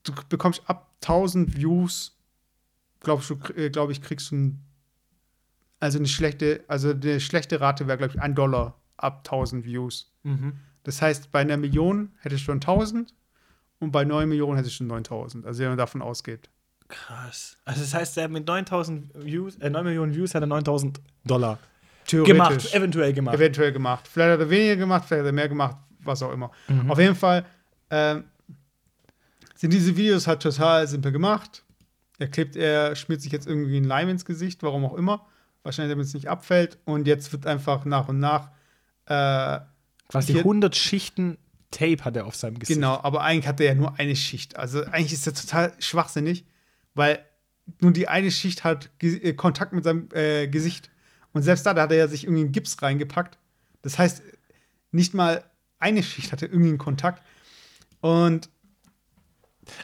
du 0.03 0.13
bekommst 0.29 0.63
ab 0.67 0.95
1000 1.03 1.57
Views, 1.57 2.17
glaubst 3.01 3.31
du, 3.31 3.39
äh, 3.57 3.71
glaube 3.71 3.93
ich, 3.93 4.03
kriegst 4.03 4.31
du 4.31 4.37
ein, 4.37 4.65
also 5.81 5.99
eine 5.99 6.09
schlechte, 6.09 6.65
also 6.69 6.91
eine 6.91 7.21
schlechte 7.21 7.61
Rate 7.61 7.87
wäre, 7.87 7.99
glaube 7.99 8.15
ich, 8.15 8.21
ein 8.21 8.35
Dollar 8.35 8.81
ab 8.97 9.23
1000 9.27 9.65
Views. 9.65 10.13
Mhm. 10.23 10.55
Das 10.83 11.01
heißt, 11.01 11.33
bei 11.33 11.41
einer 11.41 11.57
Million 11.57 12.13
hättest 12.19 12.43
du 12.43 12.47
schon 12.47 12.57
1000 12.57 13.15
und 13.79 13.91
bei 13.91 14.05
9 14.05 14.29
Millionen 14.29 14.57
hättest 14.57 14.75
du 14.75 14.77
schon 14.79 14.87
9000. 14.89 15.47
Also 15.47 15.63
wenn 15.63 15.71
man 15.71 15.79
davon 15.79 16.03
ausgeht. 16.03 16.51
Krass. 16.89 17.57
Also 17.65 17.81
das 17.81 17.95
heißt, 17.95 18.19
er 18.19 18.29
mit 18.29 18.47
9000 18.47 19.25
Views, 19.25 19.57
äh, 19.57 19.71
9 19.71 19.85
Millionen 19.85 20.15
Views 20.15 20.35
hat 20.35 20.43
er 20.43 20.47
9000 20.47 21.01
Dollar. 21.25 21.59
Gemacht, 22.07 22.75
eventuell 22.75 23.13
gemacht. 23.13 23.35
eventuell 23.37 23.73
gemacht. 23.73 24.09
Vielleicht 24.09 24.33
hat 24.33 24.41
er 24.41 24.51
weniger 24.51 24.77
gemacht, 24.77 25.05
vielleicht 25.07 25.21
hat 25.21 25.27
er 25.27 25.33
mehr 25.33 25.49
gemacht, 25.49 25.77
was 26.01 26.23
auch 26.23 26.33
immer. 26.33 26.51
Mhm. 26.69 26.91
Auf 26.91 26.99
jeden 26.99 27.15
Fall 27.15 27.45
ähm, 27.91 28.25
sind 29.55 29.73
diese 29.73 29.97
Videos 29.97 30.27
halt 30.27 30.43
total 30.43 30.87
simpel 30.87 31.13
gemacht. 31.13 31.65
Er 32.19 32.29
klebt, 32.29 32.57
er 32.57 32.95
schmiert 32.97 33.23
sich 33.23 33.33
jetzt 33.33 33.47
irgendwie 33.47 33.77
ein 33.79 33.85
Leim 33.85 34.09
ins 34.09 34.25
Gesicht, 34.25 34.63
warum 34.63 34.85
auch 34.85 34.95
immer. 34.95 35.27
Wahrscheinlich, 35.63 35.93
damit 35.95 36.07
es 36.07 36.15
nicht 36.15 36.29
abfällt. 36.29 36.79
Und 36.85 37.07
jetzt 37.07 37.33
wird 37.33 37.47
einfach 37.47 37.85
nach 37.85 38.09
und 38.09 38.21
nach 38.21 38.51
äh, 39.07 39.61
Quasi 40.09 40.33
hier- 40.33 40.41
100 40.43 40.77
Schichten 40.77 41.39
Tape 41.71 42.05
hat 42.05 42.17
er 42.17 42.27
auf 42.27 42.37
seinem 42.37 42.59
Gesicht. 42.59 42.77
Genau, 42.79 43.01
aber 43.03 43.23
eigentlich 43.23 43.49
hat 43.49 43.59
er 43.61 43.67
ja 43.67 43.75
nur 43.75 43.99
eine 43.99 44.15
Schicht. 44.15 44.57
Also 44.57 44.85
eigentlich 44.85 45.13
ist 45.13 45.27
er 45.27 45.35
total 45.35 45.73
schwachsinnig, 45.81 46.45
weil 46.95 47.19
nur 47.81 47.93
die 47.93 48.07
eine 48.07 48.31
Schicht 48.31 48.63
hat 48.63 48.91
Ge 48.99 49.17
äh, 49.17 49.33
Kontakt 49.33 49.73
mit 49.73 49.83
seinem 49.85 50.09
äh, 50.13 50.47
Gesicht. 50.47 50.91
Und 51.35 51.43
selbst 51.43 51.67
da, 51.67 51.75
da 51.75 51.83
hat 51.83 51.91
er 51.91 51.99
ja 51.99 52.09
sich 52.09 52.25
irgendwie 52.25 52.45
einen 52.45 52.53
Gips 52.53 52.81
reingepackt. 52.81 53.39
Das 53.83 53.99
heißt, 53.99 54.23
nicht 54.93 55.13
mal 55.13 55.45
eine 55.79 56.03
Schicht 56.03 56.33
hatte 56.33 56.47
irgendwie 56.47 56.71
einen 56.71 56.79
Kontakt. 56.79 57.23
Und 58.01 58.49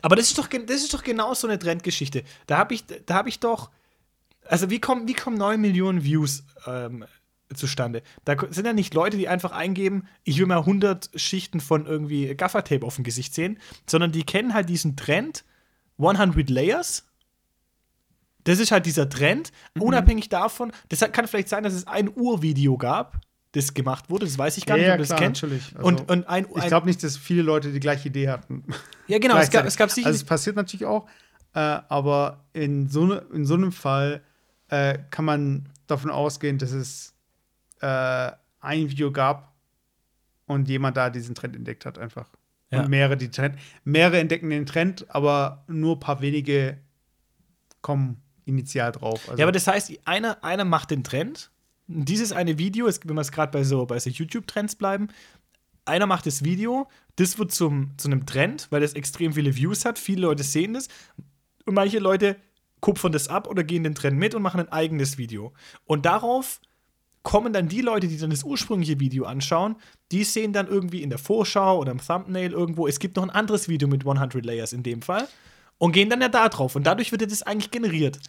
Aber 0.03 0.17
das 0.17 0.29
ist 0.29 0.39
doch, 0.39 0.47
das 0.49 0.77
ist 0.77 0.95
doch 0.95 1.03
genau 1.03 1.35
so 1.35 1.47
eine 1.47 1.59
Trendgeschichte. 1.59 2.23
Da 2.47 2.57
habe 2.57 2.75
ich, 2.75 2.85
hab 3.11 3.27
ich 3.27 3.41
doch. 3.41 3.71
Also, 4.47 4.71
wie 4.71 4.81
kommen, 4.81 5.07
wie 5.07 5.15
kommen 5.15 5.37
9 5.37 5.61
Millionen 5.61 6.03
Views 6.03 6.45
ähm, 6.67 7.05
zustande? 7.55 8.03
Da 8.25 8.37
sind 8.51 8.65
ja 8.67 8.73
nicht 8.73 8.95
Leute, 8.95 9.17
die 9.17 9.29
einfach 9.29 9.53
eingeben, 9.53 10.09
ich 10.25 10.39
will 10.39 10.47
mal 10.47 10.59
100 10.59 11.11
Schichten 11.15 11.61
von 11.61 11.87
irgendwie 11.87 12.35
Gaffertape 12.35 12.85
auf 12.85 12.95
dem 12.95 13.05
Gesicht 13.05 13.35
sehen, 13.35 13.59
sondern 13.87 14.13
die 14.13 14.25
kennen 14.25 14.55
halt 14.55 14.69
diesen 14.69 14.97
Trend 14.97 15.45
100 15.99 16.49
Layers. 16.49 17.10
Das 18.51 18.59
ist 18.59 18.73
halt 18.73 18.85
dieser 18.85 19.09
Trend, 19.09 19.53
unabhängig 19.79 20.29
davon. 20.29 20.73
Das 20.89 21.01
kann 21.13 21.29
vielleicht 21.29 21.49
sein, 21.49 21.63
dass 21.63 21.73
es 21.73 21.87
ein 21.87 22.09
Urvideo 22.13 22.77
gab, 22.77 23.21
das 23.53 23.75
gemacht 23.75 24.11
wurde. 24.11 24.27
Das 24.27 24.37
weiß 24.37 24.57
ich 24.57 24.67
gar 24.67 24.77
nicht, 24.77 24.87
Ja, 24.87 24.93
ob 24.95 24.97
du 24.99 25.03
das 25.03 25.09
klar, 25.11 25.21
kennst. 25.21 25.43
natürlich. 25.45 25.73
Also, 25.77 25.87
und, 25.87 26.11
und 26.11 26.29
ein, 26.29 26.47
ich 26.57 26.63
ein 26.63 26.69
glaube 26.69 26.87
nicht, 26.89 27.01
dass 27.05 27.17
viele 27.17 27.43
Leute 27.43 27.71
die 27.71 27.79
gleiche 27.79 28.09
Idee 28.09 28.29
hatten. 28.29 28.65
ja, 29.07 29.21
genau, 29.21 29.37
es 29.37 29.51
gab, 29.51 29.67
es 29.67 29.77
gab 29.77 29.89
sicherlich 29.91 30.07
Also 30.07 30.17
es 30.17 30.25
passiert 30.25 30.57
natürlich 30.57 30.85
auch, 30.85 31.07
äh, 31.55 31.61
aber 31.61 32.45
in 32.53 32.89
so, 32.89 33.07
ne, 33.07 33.25
in 33.33 33.47
so 33.47 33.55
einem 33.55 33.71
Fall 33.71 34.21
äh, 34.67 34.99
kann 35.11 35.25
man 35.25 35.69
davon 35.87 36.11
ausgehen, 36.11 36.59
dass 36.59 36.73
es 36.73 37.15
äh, 37.81 38.33
ein 38.61 38.91
Video 38.91 39.13
gab 39.13 39.55
und 40.47 40.69
jemand 40.69 40.97
da 40.97 41.09
diesen 41.09 41.37
Trend 41.37 41.55
entdeckt 41.55 41.87
hat 41.87 41.99
einfach. 41.99 42.29
Ja. 42.73 42.81
Und 42.81 42.89
mehrere, 42.91 43.17
die 43.17 43.31
Trend, 43.31 43.57
mehrere 43.85 44.19
entdecken 44.19 44.51
den 44.51 44.67
Trend, 44.67 45.07
aber 45.09 45.63
nur 45.69 45.95
ein 45.95 46.01
paar 46.01 46.21
wenige 46.21 46.79
kommen 47.81 48.21
initial 48.51 48.93
drauf. 48.93 49.21
Also, 49.29 49.39
Ja, 49.39 49.45
aber 49.47 49.53
das 49.53 49.67
heißt, 49.67 49.93
einer, 50.05 50.43
einer 50.45 50.65
macht 50.65 50.91
den 50.91 51.03
Trend. 51.05 51.51
Dieses 51.87 52.33
eine 52.33 52.59
Video, 52.59 52.87
es- 52.87 53.01
wenn 53.05 53.15
wir 53.17 53.21
es 53.23 53.33
gerade 53.33 53.51
bei 53.51 53.65
so, 53.65 53.87
bei 53.87 53.99
so 53.99 54.11
YouTube-Trends 54.11 54.77
bleiben, 54.77 55.09
einer 55.87 56.07
macht 56.07 56.27
das 56.27 56.45
Video, 56.45 56.89
das 57.17 57.39
wird 57.39 57.53
zum, 57.53 57.93
zu 57.97 58.09
einem 58.09 58.27
Trend, 58.27 58.69
weil 58.71 58.81
das 58.81 58.93
extrem 58.93 59.33
viele 59.33 59.57
Views 59.57 59.85
hat, 59.85 59.99
viele 59.99 60.23
Leute 60.23 60.43
sehen 60.45 60.75
das 60.75 60.89
und 61.67 61.75
manche 61.75 61.99
Leute 61.99 62.37
kupfern 62.81 63.13
das 63.13 63.29
ab 63.29 63.49
oder 63.49 63.65
gehen 63.65 63.83
den 63.85 63.95
Trend 63.95 64.17
mit 64.19 64.35
und 64.35 64.43
machen 64.43 64.61
ein 64.61 64.69
eigenes 64.71 65.19
Video. 65.19 65.53
Und 65.85 66.07
darauf 66.07 66.61
kommen 67.23 67.53
dann 67.53 67.69
die 67.69 67.83
Leute, 67.83 68.09
die 68.09 68.17
dann 68.17 68.31
das 68.31 68.45
ursprüngliche 68.45 68.99
Video 69.01 69.25
anschauen, 69.25 69.77
die 70.13 70.25
sehen 70.25 70.53
dann 70.55 70.67
irgendwie 70.69 71.03
in 71.03 71.11
der 71.11 71.19
Vorschau 71.19 71.79
oder 71.79 71.93
im 71.93 71.99
Thumbnail 72.01 72.53
irgendwo, 72.53 72.87
es 72.87 72.99
gibt 72.99 73.17
noch 73.17 73.23
ein 73.25 73.31
anderes 73.31 73.69
Video 73.69 73.89
mit 73.89 74.05
100 74.07 74.45
Layers 74.45 74.73
in 74.73 74.83
dem 74.83 75.03
Fall 75.03 75.29
und 75.81 75.93
gehen 75.93 76.11
dann 76.11 76.21
ja 76.21 76.29
da 76.29 76.49
drauf 76.51 76.77
und 76.77 76.85
dadurch 76.87 77.11
wird 77.11 77.23
das 77.23 77.43
eigentlich 77.43 77.71
generiert. 77.71 78.21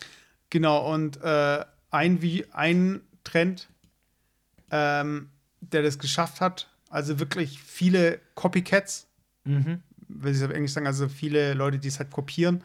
Genau, 0.50 0.92
und 0.92 1.22
äh, 1.22 1.66
ein, 1.92 2.22
wie, 2.22 2.46
ein 2.54 3.02
Trend, 3.26 3.68
ähm, 4.72 5.30
der 5.60 5.84
das 5.84 6.00
geschafft 6.00 6.40
hat, 6.40 6.70
also 6.90 7.20
wirklich 7.20 7.62
viele 7.62 8.20
Copycats, 8.36 9.08
Mhm. 9.44 9.82
will 10.08 10.32
ich 10.32 10.38
es 10.38 10.44
auf 10.44 10.52
Englisch 10.52 10.72
sagen, 10.72 10.88
also 10.88 11.10
viele 11.10 11.54
Leute, 11.54 11.78
die 11.80 11.88
es 11.88 12.00
halt 12.00 12.12
kopieren, 12.12 12.64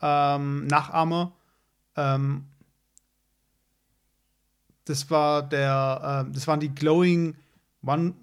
ähm, 0.00 0.66
Nachahmer. 0.68 1.32
Ähm, 1.96 2.44
das 4.84 5.10
war 5.10 5.42
der, 5.42 6.24
ähm, 6.24 6.32
das 6.32 6.46
waren 6.46 6.60
die 6.60 6.74
Glowing 6.74 7.34
One, 7.82 8.14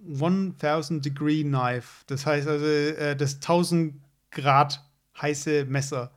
1000 0.58 1.04
Degree 1.06 1.44
Knife. 1.44 2.06
Das 2.08 2.26
heißt 2.26 2.48
also 2.48 2.66
äh, 2.66 3.16
das 3.16 3.36
1000 3.36 3.94
Grad 4.32 4.84
heiße 5.20 5.66
Messer. 5.66 6.12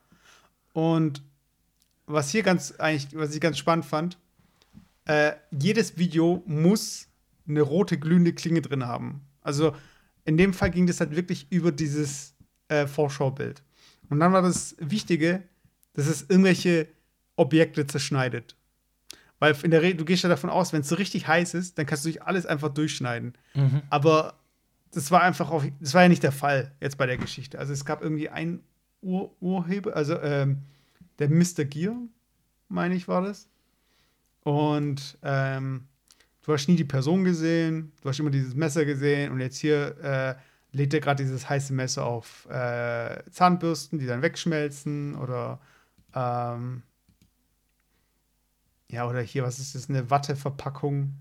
Und 0.72 1.22
was 2.06 2.30
hier 2.30 2.42
ganz 2.42 2.72
eigentlich, 2.78 3.16
was 3.16 3.34
ich 3.34 3.40
ganz 3.40 3.58
spannend 3.58 3.84
fand, 3.84 4.18
äh, 5.06 5.32
jedes 5.50 5.96
Video 5.96 6.42
muss 6.46 7.08
eine 7.46 7.62
rote 7.62 7.98
glühende 7.98 8.32
Klinge 8.32 8.62
drin 8.62 8.86
haben. 8.86 9.22
Also 9.42 9.74
in 10.24 10.36
dem 10.36 10.54
Fall 10.54 10.70
ging 10.70 10.86
das 10.86 11.00
halt 11.00 11.14
wirklich 11.14 11.46
über 11.50 11.72
dieses 11.72 12.34
äh, 12.68 12.86
Vorschaubild. 12.86 13.62
Und 14.08 14.20
dann 14.20 14.32
war 14.32 14.42
das 14.42 14.76
Wichtige, 14.78 15.42
dass 15.94 16.06
es 16.06 16.22
irgendwelche 16.28 16.88
Objekte 17.36 17.86
zerschneidet. 17.86 18.56
Weil 19.38 19.54
in 19.62 19.70
der 19.70 19.82
Regel, 19.82 19.98
du 19.98 20.04
gehst 20.04 20.22
ja 20.22 20.28
davon 20.28 20.50
aus, 20.50 20.72
wenn 20.72 20.80
es 20.80 20.88
so 20.88 20.94
richtig 20.94 21.26
heiß 21.26 21.54
ist, 21.54 21.76
dann 21.78 21.86
kannst 21.86 22.04
du 22.04 22.10
durch 22.10 22.22
alles 22.22 22.46
einfach 22.46 22.70
durchschneiden. 22.70 23.34
Aber 23.90 24.38
das 24.92 25.10
war 25.10 25.22
einfach 25.22 25.50
auch, 25.50 25.64
das 25.80 25.92
war 25.92 26.02
ja 26.02 26.08
nicht 26.08 26.22
der 26.22 26.32
Fall 26.32 26.72
jetzt 26.80 26.96
bei 26.96 27.06
der 27.06 27.18
Geschichte. 27.18 27.58
Also 27.58 27.72
es 27.72 27.84
gab 27.84 28.00
irgendwie 28.00 28.28
einen 28.30 28.62
Ur 29.04 29.34
Urheber, 29.40 29.94
also 29.94 30.18
ähm, 30.20 30.62
der 31.18 31.28
Mr. 31.28 31.64
Gear, 31.64 31.94
meine 32.68 32.94
ich, 32.94 33.06
war 33.06 33.22
das. 33.22 33.48
Und 34.42 35.18
ähm, 35.22 35.86
du 36.42 36.52
hast 36.52 36.68
nie 36.68 36.76
die 36.76 36.84
Person 36.84 37.24
gesehen, 37.24 37.92
du 38.02 38.08
hast 38.08 38.18
immer 38.18 38.30
dieses 38.30 38.54
Messer 38.54 38.84
gesehen 38.84 39.32
und 39.32 39.40
jetzt 39.40 39.58
hier 39.58 39.96
äh, 40.02 40.34
legt 40.72 40.92
er 40.94 41.00
gerade 41.00 41.22
dieses 41.22 41.48
heiße 41.48 41.72
Messer 41.72 42.04
auf 42.04 42.46
äh, 42.50 43.22
Zahnbürsten, 43.30 43.98
die 43.98 44.06
dann 44.06 44.22
wegschmelzen 44.22 45.14
oder 45.16 45.60
ähm, 46.14 46.82
ja, 48.90 49.08
oder 49.08 49.20
hier, 49.20 49.44
was 49.44 49.58
ist 49.58 49.74
das, 49.74 49.88
eine 49.88 50.10
Watteverpackung 50.10 51.14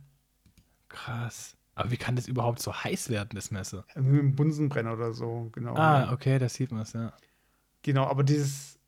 Krass. 0.94 1.58
Aber 1.76 1.90
wie 1.90 1.98
kann 1.98 2.16
das 2.16 2.28
überhaupt 2.28 2.60
so 2.62 2.72
heiß 2.72 3.10
werden, 3.10 3.30
das 3.34 3.50
Messer? 3.50 3.84
mit 3.96 4.06
einem 4.06 4.36
Bunsenbrenner 4.36 4.94
oder 4.94 5.12
so, 5.12 5.50
genau. 5.52 5.76
Ah, 5.76 6.14
okay, 6.14 6.38
da 6.38 6.48
sieht 6.48 6.72
man 6.72 6.82
es, 6.82 6.94
ja. 6.94 7.12
Genau, 7.84 8.06
aber 8.06 8.24
dieses. 8.24 8.80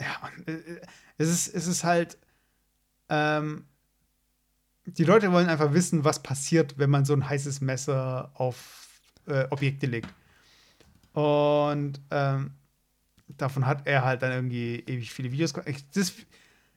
Ja, 0.00 0.18
Mann, 0.20 0.44
äh, 0.46 0.80
es 1.18 1.28
ist, 1.28 1.54
es 1.54 1.66
ist 1.66 1.84
halt. 1.84 2.18
Ähm, 3.08 3.66
die 4.86 5.04
Leute 5.04 5.32
wollen 5.32 5.48
einfach 5.48 5.72
wissen, 5.72 6.04
was 6.04 6.22
passiert, 6.22 6.78
wenn 6.78 6.90
man 6.90 7.04
so 7.04 7.12
ein 7.12 7.28
heißes 7.28 7.60
Messer 7.60 8.30
auf 8.34 9.00
äh, 9.26 9.46
Objekte 9.50 9.86
legt. 9.86 10.12
Und 11.12 12.00
ähm, 12.10 12.52
davon 13.26 13.66
hat 13.66 13.86
er 13.86 14.04
halt 14.04 14.22
dann 14.22 14.32
irgendwie 14.32 14.76
ewig 14.86 15.12
viele 15.12 15.32
Videos 15.32 15.52
Das, 15.92 16.12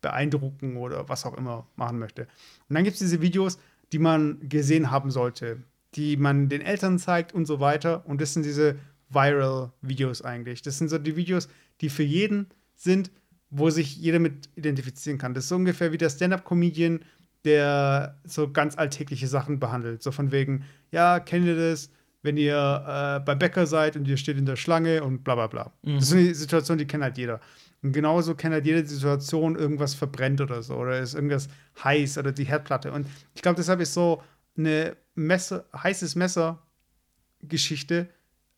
beeindrucken 0.00 0.76
oder 0.76 1.08
was 1.08 1.24
auch 1.24 1.36
immer 1.36 1.66
machen 1.76 1.98
möchte. 1.98 2.22
Und 2.68 2.74
dann 2.74 2.84
gibt 2.84 2.94
es 2.94 3.00
diese 3.00 3.20
Videos, 3.20 3.58
die 3.92 3.98
man 3.98 4.48
gesehen 4.48 4.90
haben 4.90 5.10
sollte, 5.10 5.62
die 5.94 6.16
man 6.16 6.48
den 6.48 6.60
Eltern 6.60 6.98
zeigt 6.98 7.32
und 7.32 7.46
so 7.46 7.60
weiter. 7.60 8.06
Und 8.06 8.20
das 8.20 8.34
sind 8.34 8.44
diese 8.44 8.76
Viral-Videos 9.10 10.22
eigentlich. 10.22 10.62
Das 10.62 10.78
sind 10.78 10.88
so 10.88 10.98
die 10.98 11.16
Videos, 11.16 11.48
die 11.80 11.88
für 11.88 12.02
jeden 12.02 12.48
sind, 12.76 13.10
wo 13.50 13.70
sich 13.70 13.96
jeder 13.96 14.18
mit 14.18 14.50
identifizieren 14.54 15.18
kann. 15.18 15.34
Das 15.34 15.44
ist 15.44 15.48
so 15.48 15.56
ungefähr 15.56 15.92
wie 15.92 15.98
der 15.98 16.10
Stand-up-Comedian, 16.10 17.00
der 17.44 18.20
so 18.24 18.52
ganz 18.52 18.76
alltägliche 18.76 19.26
Sachen 19.26 19.58
behandelt. 19.58 20.02
So 20.02 20.12
von 20.12 20.30
wegen, 20.32 20.64
ja, 20.90 21.18
kennt 21.18 21.46
ihr 21.46 21.56
das, 21.56 21.90
wenn 22.22 22.36
ihr 22.36 22.56
äh, 22.56 23.20
beim 23.24 23.38
Bäcker 23.38 23.66
seid 23.66 23.96
und 23.96 24.06
ihr 24.08 24.16
steht 24.16 24.36
in 24.38 24.46
der 24.46 24.56
Schlange 24.56 25.02
und 25.04 25.24
bla 25.24 25.34
bla 25.34 25.46
bla. 25.46 25.72
Das 25.82 26.04
ist 26.04 26.12
eine 26.12 26.34
Situation, 26.34 26.78
die 26.78 26.86
kennt 26.86 27.02
halt 27.04 27.16
jeder. 27.18 27.40
Und 27.82 27.92
genauso 27.92 28.34
kennt 28.34 28.54
halt 28.54 28.66
jede 28.66 28.84
Situation, 28.86 29.54
irgendwas 29.56 29.94
verbrennt 29.94 30.40
oder 30.40 30.62
so, 30.62 30.74
oder 30.74 30.98
ist 30.98 31.14
irgendwas 31.14 31.48
heiß 31.84 32.18
oder 32.18 32.32
die 32.32 32.44
Herdplatte. 32.44 32.90
Und 32.92 33.06
ich 33.34 33.42
glaube, 33.42 33.56
deshalb 33.56 33.80
ist 33.80 33.94
so 33.94 34.20
eine 34.56 34.96
Messer, 35.14 35.64
heißes 35.76 36.16
Messer-Geschichte 36.16 38.08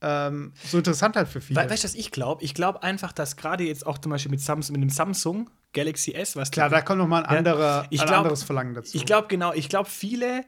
ähm, 0.02 0.52
so 0.64 0.78
interessant 0.78 1.16
halt 1.16 1.28
für 1.28 1.40
viele. 1.40 1.60
We 1.60 1.68
weißt 1.70 1.84
du, 1.84 1.88
was 1.88 1.94
ich 1.94 2.10
glaube? 2.10 2.42
Ich 2.42 2.54
glaube 2.54 2.82
einfach, 2.82 3.12
dass 3.12 3.36
gerade 3.36 3.64
jetzt 3.64 3.86
auch 3.86 3.98
zum 3.98 4.10
Beispiel 4.10 4.30
mit, 4.30 4.40
Samsung, 4.40 4.74
mit 4.74 4.82
dem 4.82 4.90
Samsung 4.90 5.50
Galaxy 5.72 6.12
S, 6.12 6.36
was 6.36 6.50
Klar, 6.50 6.70
da 6.70 6.80
kommt 6.80 6.98
noch 6.98 7.06
mal 7.06 7.24
ein, 7.24 7.38
anderer, 7.38 7.86
Ich 7.90 8.00
ein 8.00 8.06
glaub- 8.06 8.18
anderes 8.20 8.42
Verlangen 8.42 8.74
dazu. 8.74 8.96
Ich 8.96 9.04
glaube, 9.04 9.28
genau, 9.28 9.52
ich 9.52 9.68
glaube, 9.68 9.88
viele. 9.88 10.44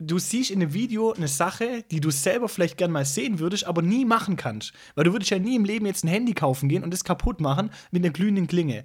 Du 0.00 0.18
siehst 0.18 0.50
in 0.50 0.60
einem 0.62 0.72
Video 0.72 1.12
eine 1.12 1.28
Sache, 1.28 1.84
die 1.90 2.00
du 2.00 2.10
selber 2.10 2.48
vielleicht 2.48 2.76
gern 2.76 2.90
mal 2.90 3.04
sehen 3.04 3.38
würdest, 3.38 3.64
aber 3.66 3.82
nie 3.82 4.04
machen 4.04 4.36
kannst. 4.36 4.72
Weil 4.94 5.04
du 5.04 5.12
würdest 5.12 5.30
ja 5.30 5.38
nie 5.38 5.56
im 5.56 5.64
Leben 5.64 5.86
jetzt 5.86 6.04
ein 6.04 6.08
Handy 6.08 6.34
kaufen 6.34 6.68
gehen 6.68 6.82
und 6.84 6.92
es 6.94 7.04
kaputt 7.04 7.40
machen 7.40 7.70
mit 7.90 8.04
einer 8.04 8.12
glühenden 8.12 8.46
Klinge. 8.46 8.84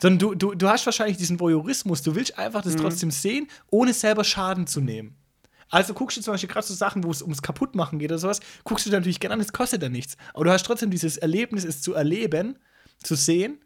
Sondern 0.00 0.18
du, 0.18 0.34
du, 0.34 0.54
du 0.54 0.68
hast 0.68 0.84
wahrscheinlich 0.86 1.16
diesen 1.16 1.38
Voyeurismus. 1.38 2.02
Du 2.02 2.14
willst 2.14 2.38
einfach 2.38 2.64
Mhm. 2.64 2.70
das 2.72 2.76
trotzdem 2.80 3.10
sehen, 3.10 3.46
ohne 3.70 3.92
selber 3.92 4.24
Schaden 4.24 4.66
zu 4.66 4.80
nehmen. 4.80 5.16
Also 5.68 5.94
guckst 5.94 6.16
du 6.18 6.20
zum 6.20 6.34
Beispiel 6.34 6.50
gerade 6.50 6.66
so 6.66 6.74
Sachen, 6.74 7.02
wo 7.04 7.10
es 7.10 7.22
ums 7.22 7.40
Kaputtmachen 7.40 7.98
geht 7.98 8.10
oder 8.10 8.18
sowas, 8.18 8.40
guckst 8.64 8.84
du 8.84 8.90
dir 8.90 8.96
natürlich 8.96 9.20
gerne 9.20 9.34
an, 9.34 9.40
es 9.40 9.52
kostet 9.52 9.82
ja 9.82 9.88
nichts. 9.88 10.16
Aber 10.34 10.44
du 10.44 10.50
hast 10.52 10.66
trotzdem 10.66 10.90
dieses 10.90 11.16
Erlebnis, 11.16 11.64
es 11.64 11.80
zu 11.80 11.94
erleben, 11.94 12.58
zu 13.02 13.14
sehen, 13.14 13.58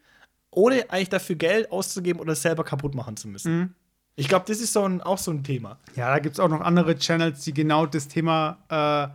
ohne 0.53 0.89
eigentlich 0.91 1.09
dafür 1.09 1.35
Geld 1.37 1.73
auszugeben 1.73 2.21
oder 2.21 2.35
es 2.35 2.43
selber 2.43 2.63
kaputt 2.65 2.95
machen 2.95 3.17
zu 3.17 3.27
müssen. 3.29 3.59
Mhm. 3.59 3.75
Ich 4.17 4.29
glaube, 4.29 4.47
das 4.49 4.61
ist 4.61 4.73
so 4.73 4.83
ein, 4.83 5.03
auch 5.03 5.19
so 5.19 5.31
ein 5.31 5.45
Thema. 5.45 5.79
Ja, 5.95 6.11
da 6.11 6.19
gibt 6.19 6.37
es 6.37 6.41
auch 6.41 6.49
noch 6.49 6.63
andere 6.63 6.97
Channels, 6.97 7.45
die 7.45 7.53
genau 7.53 7.85
das 7.85 8.09
Thema 8.09 8.59
äh, 8.69 9.15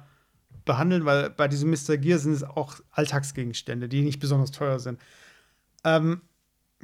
behandeln, 0.64 1.06
weil 1.06 1.32
bei 1.32 1.48
diesem 1.48 1.72
Mr. 1.72 1.98
Gear 1.98 2.20
sind 2.20 2.34
es 2.34 2.44
auch 2.44 2.76
Alltagsgegenstände, 2.92 3.90
die 3.90 4.02
nicht 4.02 4.20
besonders 4.20 4.52
teuer 4.52 4.80
sind. 4.80 5.00
Ähm, 5.84 6.22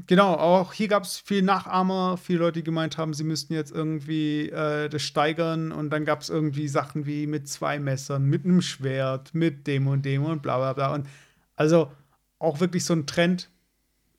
genau, 0.07 0.33
auch 0.33 0.73
hier 0.73 0.87
gab 0.87 1.03
es 1.03 1.19
viele 1.19 1.43
Nachahmer, 1.43 2.17
viele 2.17 2.39
Leute, 2.39 2.59
die 2.59 2.63
gemeint 2.63 2.97
haben, 2.97 3.13
sie 3.13 3.23
müssten 3.23 3.53
jetzt 3.53 3.71
irgendwie 3.71 4.49
äh, 4.49 4.89
das 4.89 5.03
steigern 5.03 5.71
und 5.71 5.91
dann 5.91 6.03
gab 6.03 6.21
es 6.21 6.29
irgendwie 6.29 6.67
Sachen 6.67 7.05
wie 7.05 7.27
mit 7.27 7.47
zwei 7.47 7.77
Messern, 7.79 8.25
mit 8.25 8.45
einem 8.45 8.63
Schwert, 8.63 9.35
mit 9.35 9.67
dem 9.67 9.87
und 9.87 10.03
dem 10.05 10.25
und 10.25 10.41
bla 10.41 10.57
bla 10.57 10.73
bla. 10.73 10.93
Und 10.95 11.07
also 11.55 11.91
auch 12.39 12.59
wirklich 12.59 12.83
so 12.83 12.93
ein 12.93 13.05
Trend, 13.05 13.49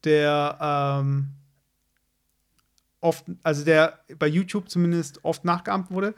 der 0.05 0.57
ähm, 0.61 1.31
oft, 3.01 3.25
also 3.43 3.65
der 3.65 4.01
bei 4.19 4.27
YouTube 4.27 4.69
zumindest 4.69 5.25
oft 5.25 5.45
nachgeahmt 5.45 5.91
wurde. 5.91 6.15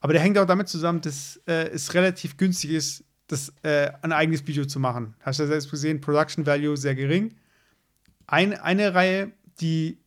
Aber 0.00 0.12
der 0.12 0.22
hängt 0.22 0.38
auch 0.38 0.46
damit 0.46 0.68
zusammen, 0.68 1.00
dass 1.00 1.40
äh, 1.46 1.68
es 1.70 1.94
relativ 1.94 2.36
günstig 2.36 2.70
ist, 2.70 3.04
das, 3.26 3.52
äh, 3.62 3.90
ein 4.02 4.12
eigenes 4.12 4.46
Video 4.46 4.64
zu 4.64 4.80
machen. 4.80 5.14
Hast 5.20 5.38
du 5.38 5.44
ja 5.44 5.48
selbst 5.48 5.70
gesehen, 5.70 6.00
Production 6.00 6.46
Value 6.46 6.76
sehr 6.76 6.94
gering. 6.94 7.34
Ein, 8.26 8.54
eine 8.54 8.94
Reihe, 8.94 9.32
die 9.60 9.98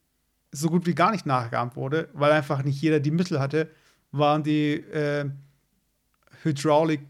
so 0.51 0.69
gut 0.69 0.85
wie 0.85 0.95
gar 0.95 1.11
nicht 1.11 1.25
nachgeahmt 1.25 1.75
wurde, 1.75 2.09
weil 2.13 2.31
einfach 2.31 2.63
nicht 2.63 2.81
jeder 2.81 2.99
die 2.99 3.11
Mittel 3.11 3.39
hatte, 3.39 3.69
waren 4.11 4.43
die 4.43 4.73
äh, 4.73 5.29
Hydraulic 6.43 7.01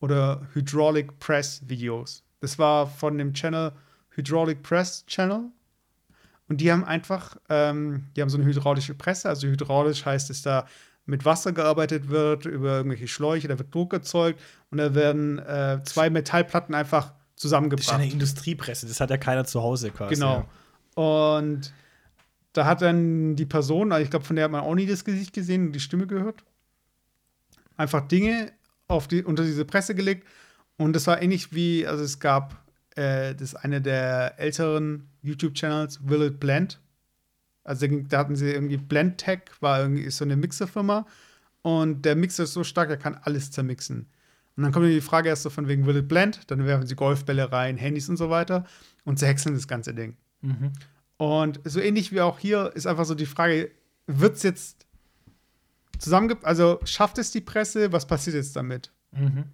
oder 0.00 0.46
Hydraulic 0.54 1.18
Press 1.18 1.62
Videos. 1.68 2.24
Das 2.40 2.58
war 2.58 2.86
von 2.86 3.18
dem 3.18 3.34
Channel 3.34 3.72
Hydraulic 4.10 4.62
Press 4.62 5.04
Channel. 5.06 5.50
Und 6.48 6.60
die 6.60 6.72
haben 6.72 6.84
einfach, 6.84 7.36
ähm, 7.48 8.06
die 8.16 8.22
haben 8.22 8.30
so 8.30 8.38
eine 8.38 8.46
hydraulische 8.46 8.94
Presse. 8.94 9.28
Also 9.28 9.46
hydraulisch 9.46 10.04
heißt 10.04 10.30
es 10.30 10.42
da 10.42 10.66
mit 11.08 11.24
Wasser 11.24 11.52
gearbeitet 11.52 12.08
wird, 12.08 12.44
über 12.44 12.76
irgendwelche 12.76 13.08
Schläuche, 13.08 13.48
da 13.48 13.58
wird 13.58 13.74
Druck 13.74 13.94
erzeugt 13.94 14.40
und 14.70 14.76
da 14.76 14.94
werden 14.94 15.38
äh, 15.38 15.80
zwei 15.84 16.10
Metallplatten 16.10 16.74
einfach 16.74 17.14
zusammengebracht. 17.34 17.88
Das 17.88 17.94
ist 17.94 18.00
eine 18.00 18.12
Industriepresse, 18.12 18.86
das 18.86 19.00
hat 19.00 19.08
ja 19.08 19.16
keiner 19.16 19.46
zu 19.46 19.62
Hause 19.62 19.90
quasi. 19.90 20.16
Genau. 20.16 20.46
Und 20.94 21.72
da 22.52 22.66
hat 22.66 22.82
dann 22.82 23.36
die 23.36 23.46
Person, 23.46 23.90
also 23.90 24.04
ich 24.04 24.10
glaube, 24.10 24.26
von 24.26 24.36
der 24.36 24.44
hat 24.44 24.52
man 24.52 24.60
auch 24.60 24.74
nie 24.74 24.84
das 24.84 25.02
Gesicht 25.04 25.32
gesehen 25.32 25.68
und 25.68 25.72
die 25.72 25.80
Stimme 25.80 26.06
gehört, 26.06 26.44
einfach 27.76 28.06
Dinge 28.06 28.52
auf 28.86 29.08
die, 29.08 29.24
unter 29.24 29.44
diese 29.44 29.64
Presse 29.64 29.94
gelegt. 29.94 30.26
Und 30.76 30.94
das 30.94 31.06
war 31.06 31.22
ähnlich 31.22 31.54
wie, 31.54 31.86
also 31.86 32.04
es 32.04 32.20
gab, 32.20 32.56
äh, 32.98 33.34
das 33.34 33.52
ist 33.52 33.54
eine 33.54 33.80
der 33.80 34.38
älteren 34.38 35.08
YouTube-Channels, 35.22 36.08
Will 36.08 36.22
It 36.22 36.40
Blend. 36.40 36.80
Also 37.62 37.86
da 37.86 38.18
hatten 38.18 38.34
sie 38.34 38.50
irgendwie 38.50 38.76
Blendtech, 38.76 39.42
war 39.60 39.80
irgendwie 39.80 40.10
so 40.10 40.24
eine 40.24 40.36
Mixerfirma. 40.36 41.06
Und 41.62 42.04
der 42.04 42.16
Mixer 42.16 42.44
ist 42.44 42.54
so 42.54 42.64
stark, 42.64 42.90
er 42.90 42.96
kann 42.96 43.14
alles 43.22 43.50
zermixen. 43.50 44.06
Und 44.56 44.62
dann 44.64 44.72
kommt 44.72 44.86
die 44.86 45.00
Frage 45.00 45.28
erst 45.28 45.44
so 45.44 45.50
von 45.50 45.68
wegen 45.68 45.86
Will 45.86 45.98
it 45.98 46.08
blend? 46.08 46.40
Dann 46.50 46.64
werfen 46.66 46.86
sie 46.86 46.96
Golfbälle 46.96 47.52
rein, 47.52 47.76
Handys 47.76 48.08
und 48.08 48.16
so 48.16 48.30
weiter 48.30 48.66
und 49.04 49.18
zerhäckseln 49.18 49.54
das 49.54 49.68
ganze 49.68 49.94
Ding. 49.94 50.16
Mhm. 50.40 50.72
Und 51.18 51.60
so 51.64 51.80
ähnlich 51.80 52.10
wie 52.10 52.20
auch 52.20 52.38
hier 52.38 52.72
ist 52.74 52.86
einfach 52.86 53.04
so 53.04 53.14
die 53.14 53.26
Frage, 53.26 53.70
wird 54.06 54.36
es 54.36 54.42
jetzt 54.42 54.86
zusammenge... 55.98 56.38
Also 56.42 56.80
schafft 56.84 57.18
es 57.18 57.30
die 57.30 57.40
Presse? 57.40 57.92
Was 57.92 58.06
passiert 58.06 58.34
jetzt 58.34 58.56
damit? 58.56 58.90
Mhm. 59.12 59.44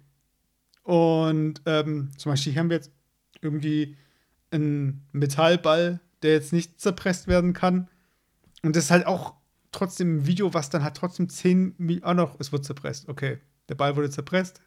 Und 0.83 1.61
ähm, 1.65 2.09
zum 2.17 2.31
Beispiel 2.31 2.53
hier 2.53 2.61
haben 2.61 2.69
wir 2.69 2.77
jetzt 2.77 2.91
irgendwie 3.41 3.97
einen 4.51 5.05
Metallball, 5.11 5.99
der 6.21 6.33
jetzt 6.33 6.53
nicht 6.53 6.79
zerpresst 6.79 7.27
werden 7.27 7.53
kann. 7.53 7.89
Und 8.63 8.75
das 8.75 8.85
ist 8.85 8.91
halt 8.91 9.05
auch 9.05 9.35
trotzdem 9.71 10.17
ein 10.17 10.27
Video, 10.27 10.53
was 10.53 10.69
dann 10.69 10.83
hat 10.83 10.97
trotzdem 10.97 11.29
10 11.29 11.75
Millionen. 11.77 12.05
Ah, 12.05 12.13
noch, 12.13 12.39
es 12.39 12.51
wird 12.51 12.65
zerpresst. 12.65 13.09
Okay. 13.09 13.39
Der 13.69 13.75
Ball 13.75 13.95
wurde 13.95 14.09
zerpresst. 14.09 14.61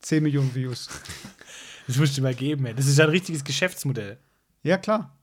10 0.00 0.22
Millionen 0.22 0.54
Views. 0.54 0.88
Das 1.86 1.96
musst 1.96 2.18
du 2.18 2.20
mal 2.20 2.34
geben, 2.34 2.66
ey. 2.66 2.74
Das 2.74 2.86
ist 2.86 2.98
ja 2.98 3.04
ein 3.04 3.10
richtiges 3.10 3.44
Geschäftsmodell. 3.44 4.18
Ja, 4.62 4.76
klar. 4.76 5.16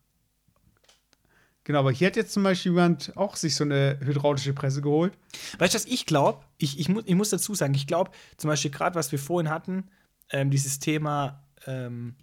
Genau, 1.63 1.77
aber 1.77 1.91
hier 1.91 2.07
hat 2.07 2.15
jetzt 2.15 2.33
zum 2.33 2.41
Beispiel 2.41 2.71
jemand 2.71 3.15
auch 3.15 3.35
sich 3.35 3.55
so 3.55 3.63
eine 3.63 3.99
hydraulische 4.01 4.51
Presse 4.53 4.81
geholt. 4.81 5.13
Weißt 5.59 5.75
du, 5.75 5.77
was 5.77 5.85
ich 5.85 6.07
glaube? 6.07 6.43
Ich, 6.57 6.79
ich, 6.79 6.89
mu 6.89 7.01
ich 7.05 7.13
muss 7.13 7.29
dazu 7.29 7.53
sagen, 7.53 7.75
ich 7.75 7.85
glaube, 7.85 8.09
zum 8.37 8.49
Beispiel 8.49 8.71
gerade, 8.71 8.95
was 8.95 9.11
wir 9.11 9.19
vorhin 9.19 9.51
hatten, 9.51 9.89
ähm, 10.31 10.49
dieses 10.49 10.79
Thema 10.79 11.43
ähm, 11.67 12.15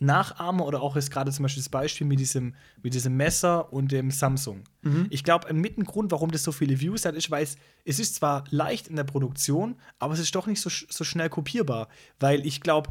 Nachahmer 0.00 0.66
oder 0.66 0.80
auch 0.80 0.96
jetzt 0.96 1.10
gerade 1.10 1.30
zum 1.30 1.42
Beispiel 1.44 1.62
das 1.62 1.68
Beispiel 1.68 2.06
mit 2.06 2.18
diesem, 2.18 2.54
mit 2.82 2.94
diesem 2.94 3.16
Messer 3.16 3.72
und 3.72 3.92
dem 3.92 4.10
Samsung. 4.10 4.64
Mhm. 4.82 5.06
Ich 5.10 5.22
glaube, 5.22 5.46
ein 5.48 5.58
Mittengrund, 5.58 6.10
warum 6.10 6.30
das 6.30 6.42
so 6.42 6.52
viele 6.52 6.80
Views 6.80 7.04
hat, 7.04 7.14
ist, 7.14 7.30
weil 7.30 7.44
es, 7.44 7.56
es 7.84 7.98
ist 7.98 8.16
zwar 8.16 8.44
leicht 8.50 8.88
in 8.88 8.96
der 8.96 9.04
Produktion, 9.04 9.76
aber 9.98 10.14
es 10.14 10.20
ist 10.20 10.34
doch 10.34 10.46
nicht 10.46 10.60
so, 10.60 10.70
so 10.70 11.04
schnell 11.04 11.28
kopierbar. 11.28 11.88
Weil 12.18 12.46
ich 12.46 12.62
glaube, 12.62 12.90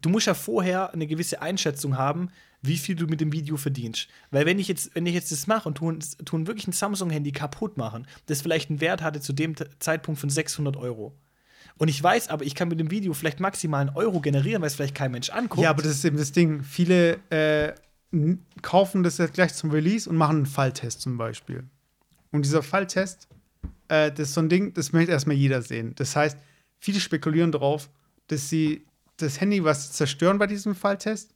du 0.00 0.08
musst 0.08 0.28
ja 0.28 0.34
vorher 0.34 0.94
eine 0.94 1.08
gewisse 1.08 1.42
Einschätzung 1.42 1.98
haben, 1.98 2.30
wie 2.62 2.78
viel 2.78 2.94
du 2.94 3.06
mit 3.06 3.20
dem 3.20 3.32
Video 3.32 3.56
verdienst. 3.56 4.08
Weil 4.30 4.46
wenn 4.46 4.58
ich 4.60 4.68
jetzt, 4.68 4.94
wenn 4.94 5.06
ich 5.06 5.14
jetzt 5.14 5.32
das 5.32 5.48
mache 5.48 5.68
und 5.68 5.74
tun, 5.74 5.98
tun 6.24 6.46
wirklich 6.46 6.68
ein 6.68 6.72
Samsung-Handy 6.72 7.32
kaputt 7.32 7.76
machen, 7.76 8.06
das 8.26 8.42
vielleicht 8.42 8.70
einen 8.70 8.80
Wert 8.80 9.02
hatte 9.02 9.20
zu 9.20 9.32
dem 9.32 9.54
Zeitpunkt 9.80 10.20
von 10.20 10.30
600 10.30 10.76
Euro 10.76 11.14
und 11.78 11.88
ich 11.88 12.02
weiß 12.02 12.28
aber, 12.28 12.44
ich 12.44 12.54
kann 12.54 12.68
mit 12.68 12.78
dem 12.78 12.90
Video 12.90 13.14
vielleicht 13.14 13.40
maximal 13.40 13.80
einen 13.80 13.96
Euro 13.96 14.20
generieren, 14.20 14.62
weil 14.62 14.68
es 14.68 14.74
vielleicht 14.74 14.94
kein 14.94 15.10
Mensch 15.10 15.30
anguckt. 15.30 15.62
Ja, 15.62 15.70
aber 15.70 15.82
das 15.82 15.92
ist 15.92 16.04
eben 16.04 16.16
das 16.16 16.32
Ding. 16.32 16.62
Viele 16.62 17.18
äh, 17.30 17.74
kaufen 18.62 19.02
das 19.02 19.18
jetzt 19.18 19.34
gleich 19.34 19.54
zum 19.54 19.70
Release 19.70 20.08
und 20.08 20.16
machen 20.16 20.36
einen 20.36 20.46
Falltest 20.46 21.00
zum 21.00 21.16
Beispiel. 21.16 21.64
Und 22.30 22.44
dieser 22.44 22.62
Falltest, 22.62 23.28
äh, 23.88 24.10
das 24.10 24.28
ist 24.28 24.34
so 24.34 24.40
ein 24.40 24.48
Ding, 24.48 24.72
das 24.74 24.92
möchte 24.92 25.12
erstmal 25.12 25.36
jeder 25.36 25.62
sehen. 25.62 25.94
Das 25.96 26.14
heißt, 26.14 26.38
viele 26.78 27.00
spekulieren 27.00 27.50
darauf, 27.50 27.90
dass 28.28 28.48
sie 28.48 28.84
das 29.16 29.40
Handy, 29.40 29.64
was 29.64 29.92
zerstören 29.92 30.38
bei 30.38 30.46
diesem 30.46 30.74
Falltest, 30.74 31.34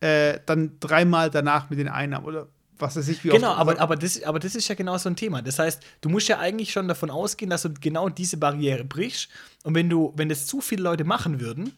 äh, 0.00 0.38
dann 0.46 0.78
dreimal 0.80 1.30
danach 1.30 1.68
mit 1.68 1.78
den 1.78 1.88
Einnahmen 1.88 2.24
oder 2.24 2.48
was 2.80 2.96
weiß 2.96 3.08
ich, 3.08 3.24
wie 3.24 3.28
Genau, 3.28 3.52
aber, 3.52 3.78
aber, 3.80 3.96
das, 3.96 4.22
aber 4.22 4.38
das 4.38 4.54
ist 4.54 4.68
ja 4.68 4.74
genau 4.74 4.96
so 4.98 5.08
ein 5.08 5.16
Thema. 5.16 5.42
Das 5.42 5.58
heißt, 5.58 5.82
du 6.00 6.08
musst 6.08 6.28
ja 6.28 6.38
eigentlich 6.38 6.72
schon 6.72 6.88
davon 6.88 7.10
ausgehen, 7.10 7.50
dass 7.50 7.62
du 7.62 7.70
genau 7.80 8.08
diese 8.08 8.36
Barriere 8.36 8.84
brichst. 8.84 9.28
Und 9.64 9.74
wenn 9.74 9.88
du, 9.88 10.12
wenn 10.16 10.28
das 10.28 10.46
zu 10.46 10.60
viele 10.60 10.82
Leute 10.82 11.04
machen 11.04 11.40
würden, 11.40 11.72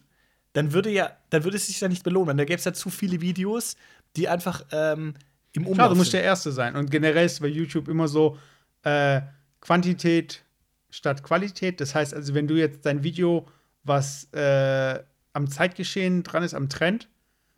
dann 0.53 0.73
würde 0.73 0.89
ja, 0.89 1.11
dann 1.29 1.43
würde 1.43 1.57
es 1.57 1.67
sich 1.67 1.79
ja 1.81 1.87
nicht 1.87 2.03
belohnen. 2.03 2.37
Da 2.37 2.45
gäbe 2.45 2.57
es 2.57 2.65
ja 2.65 2.73
zu 2.73 2.89
viele 2.89 3.21
Videos, 3.21 3.75
die 4.15 4.27
einfach 4.29 4.63
ähm, 4.71 5.15
im 5.53 5.63
Umlauf 5.63 5.75
Klar, 5.75 5.89
du 5.89 5.95
musst 5.95 6.13
der 6.13 6.23
Erste 6.23 6.51
sein. 6.51 6.75
Und 6.75 6.91
generell 6.91 7.25
ist 7.25 7.41
bei 7.41 7.47
YouTube 7.47 7.87
immer 7.87 8.07
so 8.07 8.37
äh, 8.83 9.21
Quantität 9.61 10.43
statt 10.89 11.23
Qualität. 11.23 11.81
Das 11.81 11.95
heißt 11.95 12.13
also, 12.13 12.33
wenn 12.33 12.47
du 12.47 12.55
jetzt 12.55 12.85
dein 12.85 13.03
Video, 13.03 13.47
was 13.83 14.31
äh, 14.33 14.99
am 15.33 15.49
Zeitgeschehen 15.49 16.23
dran 16.23 16.43
ist, 16.43 16.53
am 16.53 16.69
Trend, 16.69 17.09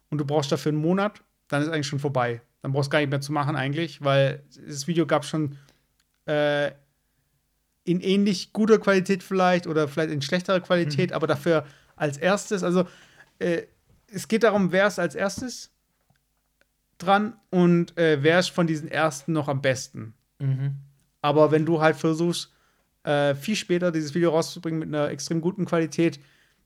und 0.09 0.19
du 0.19 0.25
brauchst 0.25 0.51
dafür 0.51 0.71
einen 0.71 0.81
Monat, 0.81 1.21
dann 1.47 1.61
ist 1.61 1.69
eigentlich 1.69 1.87
schon 1.87 1.99
vorbei. 1.99 2.41
Dann 2.65 2.71
brauchst 2.71 2.87
du 2.87 2.93
gar 2.93 2.99
nicht 2.99 3.11
mehr 3.11 3.21
zu 3.21 3.31
machen 3.31 3.55
eigentlich, 3.55 4.03
weil 4.03 4.41
das 4.67 4.87
Video 4.87 5.05
gab 5.05 5.21
es 5.21 5.29
schon 5.29 5.55
äh, 6.25 6.71
in 7.83 8.01
ähnlich 8.01 8.53
guter 8.53 8.79
Qualität 8.79 9.21
vielleicht 9.21 9.67
oder 9.67 9.87
vielleicht 9.87 10.09
in 10.09 10.23
schlechterer 10.23 10.61
Qualität, 10.61 11.11
mhm. 11.11 11.15
aber 11.15 11.27
dafür 11.27 11.67
als 11.95 12.17
erstes. 12.17 12.63
Also 12.63 12.87
äh, 13.37 13.67
es 14.11 14.27
geht 14.27 14.41
darum, 14.41 14.71
wer 14.71 14.87
ist 14.87 14.97
als 14.97 15.13
erstes 15.13 15.69
dran 16.97 17.35
und 17.51 17.95
äh, 17.99 18.23
wer 18.23 18.39
ist 18.39 18.49
von 18.49 18.65
diesen 18.65 18.87
ersten 18.87 19.31
noch 19.31 19.47
am 19.47 19.61
besten. 19.61 20.15
Mhm. 20.39 20.77
Aber 21.21 21.51
wenn 21.51 21.67
du 21.67 21.81
halt 21.81 21.97
versuchst, 21.97 22.51
äh, 23.03 23.35
viel 23.35 23.55
später 23.55 23.91
dieses 23.91 24.15
Video 24.15 24.31
rauszubringen 24.31 24.79
mit 24.79 24.87
einer 24.87 25.09
extrem 25.11 25.39
guten 25.39 25.65
Qualität, 25.65 26.19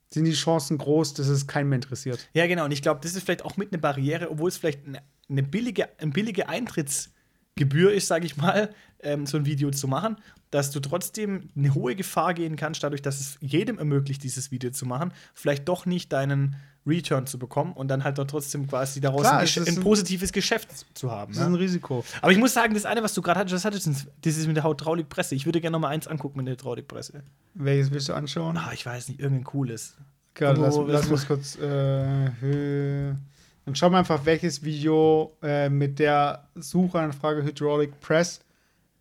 sind 0.08 0.24
die 0.24 0.32
Chancen 0.32 0.78
groß, 0.78 1.16
dass 1.16 1.28
es 1.28 1.46
keinen 1.46 1.68
mehr 1.68 1.76
interessiert. 1.76 2.30
Ja, 2.32 2.48
genau. 2.48 2.64
Und 2.64 2.72
ich 2.72 2.82
glaube, 2.82 3.02
das 3.04 3.16
ist 3.16 3.26
vielleicht 3.26 3.44
auch 3.44 3.58
mit 3.58 3.74
eine 3.74 3.82
Barriere, 3.82 4.32
obwohl 4.32 4.48
es 4.48 4.56
vielleicht 4.56 4.88
eine 4.88 5.02
eine 5.30 5.44
billige, 5.44 5.90
eine 6.00 6.12
billige 6.12 6.50
Eintrittsgebühr 6.50 7.94
ist, 7.94 8.08
sage 8.08 8.26
ich 8.26 8.38
mal, 8.38 8.74
ähm, 9.02 9.26
so 9.26 9.38
ein 9.38 9.46
Video 9.46 9.72
zu 9.72 9.88
machen, 9.88 10.18
dass 10.52 10.72
du 10.72 10.80
trotzdem 10.80 11.50
eine 11.56 11.74
hohe 11.74 11.96
Gefahr 11.96 12.34
gehen 12.34 12.56
kannst, 12.56 12.84
dadurch, 12.84 13.02
dass 13.02 13.20
es 13.20 13.38
jedem 13.40 13.78
ermöglicht, 13.78 14.24
dieses 14.24 14.52
Video 14.52 14.72
zu 14.72 14.86
machen, 14.86 15.14
vielleicht 15.34 15.68
doch 15.68 15.86
nicht 15.86 16.12
deinen 16.12 16.56
Return 16.88 17.28
zu 17.28 17.38
bekommen 17.38 17.74
und 17.74 17.88
dann 17.88 18.04
halt 18.04 18.18
doch 18.18 18.26
trotzdem 18.26 18.68
quasi 18.68 19.00
daraus 19.00 19.22
Klar, 19.22 19.40
ein, 19.40 19.48
ein, 19.48 19.68
ein, 19.68 19.80
positives 19.82 20.32
Geschäft 20.32 20.70
zu 20.96 21.12
haben. 21.12 21.34
Das 21.34 21.42
ist 21.42 21.48
ein 21.48 21.56
Risiko. 21.56 22.04
Aber 22.22 22.32
ich 22.32 22.38
muss 22.38 22.54
sagen, 22.54 22.74
das 22.74 22.86
eine, 22.86 23.04
was 23.04 23.14
du 23.14 23.22
gerade 23.22 23.40
hattest, 23.40 23.54
das 23.54 23.66
hattest 23.66 24.08
das 24.22 24.38
ist 24.38 24.48
mit 24.48 24.58
der 24.58 24.64
Hydraulikpresse. 24.64 25.36
Ich 25.36 25.46
würde 25.46 25.62
gerne 25.62 25.74
noch 25.74 25.82
mal 25.82 25.90
eins 25.90 26.08
angucken 26.08 26.38
mit 26.38 26.48
der 26.48 26.54
Hydraulikpresse. 26.54 27.24
Welches 27.54 27.92
willst 27.92 28.10
du 28.10 28.14
anschauen? 28.14 28.58
Ah, 28.58 28.72
ich 28.74 28.86
weiß 28.86 29.10
nicht, 29.10 29.20
irgendein 29.20 29.44
cooles. 29.44 29.98
Okay, 30.32 30.54
lass, 30.58 30.80
lass 30.88 31.08
uns 31.08 31.28
kurz 31.28 31.58
äh, 31.58 33.12
dann 33.70 33.76
schauen 33.76 33.92
wir 33.92 34.00
einfach, 34.00 34.26
welches 34.26 34.64
Video 34.64 35.38
äh, 35.44 35.70
mit 35.70 36.00
der 36.00 36.50
Suchanfrage 36.56 37.44
Hydraulic 37.44 38.00
Press 38.00 38.40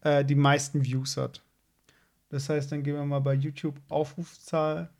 äh, 0.03 0.23
die 0.27 0.35
meisten 0.35 0.85
Views 0.85 1.17
hat. 1.17 1.43
Das 2.29 2.51
heißt, 2.51 2.71
dann 2.71 2.83
gehen 2.83 2.95
wir 2.95 3.05
mal 3.07 3.21
bei 3.21 3.33
YouTube 3.33 3.81
Aufrufzahl. 3.89 4.91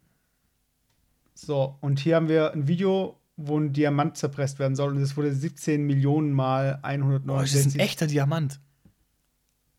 So, 1.35 1.77
und 1.83 2.01
hier 2.01 2.17
haben 2.17 2.31
wir 2.31 2.53
ein 2.55 2.67
Video, 2.67 3.21
wo 3.37 3.61
ein 3.61 3.75
Diamant 3.75 4.17
zerpresst 4.17 4.59
werden 4.59 4.75
soll. 4.75 4.93
Und 4.93 5.03
es 5.03 5.19
wurde 5.19 5.35
17 5.35 5.87
Millionen 5.87 6.33
mal 6.33 6.79
169. 6.81 7.29
Oh, 7.29 7.43
das 7.43 7.67
ist 7.67 7.75
ein 7.75 7.81
echter 7.81 8.07
Diamant. 8.07 8.61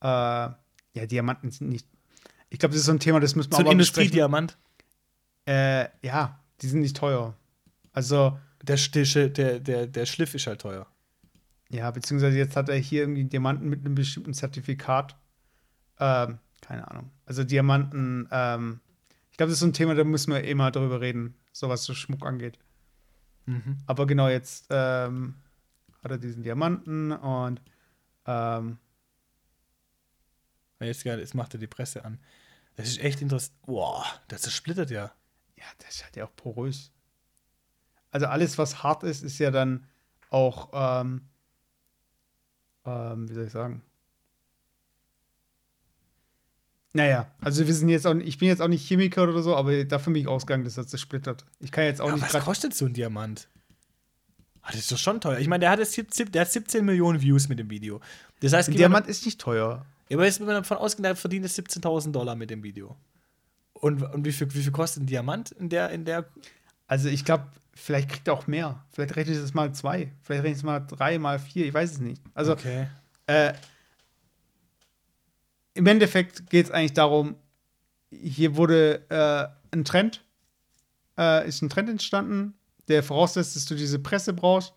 Äh, 0.02 0.06
ja, 0.06 1.06
Diamanten 1.10 1.50
sind 1.50 1.70
nicht. 1.70 1.88
Ich 2.52 2.60
glaube, 2.60 2.74
das 2.74 2.82
ist 2.82 2.86
so 2.86 2.92
ein 2.92 3.00
Thema, 3.00 3.20
das 3.20 3.36
müssen 3.36 3.52
wir 3.52 3.58
so 3.58 3.64
auch 3.64 3.66
mal 3.66 3.76
besprechen. 3.76 4.14
So 4.14 4.24
ein 4.24 4.38
Industriediamant? 4.38 4.58
Äh, 5.48 5.90
ja, 6.06 6.40
die 6.62 6.68
sind 6.68 6.82
nicht 6.82 6.96
teuer. 6.96 7.34
Also, 7.92 8.38
der, 8.64 8.78
der, 8.78 9.30
der, 9.30 9.60
der, 9.60 9.88
der 9.88 10.06
Schliff 10.06 10.36
ist 10.36 10.48
halt 10.48 10.62
teuer. 10.62 10.88
Ja, 11.70 11.92
beziehungsweise 11.92 12.38
jetzt 12.38 12.56
hat 12.56 12.70
er 12.70 12.78
hier 12.78 13.02
irgendwie 13.02 13.26
Diamanten 13.26 13.70
mit 13.70 13.86
einem 13.86 13.96
bestimmten 13.96 14.34
Zertifikat. 14.34 15.16
Ähm, 16.00 16.40
keine 16.62 16.90
Ahnung. 16.90 17.12
Also 17.26 17.44
Diamanten, 17.44 18.28
ähm, 18.32 18.80
ich 19.32 19.38
glaube, 19.38 19.50
das 19.50 19.58
ist 19.58 19.60
so 19.60 19.68
ein 19.68 19.74
Thema, 19.74 19.96
da 19.96 20.04
müssen 20.04 20.34
wir 20.34 20.44
eh 20.44 20.56
mal 20.56 20.72
drüber 20.72 21.02
reden, 21.02 21.36
so 21.52 21.70
was 21.70 21.84
so 21.84 21.94
Schmuck 21.94 22.26
angeht. 22.26 22.58
Mhm. 23.46 23.78
Aber 23.86 24.08
genau 24.08 24.28
jetzt 24.28 24.68
ähm, 24.70 25.36
hat 26.04 26.12
er 26.12 26.18
diesen 26.18 26.44
Diamanten 26.44 27.12
und 27.12 27.62
ähm, 28.26 28.80
Jetzt, 30.80 31.04
jetzt 31.04 31.36
macht 31.36 31.54
er 31.54 31.60
die 31.60 31.68
Presse 31.68 32.06
an. 32.06 32.20
Das 32.76 32.88
ist 32.88 33.00
echt 33.00 33.22
interessant. 33.22 33.62
Boah, 33.64 34.06
das 34.30 34.44
zersplittert 34.44 34.90
ja. 34.92 35.12
Ja, 35.58 35.66
das 35.80 35.96
ist 35.96 36.04
halt 36.06 36.16
ja 36.16 36.26
auch 36.26 36.36
porös. 36.36 36.92
Also 38.12 38.26
alles, 38.26 38.58
was 38.58 38.84
hart 38.84 39.04
ist, 39.04 39.24
ist 39.24 39.40
ja 39.40 39.52
dann 39.52 39.86
auch, 40.30 40.70
ähm, 40.74 41.22
ähm, 42.86 43.30
wie 43.30 43.34
soll 43.34 43.46
ich 43.46 43.52
sagen? 43.52 43.82
Naja, 46.92 47.32
also 47.40 47.68
wir 47.68 47.74
sind 47.74 47.90
jetzt 47.90 48.08
auch, 48.08 48.16
ich 48.16 48.40
bin 48.40 48.48
jetzt 48.48 48.62
auch 48.62 48.68
nicht 48.68 48.88
Chemiker 48.88 49.24
oder 49.24 49.44
so, 49.44 49.56
aber 49.56 49.84
dafür 49.86 50.12
bin 50.12 50.24
ich 50.24 50.28
ausgegangen, 50.28 50.64
dass 50.64 50.74
das 50.74 50.88
zersplittert. 50.88 51.46
Ich 51.60 51.72
kann 51.72 51.84
jetzt 51.84 52.02
auch 52.02 52.08
Ja, 52.08 52.16
nicht 52.16 52.34
was 52.34 52.44
kostet 52.44 52.74
so 52.74 52.86
ein 52.86 52.94
Diamant? 52.94 53.48
Ah, 54.64 54.72
das 54.72 54.82
ist 54.82 54.92
doch 54.92 54.98
schon 54.98 55.22
teuer. 55.22 55.38
Ich 55.40 55.48
meine, 55.48 55.62
der 55.62 55.70
hat, 55.70 55.80
jetzt 55.80 55.94
17, 55.94 56.32
der 56.32 56.42
hat 56.42 56.52
17 56.52 56.84
Millionen 56.84 57.22
Views 57.22 57.48
mit 57.48 57.60
dem 57.60 57.70
Video. 57.70 58.02
Das 58.42 58.54
heißt, 58.54 58.70
Ein 58.70 58.76
Diamant 58.76 59.08
ist 59.08 59.26
nicht 59.26 59.40
teuer. 59.40 59.86
Ja, 60.10 60.18
aber 60.18 60.26
jetzt, 60.26 60.40
wenn 60.40 60.48
man 60.48 60.56
davon 60.56 60.78
ausgeht, 60.78 61.06
der 61.06 61.16
verdient 61.16 61.46
es 61.46 61.58
17.000 61.58 62.12
Dollar 62.12 62.36
mit 62.36 62.50
dem 62.50 62.64
Video. 62.64 62.98
Und, 63.74 64.02
und 64.02 64.26
wie, 64.26 64.32
viel, 64.32 64.52
wie 64.54 64.62
viel 64.62 64.72
kostet 64.72 65.04
ein 65.04 65.06
Diamant 65.06 65.52
in 65.52 65.70
der, 65.70 65.92
in 65.92 66.06
der. 66.06 66.26
Also 66.88 67.08
ich 67.08 67.24
glaube, 67.24 67.46
vielleicht 67.80 68.10
kriegt 68.10 68.28
er 68.28 68.34
auch 68.34 68.48
mehr. 68.48 68.84
Vielleicht 68.92 69.16
rechnet 69.16 69.38
es 69.38 69.54
mal 69.54 69.74
zwei. 69.74 70.12
Vielleicht 70.22 70.44
rechnet 70.44 70.58
es 70.58 70.64
mal 70.64 70.80
drei, 70.80 71.18
mal 71.20 71.40
vier. 71.40 71.66
Ich 71.66 71.74
weiß 71.74 71.92
es 71.94 72.00
nicht. 72.00 72.22
Also 72.34 72.54
Okay. 72.54 72.88
äh, 73.28 73.54
im 75.74 75.88
Endeffekt 75.88 76.50
geht 76.50 76.66
es 76.66 76.72
eigentlich 76.72 76.94
darum, 76.94 77.36
hier 78.12 78.56
wurde 78.56 79.06
äh, 79.10 79.76
ein 79.76 79.86
Trend, 79.86 80.24
äh, 81.18 81.48
ist 81.48 81.62
ein 81.62 81.70
Trend 81.70 81.90
entstanden, 81.90 82.54
der 82.88 83.04
voraussetzt, 83.04 83.56
dass 83.56 83.66
du 83.66 83.76
diese 83.76 84.00
Presse 84.00 84.34
brauchst. 84.34 84.74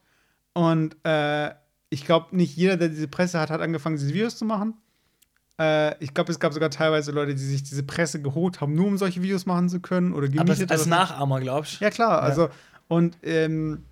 Und 0.53 0.97
äh, 1.05 1.51
ich 1.89 2.05
glaube, 2.05 2.37
nicht 2.37 2.57
jeder, 2.57 2.77
der 2.77 2.89
diese 2.89 3.09
Presse 3.09 3.41
hat, 3.41 3.51
hat 3.51 3.61
angefangen, 3.61 3.97
diese 3.97 4.13
Videos 4.13 4.37
zu 4.37 4.45
machen. 4.45 4.75
Äh, 5.59 6.03
ich 6.03 6.13
glaube, 6.15 6.31
es 6.31 6.39
gab 6.39 6.53
sogar 6.53 6.71
teilweise 6.71 7.11
Leute, 7.11 7.35
die 7.35 7.43
sich 7.43 7.63
diese 7.63 7.83
Presse 7.83 8.21
geholt 8.21 8.61
haben, 8.61 8.75
nur 8.75 8.87
um 8.87 8.99
solche 8.99 9.23
Videos 9.23 9.47
machen 9.47 9.69
zu 9.71 9.81
können 9.81 10.13
oder 10.13 10.27
Aber 10.27 10.45
gemietet 10.45 10.71
als 10.71 10.83
oder 10.83 10.85
so. 10.85 10.91
Nachahmer, 10.91 11.41
glaubst 11.41 11.81
du? 11.81 11.85
Ja, 11.85 11.91
klar. 11.91 12.23
Also, 12.23 12.49
und 12.93 13.17
ähm, 13.23 13.85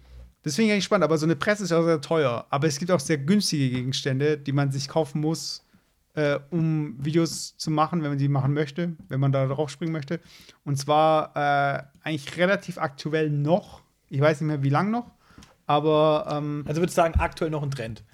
deswegen 0.44 0.70
eigentlich 0.70 0.84
spannend. 0.84 1.05
Aber 1.05 1.16
so 1.16 1.24
eine 1.24 1.34
Presse 1.34 1.64
ist 1.64 1.70
ja 1.70 1.78
auch 1.78 1.84
sehr 1.84 2.03
teuer. 2.03 2.46
Aber 2.51 2.66
es 2.66 2.78
gibt 2.78 2.90
auch 2.90 3.01
sehr 3.01 3.16
günstige 3.16 3.70
Gegenstände, 3.70 4.36
die 4.36 4.53
man 4.53 4.70
sich 4.72 4.88
kaufen 4.88 5.22
muss, 5.22 5.64
äh, 6.12 6.38
um 6.51 7.03
Videos 7.03 7.57
zu 7.57 7.70
machen, 7.70 8.03
wenn 8.03 8.11
man 8.11 8.18
die 8.18 8.28
machen 8.28 8.53
möchte, 8.53 8.92
wenn 9.09 9.18
man 9.18 9.32
da 9.32 9.46
drauf 9.46 9.70
springen 9.70 9.92
möchte. 9.92 10.20
Und 10.66 10.76
zwar 10.76 11.34
äh, 11.34 11.82
eigentlich 12.03 12.36
relativ 12.36 12.76
aktuell 12.76 13.30
noch. 13.30 13.80
Ich 14.11 14.20
weiß 14.20 14.42
nicht 14.42 14.48
mehr, 14.48 14.62
wie 14.62 14.68
lang 14.68 14.90
noch. 14.90 15.11
Aber 15.66 16.26
ähm, 16.30 16.64
Also 16.66 16.82
würde 16.82 16.90
ich 16.90 16.94
sagen, 16.94 17.14
aktuell 17.18 17.51
noch 17.51 17.62
ein 17.62 17.70
Trend. 17.70 18.05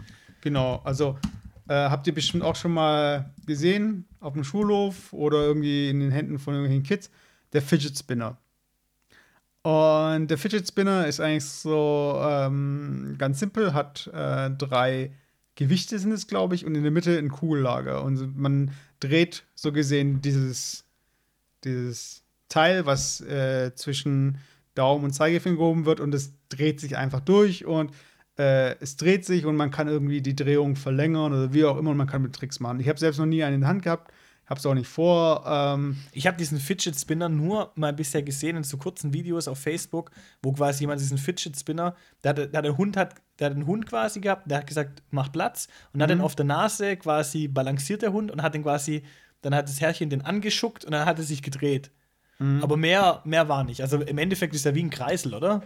Genau, 0.40 0.82
also 0.84 1.18
äh, 1.66 1.74
habt 1.74 2.06
ihr 2.06 2.14
bestimmt 2.14 2.44
auch 2.44 2.54
schon 2.54 2.72
mal 2.72 3.34
gesehen 3.44 4.04
auf 4.20 4.34
dem 4.34 4.44
Schulhof 4.44 5.12
oder 5.12 5.38
irgendwie 5.38 5.90
in 5.90 5.98
den 5.98 6.12
Händen 6.12 6.38
von 6.38 6.54
irgendwelchen 6.54 6.84
Kids, 6.84 7.10
der 7.52 7.62
Fidget 7.62 7.98
Spinner. 7.98 8.38
Und 9.66 10.28
der 10.28 10.38
Fidget 10.38 10.68
Spinner 10.68 11.08
ist 11.08 11.18
eigentlich 11.18 11.44
so 11.44 12.20
ähm, 12.22 13.16
ganz 13.18 13.40
simpel, 13.40 13.74
hat 13.74 14.08
äh, 14.14 14.48
drei 14.48 15.10
Gewichte 15.56 15.98
sind 15.98 16.12
es, 16.12 16.28
glaube 16.28 16.54
ich, 16.54 16.64
und 16.64 16.76
in 16.76 16.84
der 16.84 16.92
Mitte 16.92 17.18
ein 17.18 17.30
Kugellager. 17.30 18.04
Und 18.04 18.38
man 18.38 18.70
dreht 19.00 19.42
so 19.56 19.72
gesehen 19.72 20.20
dieses, 20.20 20.84
dieses 21.64 22.22
Teil, 22.48 22.86
was 22.86 23.20
äh, 23.22 23.74
zwischen 23.74 24.38
Daumen 24.76 25.02
und 25.02 25.10
Zeigefinger 25.10 25.56
gehoben 25.56 25.84
wird 25.84 25.98
und 25.98 26.14
es 26.14 26.32
dreht 26.48 26.78
sich 26.78 26.96
einfach 26.96 27.18
durch 27.18 27.64
und 27.64 27.90
äh, 28.38 28.76
es 28.78 28.96
dreht 28.96 29.24
sich 29.24 29.46
und 29.46 29.56
man 29.56 29.72
kann 29.72 29.88
irgendwie 29.88 30.20
die 30.20 30.36
Drehung 30.36 30.76
verlängern 30.76 31.32
oder 31.32 31.52
wie 31.52 31.64
auch 31.64 31.76
immer 31.76 31.90
und 31.90 31.96
man 31.96 32.06
kann 32.06 32.22
mit 32.22 32.36
Tricks 32.36 32.60
machen. 32.60 32.78
Ich 32.78 32.88
habe 32.88 33.00
selbst 33.00 33.18
noch 33.18 33.26
nie 33.26 33.42
einen 33.42 33.56
in 33.56 33.60
der 33.62 33.70
Hand 33.70 33.82
gehabt, 33.82 34.12
habe 34.48 34.58
es 34.58 34.66
auch 34.66 34.74
nicht 34.74 34.88
vor. 34.88 35.44
Ähm, 35.46 35.96
Ich 36.12 36.26
habe 36.26 36.36
diesen 36.36 36.58
Fidget 36.60 36.98
Spinner 36.98 37.28
nur 37.28 37.72
mal 37.74 37.92
bisher 37.92 38.22
gesehen 38.22 38.56
in 38.56 38.64
so 38.64 38.76
kurzen 38.76 39.12
Videos 39.12 39.48
auf 39.48 39.58
Facebook, 39.58 40.10
wo 40.42 40.52
quasi 40.52 40.82
jemand 40.84 41.00
diesen 41.00 41.18
Fidget 41.18 41.58
Spinner, 41.58 41.96
der, 42.22 42.30
hat, 42.30 42.38
der, 42.54 42.62
hat 42.62 42.78
Hund 42.78 42.96
hat, 42.96 43.14
der 43.38 43.46
hat 43.50 43.54
einen 43.56 43.66
Hund 43.66 43.86
quasi 43.86 44.20
gehabt, 44.20 44.50
der 44.50 44.58
hat 44.58 44.66
gesagt, 44.66 45.02
mach 45.10 45.32
Platz 45.32 45.68
und 45.92 46.00
hat 46.02 46.08
Mhm. 46.10 46.14
den 46.16 46.20
auf 46.20 46.36
der 46.36 46.46
Nase 46.46 46.96
quasi 46.96 47.48
balanciert 47.48 48.02
der 48.02 48.12
Hund 48.12 48.30
und 48.30 48.42
hat 48.42 48.54
den 48.54 48.62
quasi, 48.62 49.02
dann 49.42 49.54
hat 49.54 49.68
das 49.68 49.80
Herrchen 49.80 50.10
den 50.10 50.22
angeschuckt 50.22 50.84
und 50.84 50.92
dann 50.92 51.06
hat 51.06 51.18
er 51.18 51.24
sich 51.24 51.42
gedreht. 51.42 51.90
Mhm. 52.38 52.62
Aber 52.62 52.76
mehr, 52.76 53.22
mehr 53.24 53.48
war 53.48 53.64
nicht. 53.64 53.80
Also 53.80 54.00
im 54.00 54.18
Endeffekt 54.18 54.54
ist 54.54 54.64
er 54.66 54.74
wie 54.74 54.82
ein 54.84 54.90
Kreisel, 54.90 55.34
oder? 55.34 55.62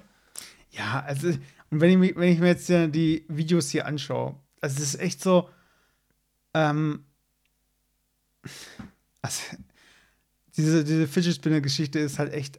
Ja, 0.71 1.03
also, 1.07 1.29
und 1.71 1.81
wenn 1.81 2.03
ich, 2.03 2.17
wenn 2.17 2.33
ich 2.33 2.39
mir 2.39 2.47
jetzt 2.49 2.67
hier 2.67 2.89
die 2.89 3.25
Videos 3.29 3.69
hier 3.71 3.87
anschaue, 3.87 4.37
also 4.61 4.77
es 4.77 4.95
ist 4.95 5.01
echt 5.01 5.21
so, 5.23 5.49
ähm, 6.55 7.05
also, 9.23 9.43
diese, 10.57 10.85
diese 10.85 11.09
Fidget 11.09 11.35
Spinner-Geschichte 11.35 11.99
ist 11.99 12.19
halt 12.19 12.33
echt 12.33 12.59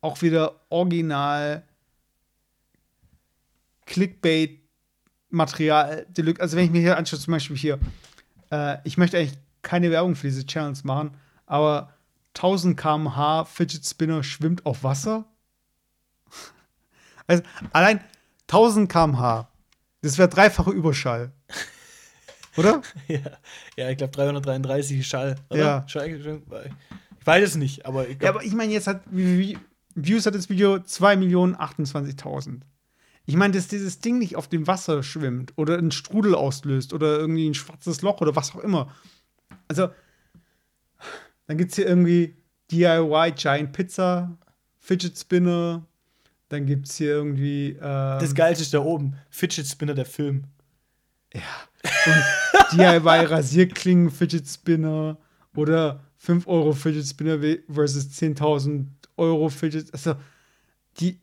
auch 0.00 0.22
wieder 0.22 0.60
original 0.68 1.64
Clickbait-Material. 3.86 6.06
Also, 6.38 6.56
wenn 6.56 6.64
ich 6.64 6.70
mir 6.70 6.80
hier 6.80 6.96
anschaue, 6.96 7.20
zum 7.20 7.32
Beispiel 7.32 7.56
hier, 7.56 7.78
äh, 8.50 8.78
ich 8.84 8.96
möchte 8.98 9.18
eigentlich 9.18 9.36
keine 9.62 9.90
Werbung 9.90 10.14
für 10.14 10.28
diese 10.28 10.46
Channels 10.46 10.84
machen, 10.84 11.16
aber 11.46 11.92
1000 12.34 12.78
km/h 12.78 13.44
Fidget 13.44 13.84
Spinner 13.86 14.22
schwimmt 14.22 14.64
auf 14.66 14.84
Wasser. 14.84 15.24
Also 17.26 17.42
allein 17.72 18.04
1000 18.48 18.92
km/h. 18.92 19.48
Das 20.02 20.18
wäre 20.18 20.28
dreifache 20.28 20.72
Überschall. 20.72 21.32
Oder? 22.56 22.82
ja, 23.08 23.20
ja, 23.76 23.90
ich 23.90 23.96
glaube 23.96 24.12
333 24.12 25.06
Schall. 25.06 25.36
Oder? 25.50 25.58
Ja. 25.58 25.88
Schall, 25.88 26.08
ich 26.08 27.26
weiß 27.26 27.48
es 27.48 27.56
nicht, 27.56 27.86
aber 27.86 28.08
ich 28.08 28.20
Ja, 28.20 28.30
aber 28.30 28.42
ich 28.44 28.54
meine, 28.54 28.72
jetzt 28.72 28.86
hat 28.86 29.02
Views 29.10 30.26
hat 30.26 30.34
das 30.34 30.48
Video 30.48 30.74
2.028.000. 30.74 32.60
Ich 33.26 33.36
meine, 33.36 33.54
dass 33.54 33.68
dieses 33.68 34.00
Ding 34.00 34.18
nicht 34.18 34.36
auf 34.36 34.48
dem 34.48 34.66
Wasser 34.66 35.02
schwimmt 35.02 35.52
oder 35.56 35.78
einen 35.78 35.92
Strudel 35.92 36.34
auslöst 36.34 36.92
oder 36.92 37.18
irgendwie 37.18 37.48
ein 37.48 37.54
schwarzes 37.54 38.02
Loch 38.02 38.20
oder 38.20 38.36
was 38.36 38.54
auch 38.54 38.60
immer. 38.60 38.94
Also, 39.66 39.88
dann 41.46 41.56
gibt 41.56 41.70
es 41.70 41.76
hier 41.76 41.86
irgendwie 41.86 42.36
DIY 42.70 43.32
Giant 43.32 43.72
Pizza, 43.72 44.36
Fidget 44.78 45.18
Spinner, 45.18 45.86
dann 46.48 46.66
gibt 46.66 46.88
es 46.88 46.96
hier 46.96 47.12
irgendwie. 47.12 47.70
ähm, 47.70 47.78
das 47.80 48.34
Geilste 48.34 48.62
ist 48.62 48.74
da 48.74 48.80
oben. 48.80 49.16
Fidget 49.30 49.66
Spinner, 49.66 49.94
der 49.94 50.06
Film. 50.06 50.44
DIY 52.72 53.26
Rasierklingen 53.26 54.10
Fidget 54.10 54.48
Spinner 54.48 55.18
oder 55.54 56.00
5 56.18 56.46
Euro 56.46 56.72
Fidget 56.72 57.06
Spinner 57.06 57.38
versus 57.68 58.06
10.000 58.06 58.86
Euro 59.16 59.48
Fidget. 59.48 59.92
Also, 59.92 60.16
die. 60.98 61.20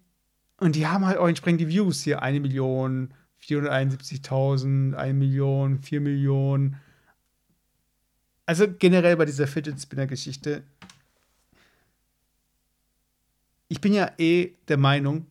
Und 0.59 0.75
die 0.75 0.85
haben 0.85 1.05
halt 1.05 1.17
auch 1.17 1.27
entsprechend 1.27 1.61
die 1.61 1.67
Views 1.67 2.03
hier. 2.03 2.21
1 2.21 2.39
Million, 2.39 3.13
471.000, 3.43 4.93
1 4.93 5.17
Million, 5.17 5.79
4 5.79 6.01
Millionen. 6.01 6.79
Also 8.45 8.67
generell 8.67 9.17
bei 9.17 9.25
dieser 9.25 9.47
Fidget 9.47 9.79
Spinner 9.81 10.07
Geschichte. 10.07 10.63
Ich 13.69 13.79
bin 13.79 13.93
ja 13.93 14.11
eh 14.17 14.51
der 14.67 14.77
Meinung, 14.77 15.25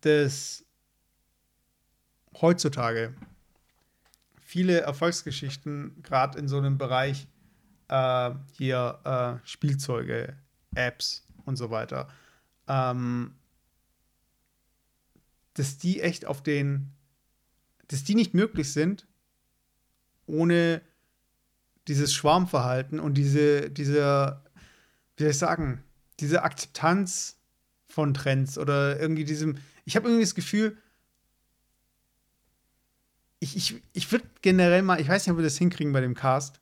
dass 0.00 0.64
heutzutage 2.40 3.12
viele 4.48 4.80
Erfolgsgeschichten, 4.80 6.02
gerade 6.02 6.38
in 6.38 6.48
so 6.48 6.56
einem 6.56 6.78
Bereich 6.78 7.28
äh, 7.88 8.30
hier 8.52 8.98
äh, 9.04 9.46
Spielzeuge, 9.46 10.38
Apps 10.74 11.26
und 11.44 11.56
so 11.56 11.68
weiter, 11.68 12.08
ähm, 12.66 13.34
dass 15.52 15.76
die 15.76 16.00
echt 16.00 16.24
auf 16.24 16.42
den, 16.42 16.94
dass 17.88 18.04
die 18.04 18.14
nicht 18.14 18.32
möglich 18.32 18.72
sind, 18.72 19.06
ohne 20.24 20.80
dieses 21.86 22.14
Schwarmverhalten 22.14 23.00
und 23.00 23.18
diese, 23.18 23.68
diese, 23.68 24.42
wie 25.18 25.24
soll 25.24 25.30
ich 25.32 25.38
sagen, 25.38 25.84
diese 26.20 26.42
Akzeptanz 26.42 27.36
von 27.86 28.14
Trends 28.14 28.56
oder 28.56 28.98
irgendwie 28.98 29.26
diesem, 29.26 29.58
ich 29.84 29.94
habe 29.94 30.08
irgendwie 30.08 30.24
das 30.24 30.34
Gefühl, 30.34 30.78
ich, 33.40 33.56
ich, 33.56 33.82
ich 33.92 34.10
würde 34.12 34.26
generell 34.42 34.82
mal, 34.82 35.00
ich 35.00 35.08
weiß 35.08 35.26
nicht, 35.26 35.32
ob 35.32 35.38
wir 35.38 35.44
das 35.44 35.58
hinkriegen 35.58 35.92
bei 35.92 36.00
dem 36.00 36.14
Cast, 36.14 36.60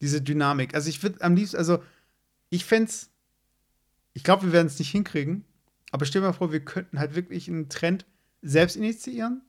diese 0.00 0.20
Dynamik. 0.20 0.74
Also 0.74 0.88
ich 0.88 1.02
würde 1.02 1.20
am 1.22 1.34
liebsten, 1.34 1.56
also 1.56 1.82
ich 2.50 2.64
fände 2.64 2.90
es, 2.90 3.10
ich 4.14 4.24
glaube, 4.24 4.44
wir 4.44 4.52
werden 4.52 4.66
es 4.66 4.78
nicht 4.78 4.90
hinkriegen, 4.90 5.44
aber 5.90 6.04
stell 6.04 6.22
dir 6.22 6.28
mal 6.28 6.32
vor, 6.32 6.52
wir 6.52 6.64
könnten 6.64 6.98
halt 6.98 7.14
wirklich 7.14 7.48
einen 7.48 7.68
Trend 7.68 8.06
selbst 8.42 8.76
initiieren 8.76 9.42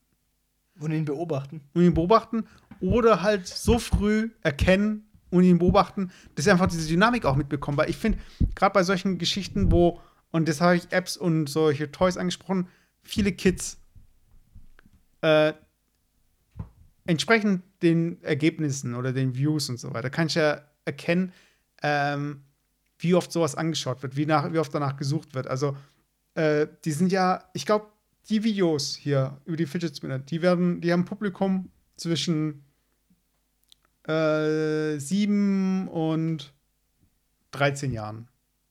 Und 0.80 0.92
ihn 0.92 1.06
beobachten. 1.06 1.62
und 1.74 1.84
ihn 1.84 1.94
beobachten 1.94 2.46
oder 2.80 3.22
halt 3.22 3.48
so 3.48 3.80
früh 3.80 4.30
erkennen 4.42 5.06
und 5.30 5.44
ihn 5.44 5.58
beobachten, 5.58 6.12
dass 6.36 6.46
sie 6.46 6.52
einfach 6.52 6.68
diese 6.68 6.88
Dynamik 6.88 7.26
auch 7.26 7.36
mitbekommen. 7.36 7.78
Weil 7.78 7.90
ich 7.90 7.98
finde, 7.98 8.20
gerade 8.56 8.74
bei 8.74 8.84
solchen 8.84 9.18
Geschichten, 9.18 9.72
wo, 9.72 10.00
und 10.32 10.48
das 10.48 10.62
habe 10.62 10.76
ich 10.76 10.92
Apps 10.92 11.18
und 11.18 11.48
solche 11.48 11.92
Toys 11.92 12.18
angesprochen, 12.18 12.68
viele 13.02 13.32
Kids, 13.32 13.78
äh, 15.22 15.54
entsprechend 17.06 17.64
den 17.82 18.22
Ergebnissen 18.24 18.96
oder 18.96 19.12
den 19.14 19.36
Views 19.36 19.70
und 19.70 19.80
so 19.80 19.94
weiter, 19.94 20.10
kann 20.10 20.28
ich 20.28 20.36
ja 20.36 20.62
erkennen, 20.86 21.34
ähm, 21.82 22.44
wie 23.00 23.14
oft 23.16 23.32
sowas 23.32 23.56
angeschaut 23.56 24.02
wird, 24.04 24.16
wie, 24.16 24.26
nach, 24.26 24.52
wie 24.54 24.60
oft 24.60 24.74
danach 24.74 24.96
gesucht 24.96 25.34
wird. 25.36 25.48
Also, 25.48 25.76
äh, 26.36 26.68
die 26.86 26.92
sind 26.92 27.12
ja, 27.12 27.44
ich 27.54 27.66
glaube, 27.66 27.88
die 28.30 28.44
Videos 28.44 28.96
hier 28.96 29.38
über 29.46 29.58
die 29.58 29.66
Fidget 29.66 29.96
Spinner, 29.98 30.20
die 30.20 30.42
werden, 30.42 30.80
die 30.80 30.92
haben 30.94 31.04
Publikum 31.04 31.70
zwischen 31.98 32.64
äh, 34.08 34.98
sieben 35.00 35.88
und 35.90 36.54
13 37.52 37.92
Jahren, 37.92 38.28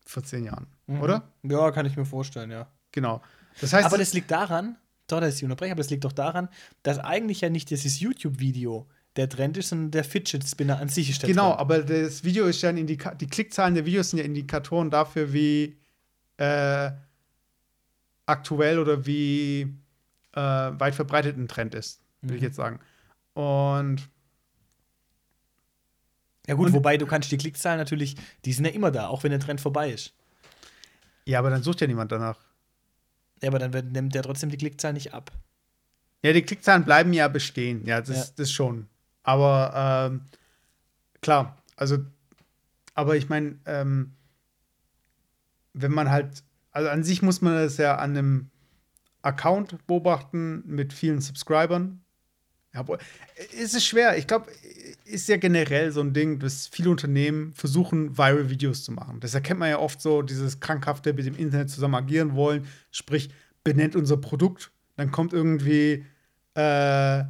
14 0.07 0.45
Jahren, 0.45 0.67
Mhm. 0.87 1.01
oder? 1.01 1.29
Ja, 1.43 1.71
kann 1.71 1.87
ich 1.87 1.97
mir 1.97 2.05
vorstellen, 2.05 2.51
ja. 2.51 2.67
Genau. 2.91 3.23
Das 3.61 3.73
heißt, 3.73 3.87
aber 3.87 3.99
das 3.99 4.13
liegt 4.13 4.31
daran, 4.31 4.77
doch, 5.13 5.21
dass 5.21 5.37
ich 5.37 5.45
unterbreche, 5.45 5.73
aber 5.73 5.81
das 5.83 5.91
liegt 5.91 6.05
doch 6.05 6.13
daran, 6.13 6.49
dass 6.83 6.99
eigentlich 6.99 7.41
ja 7.43 7.51
nicht 7.51 7.71
dieses 7.71 8.01
YouTube-Video 8.01 8.87
der 9.17 9.29
Trend 9.29 9.57
ist, 9.59 9.69
sondern 9.69 9.91
der 9.91 10.05
Fidget 10.05 10.43
Spinner 10.49 10.79
an 10.81 10.89
sich 10.89 11.11
ist 11.11 11.23
der 11.23 11.29
Genau, 11.29 11.49
Trend. 11.51 11.61
aber 11.61 11.79
das 11.83 12.25
Video 12.25 12.47
ist 12.47 12.63
ja 12.63 12.71
ein 12.71 12.79
Indika 12.79 13.15
die 13.15 13.27
Klickzahlen 13.27 13.75
der 13.75 13.85
Videos 13.85 14.11
sind 14.11 14.19
ja 14.21 14.25
Indikatoren 14.25 14.91
dafür, 14.91 15.33
wie 15.33 15.77
äh, 16.39 16.91
aktuell 18.27 18.79
oder 18.79 19.05
wie 19.07 19.63
äh, 20.35 20.41
weit 20.41 20.95
verbreitet 20.95 21.37
ein 21.37 21.47
Trend 21.49 21.75
ist, 21.75 22.01
würde 22.23 22.37
ich 22.37 22.41
Mhm. 22.41 22.47
jetzt 22.47 22.57
sagen. 22.57 22.81
Und 23.35 24.09
Ja 26.49 26.55
gut, 26.55 26.69
Und- 26.69 26.73
wobei 26.73 26.97
du 26.97 27.07
kannst 27.07 27.31
die 27.31 27.37
Klickzahlen 27.39 27.79
natürlich, 27.79 28.17
die 28.45 28.53
sind 28.53 28.65
ja 28.65 28.73
immer 28.73 28.91
da, 28.91 29.07
auch 29.09 29.23
wenn 29.23 29.31
der 29.31 29.39
Trend 29.41 29.61
vorbei 29.61 29.91
ist. 29.93 30.13
ja, 31.25 31.39
aber 31.39 31.51
dann 31.51 31.63
sucht 31.63 31.81
ja 31.81 31.87
niemand 31.87 32.11
danach. 32.11 32.39
Ja, 33.43 33.49
aber 33.49 33.59
dann 33.59 33.73
wird- 33.73 33.93
nimmt 33.93 34.15
der 34.15 34.23
trotzdem 34.23 34.51
die 34.51 34.57
Klickzahl 34.57 34.93
nicht 34.93 35.13
ab. 35.13 35.33
Ja, 36.23 36.33
die 36.33 36.43
Klickzahlen 36.43 36.85
bleiben 36.85 37.13
ja 37.13 37.27
bestehen, 37.29 37.85
ja, 37.85 38.01
das, 38.01 38.29
Ja. 38.29 38.33
das 38.37 38.53
schon. 38.53 38.87
Aber 39.25 40.09
ähm, 40.13 40.25
klar, 41.21 41.57
also, 41.77 41.99
aber 42.95 43.17
ich 43.17 43.29
meine, 43.29 43.59
ähm, 43.67 44.13
wenn 45.73 45.93
man 45.93 46.11
halt, 46.11 46.45
also 46.71 46.89
an 46.89 47.03
sich 47.03 47.23
muss 47.23 47.41
man 47.41 47.55
das 47.55 47.77
ja 47.77 47.97
an 47.97 48.11
einem 48.17 48.51
Account 49.23 49.87
beobachten 49.87 50.63
mit 50.67 50.93
vielen 50.93 51.21
Subscribern. 51.21 52.05
Ja, 52.75 52.83
boah, 52.83 52.99
es 53.61 53.75
ist 53.75 53.85
schwer. 53.85 54.17
Ich 54.17 54.27
glaube, 54.27 54.47
ist 55.05 55.29
ja 55.29 55.37
generell 55.37 55.93
so 55.93 56.01
ein 56.01 56.15
Ding, 56.15 56.39
dass 56.39 56.69
viele 56.69 56.89
Unternehmen 56.91 57.53
versuchen, 57.55 58.17
Viral-Videos 58.17 58.85
zu 58.85 58.93
machen. 58.93 59.21
Das 59.21 59.35
erkennt 59.35 59.61
man 59.61 59.69
ja 59.69 59.79
oft 59.79 60.01
so, 60.01 60.23
dieses 60.23 60.59
krankhafte 60.61 61.13
mit 61.13 61.27
dem 61.27 61.37
Internet 61.37 61.69
zusammen 61.71 61.97
agieren 61.97 62.35
wollen. 62.35 62.67
Sprich, 62.91 63.29
benennt 63.63 63.95
unser 63.95 64.17
Produkt. 64.17 64.71
Dann 64.97 65.11
kommt 65.11 65.33
irgendwie 65.35 66.07
äh, 66.57 67.19
äh, 67.21 67.25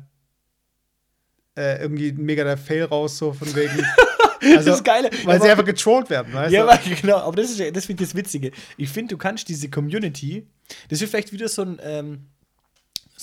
irgendwie 1.82 2.12
mega 2.12 2.44
der 2.44 2.56
Fail 2.56 2.84
raus, 2.84 3.18
so 3.18 3.32
von 3.32 3.54
wegen. 3.54 3.84
Also, 4.44 4.70
das 4.70 4.78
ist 4.78 4.84
geil. 4.84 5.08
Weil 5.22 5.36
aber, 5.36 5.44
sie 5.44 5.50
einfach 5.52 5.64
getrollt 5.64 6.10
werden, 6.10 6.32
weißt 6.34 6.52
Ja, 6.52 6.64
du? 6.64 6.72
aber, 6.72 6.80
genau, 7.00 7.18
aber 7.18 7.36
das, 7.36 7.52
ist 7.52 7.60
ja- 7.60 7.70
das 7.70 7.84
finde 7.86 8.02
ich 8.02 8.08
das 8.08 8.16
Witzige. 8.16 8.50
Ich 8.76 8.88
finde, 8.88 9.14
du 9.14 9.16
kannst 9.16 9.48
diese 9.48 9.70
Community, 9.70 10.48
das 10.88 11.00
ist 11.00 11.10
vielleicht 11.10 11.32
wieder 11.32 11.46
so 11.46 11.62
ein, 11.62 11.78
ähm, 11.80 12.26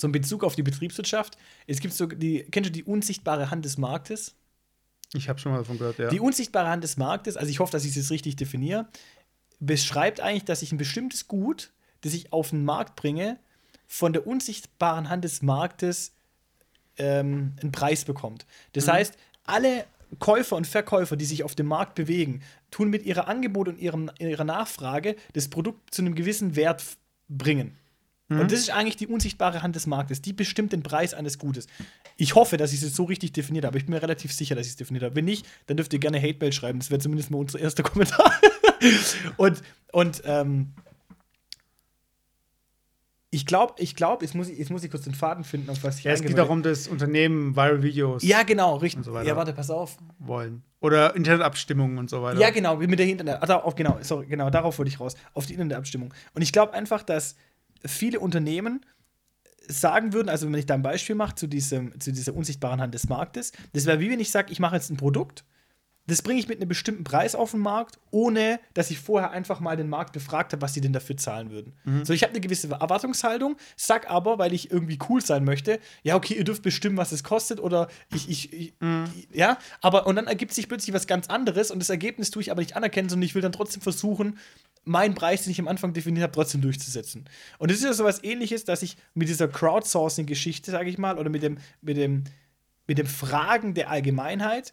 so 0.00 0.08
ein 0.08 0.12
Bezug 0.12 0.44
auf 0.44 0.54
die 0.54 0.62
Betriebswirtschaft. 0.62 1.36
Es 1.66 1.80
gibt 1.80 1.94
so 1.94 2.06
die, 2.06 2.44
kennst 2.50 2.68
du 2.68 2.72
die 2.72 2.84
unsichtbare 2.84 3.50
Hand 3.50 3.64
des 3.64 3.78
Marktes? 3.78 4.34
Ich 5.12 5.28
habe 5.28 5.38
schon 5.38 5.52
mal 5.52 5.58
davon 5.58 5.78
gehört, 5.78 5.98
ja. 5.98 6.08
Die 6.08 6.20
unsichtbare 6.20 6.68
Hand 6.68 6.84
des 6.84 6.96
Marktes, 6.96 7.36
also 7.36 7.50
ich 7.50 7.58
hoffe, 7.58 7.72
dass 7.72 7.84
ich 7.84 7.90
es 7.90 7.96
jetzt 7.96 8.10
richtig 8.10 8.36
definiere, 8.36 8.88
beschreibt 9.58 10.20
eigentlich, 10.20 10.44
dass 10.44 10.62
ich 10.62 10.72
ein 10.72 10.78
bestimmtes 10.78 11.28
Gut, 11.28 11.72
das 12.00 12.14
ich 12.14 12.32
auf 12.32 12.50
den 12.50 12.64
Markt 12.64 12.96
bringe, 12.96 13.38
von 13.86 14.12
der 14.12 14.26
unsichtbaren 14.26 15.08
Hand 15.08 15.24
des 15.24 15.42
Marktes 15.42 16.12
ähm, 16.96 17.54
einen 17.60 17.72
Preis 17.72 18.04
bekommt. 18.04 18.46
Das 18.72 18.86
heißt, 18.86 19.16
alle 19.44 19.84
Käufer 20.18 20.56
und 20.56 20.66
Verkäufer, 20.66 21.16
die 21.16 21.24
sich 21.24 21.42
auf 21.44 21.54
dem 21.54 21.66
Markt 21.66 21.94
bewegen, 21.96 22.42
tun 22.70 22.88
mit 22.88 23.04
ihrer 23.04 23.28
Angebot 23.28 23.68
und 23.68 23.78
ihrem, 23.78 24.10
ihrer 24.18 24.44
Nachfrage 24.44 25.16
das 25.34 25.48
Produkt 25.48 25.92
zu 25.92 26.02
einem 26.02 26.14
gewissen 26.14 26.56
Wert 26.56 26.80
f- 26.80 26.96
Und 28.30 28.52
das 28.52 28.60
ist 28.60 28.70
eigentlich 28.70 28.96
die 28.96 29.08
unsichtbare 29.08 29.60
Hand 29.62 29.74
des 29.74 29.86
Marktes. 29.88 30.22
Die 30.22 30.32
bestimmt 30.32 30.72
den 30.72 30.82
Preis 30.84 31.14
eines 31.14 31.36
Gutes. 31.38 31.66
Ich 32.16 32.36
hoffe, 32.36 32.56
dass 32.56 32.70
ich 32.72 32.78
es 32.78 32.84
jetzt 32.84 32.94
so 32.96 33.04
richtig 33.04 33.32
definiert 33.32 33.64
habe. 33.64 33.76
Ich 33.76 33.86
bin 33.86 33.94
mir 33.94 34.02
relativ 34.02 34.32
sicher, 34.32 34.54
dass 34.54 34.66
ich 34.66 34.72
es 34.72 34.76
definiert 34.76 35.02
habe. 35.04 35.16
Wenn 35.16 35.24
nicht, 35.24 35.44
dann 35.66 35.76
dürft 35.76 35.92
ihr 35.92 35.98
gerne 35.98 36.20
Hatemail 36.22 36.52
schreiben. 36.52 36.78
Das 36.78 36.90
wäre 36.90 37.00
zumindest 37.00 37.30
mal 37.32 37.38
unser 37.38 37.58
erster 37.58 37.82
Kommentar. 37.84 38.32
und 39.36 39.62
und 39.92 40.22
ähm, 40.24 40.72
ich 43.32 43.46
glaube, 43.46 43.74
ich 43.78 43.94
glaube, 43.94 44.24
jetzt, 44.24 44.34
muss 44.34 44.48
ich- 44.48 44.58
jetzt 44.58 44.70
muss 44.70 44.82
ich 44.82 44.90
kurz 44.90 45.04
den 45.04 45.14
Faden 45.14 45.44
finden, 45.44 45.70
auf 45.70 45.84
was 45.84 45.98
ich 45.98 46.04
ja, 46.04 46.10
es 46.12 46.20
geht 46.20 46.36
darum, 46.36 46.64
dass 46.64 46.88
Unternehmen 46.88 47.54
Viral-Videos 47.54 48.24
Ja, 48.24 48.42
genau, 48.42 48.76
richtig. 48.76 49.04
So 49.04 49.16
ja, 49.20 49.36
warte, 49.36 49.52
pass 49.52 49.70
auf. 49.70 49.98
wollen. 50.18 50.64
Oder 50.80 51.14
Internetabstimmungen 51.14 51.98
und 51.98 52.10
so 52.10 52.22
weiter. 52.22 52.40
Ja, 52.40 52.50
genau, 52.50 52.76
mit 52.76 52.98
der 52.98 53.06
Internet. 53.06 53.40
Also 53.40 53.54
auf, 53.54 53.76
genau, 53.76 53.98
sorry, 54.00 54.26
genau, 54.26 54.50
darauf 54.50 54.78
wollte 54.78 54.88
ich 54.88 54.98
raus. 54.98 55.14
Auf 55.34 55.46
die 55.46 55.52
Internetabstimmung. 55.52 56.12
Und 56.34 56.42
ich 56.42 56.52
glaube 56.52 56.72
einfach, 56.72 57.02
dass 57.04 57.36
viele 57.84 58.20
Unternehmen 58.20 58.84
sagen 59.68 60.12
würden, 60.12 60.28
also 60.28 60.46
wenn 60.46 60.54
ich 60.54 60.66
da 60.66 60.74
ein 60.74 60.82
Beispiel 60.82 61.14
mache 61.14 61.36
zu, 61.36 61.46
diesem, 61.46 61.98
zu 62.00 62.12
dieser 62.12 62.34
unsichtbaren 62.34 62.80
Hand 62.80 62.94
des 62.94 63.08
Marktes, 63.08 63.52
das 63.72 63.86
wäre 63.86 64.00
wie 64.00 64.10
wenn 64.10 64.20
ich 64.20 64.30
sage, 64.30 64.52
ich 64.52 64.58
mache 64.58 64.76
jetzt 64.76 64.90
ein 64.90 64.96
Produkt, 64.96 65.44
das 66.06 66.22
bringe 66.22 66.40
ich 66.40 66.48
mit 66.48 66.58
einem 66.58 66.68
bestimmten 66.68 67.04
Preis 67.04 67.36
auf 67.36 67.52
den 67.52 67.60
Markt, 67.60 67.98
ohne 68.10 68.58
dass 68.74 68.90
ich 68.90 68.98
vorher 68.98 69.30
einfach 69.30 69.60
mal 69.60 69.76
den 69.76 69.88
Markt 69.88 70.12
befragt 70.12 70.52
habe, 70.52 70.62
was 70.62 70.72
die 70.72 70.80
denn 70.80 70.92
dafür 70.92 71.16
zahlen 71.16 71.50
würden. 71.50 71.72
So, 72.04 72.12
ich 72.12 72.22
habe 72.22 72.32
eine 72.32 72.40
gewisse 72.40 72.68
Erwartungshaltung, 72.68 73.56
sag 73.76 74.10
aber, 74.10 74.38
weil 74.38 74.52
ich 74.52 74.72
irgendwie 74.72 74.98
cool 75.08 75.20
sein 75.24 75.44
möchte, 75.44 75.78
ja, 76.02 76.16
okay, 76.16 76.34
ihr 76.34 76.42
dürft 76.42 76.62
bestimmen, 76.62 76.96
was 76.96 77.12
es 77.12 77.22
kostet 77.22 77.60
oder 77.60 77.88
ich, 78.12 78.28
ich, 78.28 78.52
ich 78.52 78.74
ja, 79.32 79.58
aber 79.82 80.06
und 80.08 80.16
dann 80.16 80.26
ergibt 80.26 80.52
sich 80.52 80.66
plötzlich 80.66 80.94
was 80.94 81.06
ganz 81.06 81.28
anderes 81.28 81.70
und 81.70 81.78
das 81.78 81.90
Ergebnis 81.90 82.30
tue 82.32 82.42
ich 82.42 82.50
aber 82.50 82.60
nicht 82.60 82.74
anerkennen, 82.76 83.08
sondern 83.08 83.26
ich 83.26 83.36
will 83.36 83.42
dann 83.42 83.52
trotzdem 83.52 83.82
versuchen, 83.82 84.38
meinen 84.84 85.14
Preis, 85.14 85.42
den 85.42 85.50
ich 85.52 85.60
am 85.60 85.68
Anfang 85.68 85.92
definiert 85.92 86.22
habe, 86.22 86.32
trotzdem 86.32 86.60
durchzusetzen. 86.62 87.26
Und 87.58 87.70
es 87.70 87.78
ist 87.78 87.84
ja 87.84 87.92
so 87.92 88.04
was 88.04 88.24
ähnliches, 88.24 88.64
dass 88.64 88.82
ich 88.82 88.96
mit 89.14 89.28
dieser 89.28 89.48
Crowdsourcing-Geschichte, 89.48 90.70
sage 90.70 90.88
ich 90.90 90.98
mal, 90.98 91.18
oder 91.18 91.30
mit 91.30 91.42
dem, 91.42 91.58
mit 91.82 91.96
dem, 91.96 92.24
mit 92.86 92.98
dem 92.98 93.06
Fragen 93.06 93.74
der 93.74 93.90
Allgemeinheit 93.90 94.72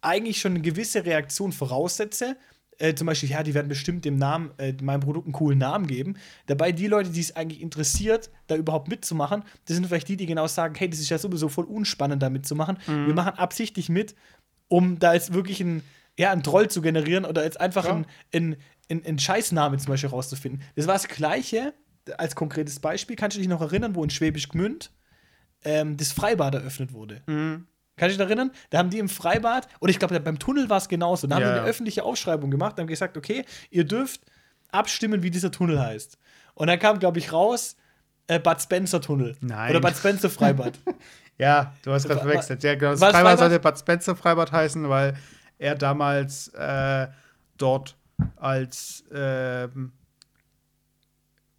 eigentlich 0.00 0.40
schon 0.40 0.52
eine 0.52 0.62
gewisse 0.62 1.04
Reaktion 1.04 1.52
voraussetze. 1.52 2.36
Äh, 2.78 2.94
zum 2.94 3.06
Beispiel, 3.06 3.28
ja, 3.28 3.42
die 3.42 3.52
werden 3.52 3.68
bestimmt 3.68 4.06
dem 4.06 4.16
Namen, 4.16 4.52
äh, 4.56 4.72
meinem 4.80 5.00
Produkt 5.00 5.26
einen 5.26 5.34
coolen 5.34 5.58
Namen 5.58 5.86
geben. 5.86 6.16
Dabei 6.46 6.72
die 6.72 6.86
Leute, 6.86 7.10
die 7.10 7.20
es 7.20 7.36
eigentlich 7.36 7.60
interessiert, 7.60 8.30
da 8.46 8.56
überhaupt 8.56 8.88
mitzumachen, 8.88 9.42
das 9.66 9.76
sind 9.76 9.86
vielleicht 9.86 10.08
die, 10.08 10.16
die 10.16 10.24
genau 10.26 10.46
sagen, 10.46 10.74
hey, 10.76 10.88
das 10.88 11.00
ist 11.00 11.10
ja 11.10 11.18
sowieso 11.18 11.50
voll 11.50 11.66
unspannend, 11.66 12.22
da 12.22 12.30
mitzumachen. 12.30 12.78
Wir 12.86 13.12
machen 13.14 13.34
absichtlich 13.36 13.90
mit, 13.90 14.14
um 14.68 14.98
da 14.98 15.12
jetzt 15.12 15.34
wirklich 15.34 15.60
einen, 15.60 15.82
ja, 16.18 16.30
einen 16.30 16.42
Troll 16.42 16.68
zu 16.68 16.80
generieren 16.80 17.26
oder 17.26 17.44
jetzt 17.44 17.60
einfach 17.60 17.84
Ja. 17.84 17.90
einen, 17.92 18.06
einen, 18.32 18.56
einen, 18.90 19.04
einen 19.04 19.18
Scheißnamen 19.18 19.78
zum 19.78 19.88
Beispiel 19.88 20.10
rauszufinden. 20.10 20.62
Das 20.74 20.86
war 20.86 20.94
das 20.94 21.08
Gleiche, 21.08 21.74
als 22.18 22.34
konkretes 22.34 22.80
Beispiel, 22.80 23.16
kannst 23.16 23.36
du 23.36 23.40
dich 23.40 23.48
noch 23.48 23.60
erinnern, 23.60 23.94
wo 23.94 24.02
in 24.02 24.10
Schwäbisch 24.10 24.48
Gmünd 24.48 24.90
ähm, 25.64 25.96
das 25.96 26.12
Freibad 26.12 26.54
eröffnet 26.54 26.92
wurde? 26.92 27.22
Mhm. 27.26 27.66
Kannst 27.96 28.14
du 28.14 28.18
dich 28.18 28.26
erinnern? 28.26 28.50
Da 28.70 28.78
haben 28.78 28.90
die 28.90 28.98
im 28.98 29.08
Freibad, 29.08 29.68
oder 29.80 29.90
ich 29.90 29.98
glaube, 29.98 30.18
beim 30.20 30.38
Tunnel 30.38 30.70
war 30.70 30.78
es 30.78 30.88
genauso, 30.88 31.26
da 31.26 31.36
haben 31.36 31.42
Ja, 31.42 31.52
die 31.52 31.60
eine 31.60 31.68
öffentliche 31.68 32.02
Aufschreibung 32.02 32.50
gemacht, 32.50 32.78
haben 32.78 32.86
gesagt, 32.86 33.16
okay, 33.16 33.44
ihr 33.70 33.84
dürft 33.84 34.22
abstimmen, 34.72 35.22
wie 35.22 35.30
dieser 35.30 35.50
Tunnel 35.50 35.78
heißt. 35.80 36.16
Und 36.54 36.68
dann 36.68 36.78
kam, 36.78 36.98
glaube 36.98 37.18
ich, 37.18 37.32
raus, 37.32 37.76
äh, 38.26 38.38
Bad 38.38 38.62
Spencer 38.62 39.00
Tunnel. 39.00 39.36
Nein. 39.40 39.70
Oder 39.70 39.80
Bad 39.80 39.96
Spencer 39.96 40.30
Freibad. 40.30 40.78
Ja, 41.38 41.72
du 41.84 41.92
hast 41.92 42.06
gerade 42.06 42.20
verwechselt. 42.20 42.62
Ja, 42.62 42.74
genau. 42.74 42.90
Das 42.90 43.00
Freibad 43.00 43.22
Freibad? 43.22 43.38
sollte 43.38 43.60
Bad 43.60 43.78
Spencer 43.78 44.14
Freibad 44.14 44.52
heißen, 44.52 44.86
weil 44.90 45.16
er 45.56 45.74
damals 45.74 46.48
äh, 46.48 47.08
dort 47.56 47.96
als 48.36 49.04
ähm, 49.12 49.92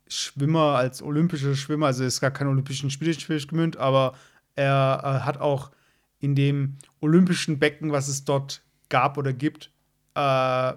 Schwimmer, 0.07 0.75
als 0.75 1.01
olympischer 1.01 1.55
Schwimmer, 1.55 1.87
also 1.87 2.03
ist 2.03 2.19
gar 2.19 2.31
kein 2.31 2.47
Olympischen 2.47 2.89
Spiele 2.89 3.15
Gmünd, 3.15 3.77
aber 3.77 4.13
er 4.55 5.01
äh, 5.03 5.25
hat 5.25 5.39
auch 5.39 5.71
in 6.19 6.35
dem 6.35 6.77
olympischen 6.99 7.59
Becken, 7.59 7.91
was 7.91 8.07
es 8.07 8.25
dort 8.25 8.61
gab 8.89 9.17
oder 9.17 9.33
gibt, 9.33 9.71
äh, 10.15 10.73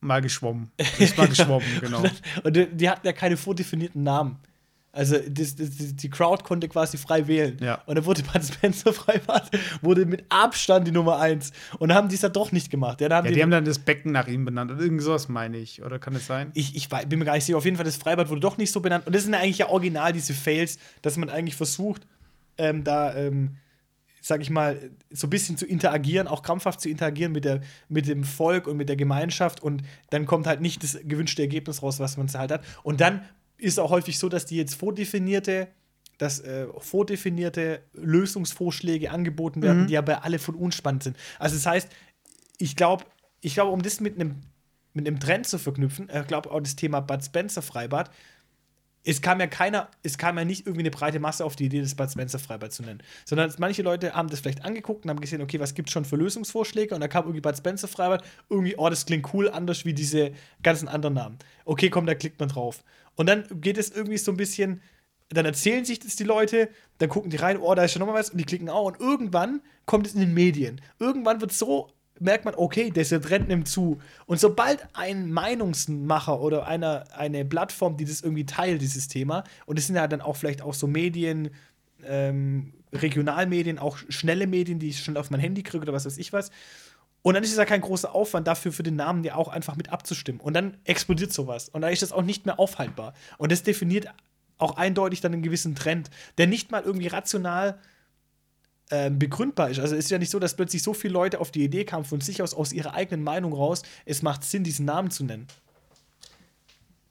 mal 0.00 0.20
geschwommen. 0.20 0.70
Ist 0.98 1.16
mal 1.16 1.28
geschwommen, 1.28 1.66
genau. 1.80 2.04
Und 2.44 2.56
die, 2.56 2.66
die 2.66 2.90
hatten 2.90 3.06
ja 3.06 3.12
keine 3.12 3.36
vordefinierten 3.36 4.02
Namen. 4.02 4.38
Also 4.94 5.16
das, 5.26 5.56
das, 5.56 5.70
die 5.70 5.96
die 5.96 6.10
Crowd 6.10 6.44
konnte 6.44 6.68
quasi 6.68 6.98
frei 6.98 7.26
wählen. 7.26 7.56
Ja. 7.62 7.82
Und 7.86 7.96
dann 7.96 8.04
wurde 8.04 8.22
Bud 8.32 8.44
Spencer 8.44 8.92
Freibad, 8.92 9.50
wurde 9.80 10.04
mit 10.04 10.26
Abstand 10.28 10.86
die 10.86 10.92
Nummer 10.92 11.18
eins. 11.18 11.50
Und 11.78 11.88
dann 11.88 11.96
haben 11.96 12.08
die 12.10 12.14
es 12.14 12.22
ja 12.22 12.28
doch 12.28 12.52
nicht 12.52 12.70
gemacht. 12.70 13.00
Ja, 13.00 13.08
dann 13.08 13.18
haben 13.18 13.24
Ja, 13.24 13.30
die, 13.30 13.36
die 13.36 13.42
haben 13.42 13.50
dann 13.50 13.64
das 13.64 13.78
Becken 13.78 14.12
nach 14.12 14.28
ihm 14.28 14.44
benannt. 14.44 14.70
Oder 14.70 14.82
irgend 14.82 15.00
sowas 15.00 15.30
meine 15.30 15.56
ich. 15.56 15.82
Oder 15.82 15.98
kann 15.98 16.14
es 16.14 16.26
sein? 16.26 16.50
ich, 16.52 16.76
ich 16.76 16.90
bin 17.08 17.18
mir 17.18 17.24
gar 17.24 17.34
nicht 17.34 17.44
sicher, 17.44 17.56
auf 17.56 17.64
jeden 17.64 17.76
Fall, 17.76 17.86
das 17.86 17.96
Freibad 17.96 18.28
wurde 18.28 18.40
doch 18.40 18.58
nicht 18.58 18.70
so 18.70 18.80
benannt. 18.80 19.06
Und 19.06 19.14
das 19.14 19.24
sind 19.24 19.34
eigentlich 19.34 19.58
ja 19.58 19.70
original 19.70 20.12
diese 20.12 20.34
Fails, 20.34 20.78
dass 21.00 21.16
man 21.16 21.30
eigentlich 21.30 21.56
versucht, 21.56 22.06
ähm, 22.58 22.84
da, 22.84 23.14
ähm, 23.14 23.56
sag 24.20 24.42
ich 24.42 24.50
mal, 24.50 24.90
so 25.10 25.26
ein 25.26 25.30
bisschen 25.30 25.56
zu 25.56 25.64
interagieren, 25.64 26.28
auch 26.28 26.42
krampfhaft 26.42 26.82
zu 26.82 26.90
interagieren 26.90 27.32
mit, 27.32 27.46
der, 27.46 27.62
mit 27.88 28.06
dem 28.06 28.24
Volk 28.24 28.66
und 28.66 28.76
mit 28.76 28.90
der 28.90 28.96
Gemeinschaft. 28.96 29.62
Und 29.62 29.82
dann 30.10 30.26
kommt 30.26 30.46
halt 30.46 30.60
nicht 30.60 30.82
das 30.82 30.98
gewünschte 31.02 31.40
Ergebnis 31.40 31.82
raus, 31.82 31.98
was 31.98 32.18
man 32.18 32.28
halt 32.28 32.52
hat. 32.52 32.62
Und 32.82 33.00
dann 33.00 33.22
ist 33.62 33.78
auch 33.78 33.90
häufig 33.90 34.18
so, 34.18 34.28
dass 34.28 34.44
die 34.46 34.56
jetzt 34.56 34.74
vordefinierte, 34.74 35.68
dass 36.18 36.40
äh, 36.40 36.66
vordefinierte 36.78 37.82
Lösungsvorschläge 37.94 39.10
angeboten 39.10 39.62
werden, 39.62 39.82
Mhm. 39.82 39.86
die 39.86 39.96
aber 39.98 40.24
alle 40.24 40.38
von 40.38 40.54
uns 40.54 40.74
spannend 40.74 41.02
sind. 41.04 41.16
Also 41.38 41.56
das 41.56 41.66
heißt, 41.66 41.88
ich 42.58 42.76
glaube, 42.76 43.04
ich 43.40 43.54
glaube, 43.54 43.70
um 43.72 43.82
das 43.82 44.00
mit 44.00 44.14
einem 44.16 44.36
mit 44.94 45.06
einem 45.06 45.18
Trend 45.20 45.46
zu 45.46 45.58
verknüpfen, 45.58 46.10
ich 46.14 46.26
glaube 46.26 46.50
auch 46.50 46.60
das 46.60 46.76
Thema 46.76 47.00
Bud 47.00 47.24
Spencer 47.24 47.62
Freibad, 47.62 48.10
es 49.04 49.20
kam 49.22 49.40
ja 49.40 49.46
keiner, 49.46 49.88
es 50.02 50.16
kam 50.18 50.36
ja 50.38 50.44
nicht 50.44 50.66
irgendwie 50.66 50.82
eine 50.82 50.90
breite 50.90 51.18
Masse 51.18 51.44
auf 51.44 51.56
die 51.56 51.64
Idee, 51.64 51.80
das 51.80 51.94
Bud 51.94 52.10
Spencer 52.10 52.38
Freibad 52.38 52.72
zu 52.72 52.82
nennen. 52.82 53.02
Sondern 53.24 53.52
manche 53.58 53.82
Leute 53.82 54.12
haben 54.12 54.28
das 54.28 54.40
vielleicht 54.40 54.64
angeguckt 54.64 55.04
und 55.04 55.10
haben 55.10 55.20
gesehen, 55.20 55.40
okay, 55.40 55.58
was 55.58 55.74
gibt 55.74 55.88
es 55.88 55.92
schon 55.94 56.04
für 56.04 56.16
Lösungsvorschläge? 56.16 56.94
Und 56.94 57.00
da 57.00 57.08
kam 57.08 57.24
irgendwie 57.24 57.40
Bud 57.40 57.56
Spencer 57.56 57.88
Freibad, 57.88 58.22
irgendwie, 58.50 58.76
oh, 58.76 58.88
das 58.90 59.06
klingt 59.06 59.32
cool, 59.34 59.48
anders 59.50 59.84
wie 59.86 59.94
diese 59.94 60.32
ganzen 60.62 60.86
anderen 60.88 61.14
Namen. 61.14 61.38
Okay, 61.64 61.88
komm, 61.90 62.04
da 62.06 62.14
klickt 62.14 62.38
man 62.38 62.50
drauf. 62.50 62.84
Und 63.16 63.28
dann 63.28 63.44
geht 63.60 63.78
es 63.78 63.90
irgendwie 63.90 64.18
so 64.18 64.32
ein 64.32 64.36
bisschen, 64.36 64.80
dann 65.28 65.44
erzählen 65.44 65.84
sich 65.84 65.98
das 65.98 66.16
die 66.16 66.24
Leute, 66.24 66.68
dann 66.98 67.08
gucken 67.08 67.30
die 67.30 67.36
rein, 67.36 67.58
oh, 67.58 67.74
da 67.74 67.84
ist 67.84 67.92
schon 67.92 68.00
nochmal 68.00 68.18
was, 68.18 68.30
und 68.30 68.38
die 68.38 68.44
klicken 68.44 68.68
auch. 68.68 68.86
Und 68.86 69.00
irgendwann 69.00 69.60
kommt 69.86 70.06
es 70.06 70.14
in 70.14 70.20
den 70.20 70.34
Medien. 70.34 70.80
Irgendwann 70.98 71.40
wird 71.40 71.52
so 71.52 71.90
merkt 72.22 72.44
man, 72.44 72.54
okay, 72.54 72.90
der 72.90 73.04
Trend 73.04 73.48
nimmt 73.48 73.68
zu. 73.68 73.98
Und 74.26 74.40
sobald 74.40 74.86
ein 74.94 75.32
Meinungsmacher 75.32 76.40
oder 76.40 76.66
einer, 76.66 77.04
eine 77.16 77.44
Plattform, 77.44 77.96
die 77.96 78.04
das 78.04 78.20
irgendwie 78.20 78.46
teilt, 78.46 78.80
dieses 78.80 79.08
Thema, 79.08 79.44
und 79.66 79.78
es 79.78 79.86
sind 79.86 79.96
ja 79.96 80.06
dann 80.06 80.20
auch 80.20 80.36
vielleicht 80.36 80.62
auch 80.62 80.74
so 80.74 80.86
Medien, 80.86 81.50
ähm, 82.04 82.74
Regionalmedien, 82.92 83.78
auch 83.78 83.98
schnelle 84.08 84.46
Medien, 84.46 84.78
die 84.78 84.90
ich 84.90 85.02
schon 85.02 85.16
auf 85.16 85.30
mein 85.30 85.40
Handy 85.40 85.62
kriege 85.62 85.82
oder 85.82 85.92
was 85.92 86.04
weiß 86.04 86.18
ich 86.18 86.32
was. 86.32 86.50
Und 87.22 87.34
dann 87.34 87.44
ist 87.44 87.52
es 87.52 87.56
ja 87.56 87.64
kein 87.64 87.80
großer 87.80 88.14
Aufwand 88.14 88.46
dafür, 88.48 88.72
für 88.72 88.82
den 88.82 88.96
Namen 88.96 89.22
ja 89.22 89.36
auch 89.36 89.48
einfach 89.48 89.76
mit 89.76 89.90
abzustimmen. 89.90 90.40
Und 90.40 90.54
dann 90.54 90.76
explodiert 90.84 91.32
sowas. 91.32 91.68
Und 91.68 91.82
dann 91.82 91.92
ist 91.92 92.02
das 92.02 92.12
auch 92.12 92.22
nicht 92.22 92.46
mehr 92.46 92.58
aufhaltbar. 92.58 93.14
Und 93.38 93.52
das 93.52 93.62
definiert 93.62 94.08
auch 94.58 94.76
eindeutig 94.76 95.20
dann 95.20 95.32
einen 95.32 95.42
gewissen 95.42 95.74
Trend, 95.74 96.10
der 96.38 96.46
nicht 96.46 96.70
mal 96.70 96.82
irgendwie 96.82 97.06
rational 97.06 97.78
ähm, 98.90 99.18
begründbar 99.18 99.70
ist. 99.70 99.78
Also 99.78 99.94
es 99.94 100.04
ist 100.04 100.10
ja 100.10 100.18
nicht 100.18 100.30
so, 100.30 100.38
dass 100.38 100.54
plötzlich 100.54 100.82
so 100.82 100.94
viele 100.94 101.14
Leute 101.14 101.40
auf 101.40 101.50
die 101.50 101.64
Idee 101.64 101.84
kamen, 101.84 102.04
von 102.04 102.20
sich 102.20 102.42
aus, 102.42 102.52
aus 102.52 102.72
ihrer 102.72 102.94
eigenen 102.94 103.24
Meinung 103.24 103.52
raus, 103.52 103.82
es 104.04 104.22
macht 104.22 104.44
Sinn, 104.44 104.64
diesen 104.64 104.84
Namen 104.84 105.10
zu 105.10 105.24
nennen. 105.24 105.46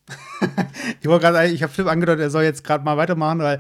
Ich 1.00 1.08
wollte 1.08 1.28
gerade, 1.28 1.48
ich 1.48 1.64
habe 1.64 1.72
Philipp 1.72 1.90
angedeutet, 1.90 2.22
er 2.22 2.30
soll 2.30 2.44
jetzt 2.44 2.64
gerade 2.64 2.84
mal 2.84 2.98
weitermachen, 2.98 3.40
weil 3.40 3.60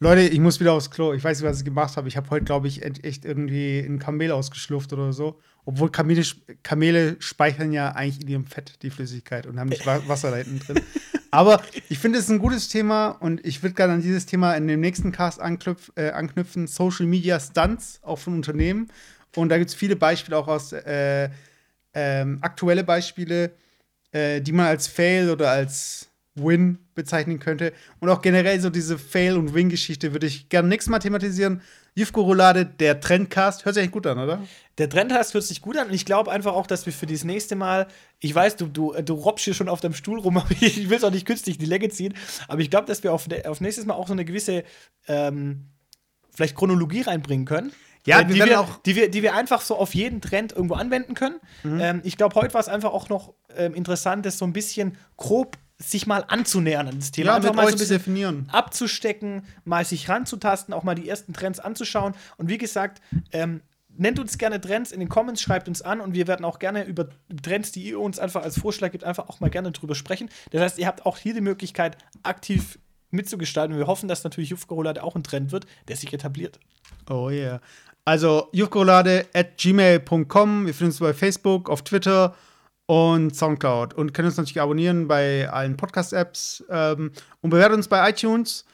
Leute, 0.00 0.20
ich 0.22 0.38
muss 0.38 0.60
wieder 0.60 0.74
aufs 0.74 0.92
Klo. 0.92 1.12
Ich 1.12 1.24
weiß 1.24 1.40
nicht, 1.40 1.48
was 1.50 1.58
ich 1.58 1.64
gemacht 1.64 1.96
habe. 1.96 2.06
Ich 2.06 2.16
habe 2.16 2.30
heute, 2.30 2.44
glaube 2.44 2.68
ich, 2.68 2.84
echt 2.84 3.24
irgendwie 3.24 3.80
ein 3.80 3.98
Kamel 3.98 4.30
ausgeschlufft 4.30 4.92
oder 4.92 5.12
so. 5.12 5.40
Obwohl 5.64 5.90
Kamele, 5.90 6.22
Kamele 6.62 7.16
speichern 7.18 7.72
ja 7.72 7.90
eigentlich 7.90 8.22
in 8.22 8.28
ihrem 8.28 8.46
Fett 8.46 8.80
die 8.82 8.90
Flüssigkeit 8.90 9.46
und 9.46 9.58
haben 9.58 9.70
nicht 9.70 9.84
Wa- 9.86 10.00
Wasser 10.06 10.30
da 10.30 10.36
hinten 10.36 10.60
drin. 10.60 10.82
Aber 11.32 11.62
ich 11.88 11.98
finde 11.98 12.18
es 12.18 12.26
ist 12.26 12.30
ein 12.30 12.38
gutes 12.38 12.68
Thema 12.68 13.08
und 13.08 13.44
ich 13.44 13.62
würde 13.62 13.74
gerne 13.74 13.94
an 13.94 14.00
dieses 14.00 14.24
Thema 14.24 14.54
in 14.54 14.68
dem 14.68 14.80
nächsten 14.80 15.10
Cast 15.10 15.40
anknüpf, 15.40 15.90
äh, 15.96 16.10
anknüpfen. 16.10 16.68
Social 16.68 17.04
Media 17.06 17.40
Stunts, 17.40 17.98
auch 18.02 18.20
von 18.20 18.34
Unternehmen. 18.34 18.88
Und 19.34 19.48
da 19.48 19.58
gibt 19.58 19.68
es 19.70 19.74
viele 19.76 19.96
Beispiele 19.96 20.36
auch 20.38 20.46
aus 20.48 20.72
äh, 20.72 21.28
ähm, 21.92 22.38
aktuelle 22.40 22.84
Beispiele, 22.84 23.50
äh, 24.12 24.40
die 24.40 24.52
man 24.52 24.66
als 24.66 24.86
Fail 24.86 25.28
oder 25.28 25.50
als 25.50 26.07
Win 26.44 26.78
bezeichnen 26.94 27.38
könnte. 27.38 27.72
Und 28.00 28.08
auch 28.08 28.22
generell 28.22 28.60
so 28.60 28.70
diese 28.70 28.98
Fail- 28.98 29.36
und 29.36 29.54
Win-Geschichte 29.54 30.12
würde 30.12 30.26
ich 30.26 30.48
gerne 30.48 30.68
nächstes 30.68 30.90
Mal 30.90 30.98
thematisieren. 30.98 31.60
Jufko 31.94 32.22
Roulade, 32.22 32.64
der 32.66 33.00
Trendcast. 33.00 33.64
Hört 33.64 33.74
sich 33.74 33.82
eigentlich 33.82 33.92
gut 33.92 34.06
an, 34.06 34.18
oder? 34.18 34.42
Der 34.78 34.88
Trendcast 34.88 35.34
hört 35.34 35.44
sich 35.44 35.60
gut 35.62 35.76
an 35.76 35.88
und 35.88 35.94
ich 35.94 36.04
glaube 36.04 36.30
einfach 36.30 36.52
auch, 36.54 36.66
dass 36.68 36.86
wir 36.86 36.92
für 36.92 37.06
dieses 37.06 37.24
nächste 37.24 37.56
Mal, 37.56 37.88
ich 38.20 38.32
weiß, 38.34 38.56
du, 38.56 38.66
du, 38.68 38.92
du 39.02 39.14
robbst 39.14 39.44
hier 39.44 39.54
schon 39.54 39.68
auf 39.68 39.80
deinem 39.80 39.94
Stuhl 39.94 40.20
rum, 40.20 40.36
aber 40.38 40.50
ich 40.60 40.88
will 40.88 40.96
es 40.96 41.04
auch 41.04 41.10
nicht 41.10 41.26
künstlich 41.26 41.56
in 41.56 41.60
die 41.60 41.66
Länge 41.70 41.88
ziehen, 41.88 42.14
aber 42.46 42.60
ich 42.60 42.70
glaube, 42.70 42.86
dass 42.86 43.02
wir 43.02 43.12
auf, 43.12 43.26
auf 43.46 43.60
nächstes 43.60 43.84
Mal 43.86 43.94
auch 43.94 44.06
so 44.06 44.12
eine 44.12 44.24
gewisse, 44.24 44.62
ähm, 45.08 45.64
vielleicht 46.32 46.54
Chronologie 46.56 47.00
reinbringen 47.02 47.46
können. 47.46 47.72
Ja, 48.06 48.20
Äh, 48.20 48.28
wir 48.28 48.34
die, 48.34 48.38
werden 48.40 48.50
wir, 48.50 48.60
auch- 48.60 48.76
die, 48.82 48.94
wir, 48.94 49.10
die 49.10 49.22
wir 49.24 49.34
einfach 49.34 49.60
so 49.60 49.74
auf 49.76 49.92
jeden 49.96 50.20
Trend 50.20 50.52
irgendwo 50.52 50.74
anwenden 50.74 51.14
können. 51.14 51.40
Ähm, 51.64 52.00
ich 52.04 52.16
glaube, 52.16 52.36
heute 52.36 52.54
war 52.54 52.60
es 52.60 52.68
einfach 52.68 52.92
auch 52.92 53.08
noch 53.08 53.34
ähm, 53.56 53.74
interessant, 53.74 54.24
das 54.24 54.38
so 54.38 54.44
ein 54.44 54.52
bisschen 54.52 54.96
grob 55.16 55.56
sich 55.80 56.06
mal 56.06 56.24
anzunähern 56.26 56.88
an 56.88 56.98
das 56.98 57.12
Thema. 57.12 57.28
Ja, 57.28 57.36
einfach 57.36 57.54
mal 57.54 57.66
so 57.66 57.74
ein 57.74 57.78
bisschen 57.78 57.98
definieren. 57.98 58.48
abzustecken, 58.50 59.44
mal 59.64 59.84
sich 59.84 60.08
ranzutasten, 60.08 60.74
auch 60.74 60.82
mal 60.82 60.94
die 60.94 61.08
ersten 61.08 61.32
Trends 61.32 61.60
anzuschauen. 61.60 62.14
Und 62.36 62.48
wie 62.48 62.58
gesagt, 62.58 63.00
ähm, 63.32 63.60
nennt 63.96 64.18
uns 64.18 64.38
gerne 64.38 64.60
Trends 64.60 64.90
in 64.90 65.00
den 65.00 65.08
Comments, 65.08 65.40
schreibt 65.40 65.68
uns 65.68 65.82
an 65.82 66.00
und 66.00 66.14
wir 66.14 66.26
werden 66.26 66.44
auch 66.44 66.58
gerne 66.58 66.84
über 66.84 67.08
Trends, 67.42 67.72
die 67.72 67.82
ihr 67.82 68.00
uns 68.00 68.18
einfach 68.18 68.42
als 68.42 68.58
Vorschlag 68.58 68.90
gibt, 68.90 69.04
einfach 69.04 69.28
auch 69.28 69.40
mal 69.40 69.50
gerne 69.50 69.70
drüber 69.70 69.94
sprechen. 69.94 70.28
Das 70.50 70.60
heißt, 70.62 70.78
ihr 70.78 70.86
habt 70.86 71.06
auch 71.06 71.18
hier 71.18 71.34
die 71.34 71.40
Möglichkeit, 71.40 71.96
aktiv 72.22 72.78
mitzugestalten. 73.10 73.76
Wir 73.76 73.86
hoffen, 73.86 74.08
dass 74.08 74.24
natürlich 74.24 74.50
Jufka-Roulade 74.50 75.02
auch 75.02 75.16
ein 75.16 75.22
Trend 75.22 75.52
wird, 75.52 75.66
der 75.86 75.96
sich 75.96 76.12
etabliert. 76.12 76.58
Oh 77.08 77.30
yeah. 77.30 77.60
Also 78.04 78.48
jufkorolade 78.52 79.26
at 79.34 79.58
gmail.com. 79.58 80.66
Wir 80.66 80.74
finden 80.74 80.92
uns 80.92 80.98
bei 80.98 81.12
Facebook, 81.12 81.68
auf 81.68 81.82
Twitter 81.82 82.34
und 82.88 83.36
Soundcloud. 83.36 83.92
Und 83.94 84.14
können 84.14 84.28
uns 84.28 84.38
natürlich 84.38 84.60
abonnieren 84.62 85.08
bei 85.08 85.48
allen 85.50 85.76
Podcast-Apps 85.76 86.64
ähm, 86.70 87.12
und 87.42 87.50
bewerten 87.50 87.74
uns 87.74 87.86
bei 87.86 88.08
iTunes. 88.08 88.64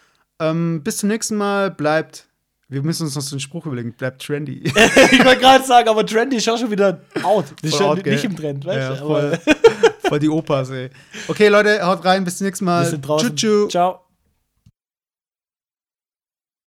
Ähm, 0.40 0.82
bis 0.84 0.98
zum 0.98 1.08
nächsten 1.08 1.36
Mal. 1.36 1.72
Bleibt, 1.72 2.28
wir 2.68 2.82
müssen 2.82 3.04
uns 3.06 3.16
noch 3.16 3.22
so 3.22 3.34
einen 3.34 3.40
Spruch 3.40 3.66
überlegen, 3.66 3.92
bleibt 3.92 4.22
trendy. 4.22 4.62
ich 4.64 5.24
wollte 5.24 5.40
gerade 5.40 5.64
sagen, 5.64 5.88
aber 5.88 6.06
Trendy 6.06 6.36
ist 6.36 6.48
auch 6.48 6.56
schon 6.58 6.70
wieder 6.70 7.00
out. 7.24 7.46
Voll 7.60 7.70
schon 7.72 7.86
out, 7.86 8.06
nicht 8.06 8.24
im 8.24 8.36
Trend, 8.36 8.64
weißt 8.64 8.78
Ja, 8.78 8.90
du? 8.94 9.06
voll, 9.06 9.38
voll 10.04 10.18
die 10.20 10.28
Opas, 10.28 10.70
ey. 10.70 10.90
Okay, 11.26 11.48
Leute, 11.48 11.84
haut 11.84 12.04
rein, 12.04 12.22
bis 12.22 12.38
zum 12.38 12.46
nächsten 12.46 12.66
Mal. 12.66 13.00
Tschüss. 13.34 13.68
Ciao. 13.68 14.03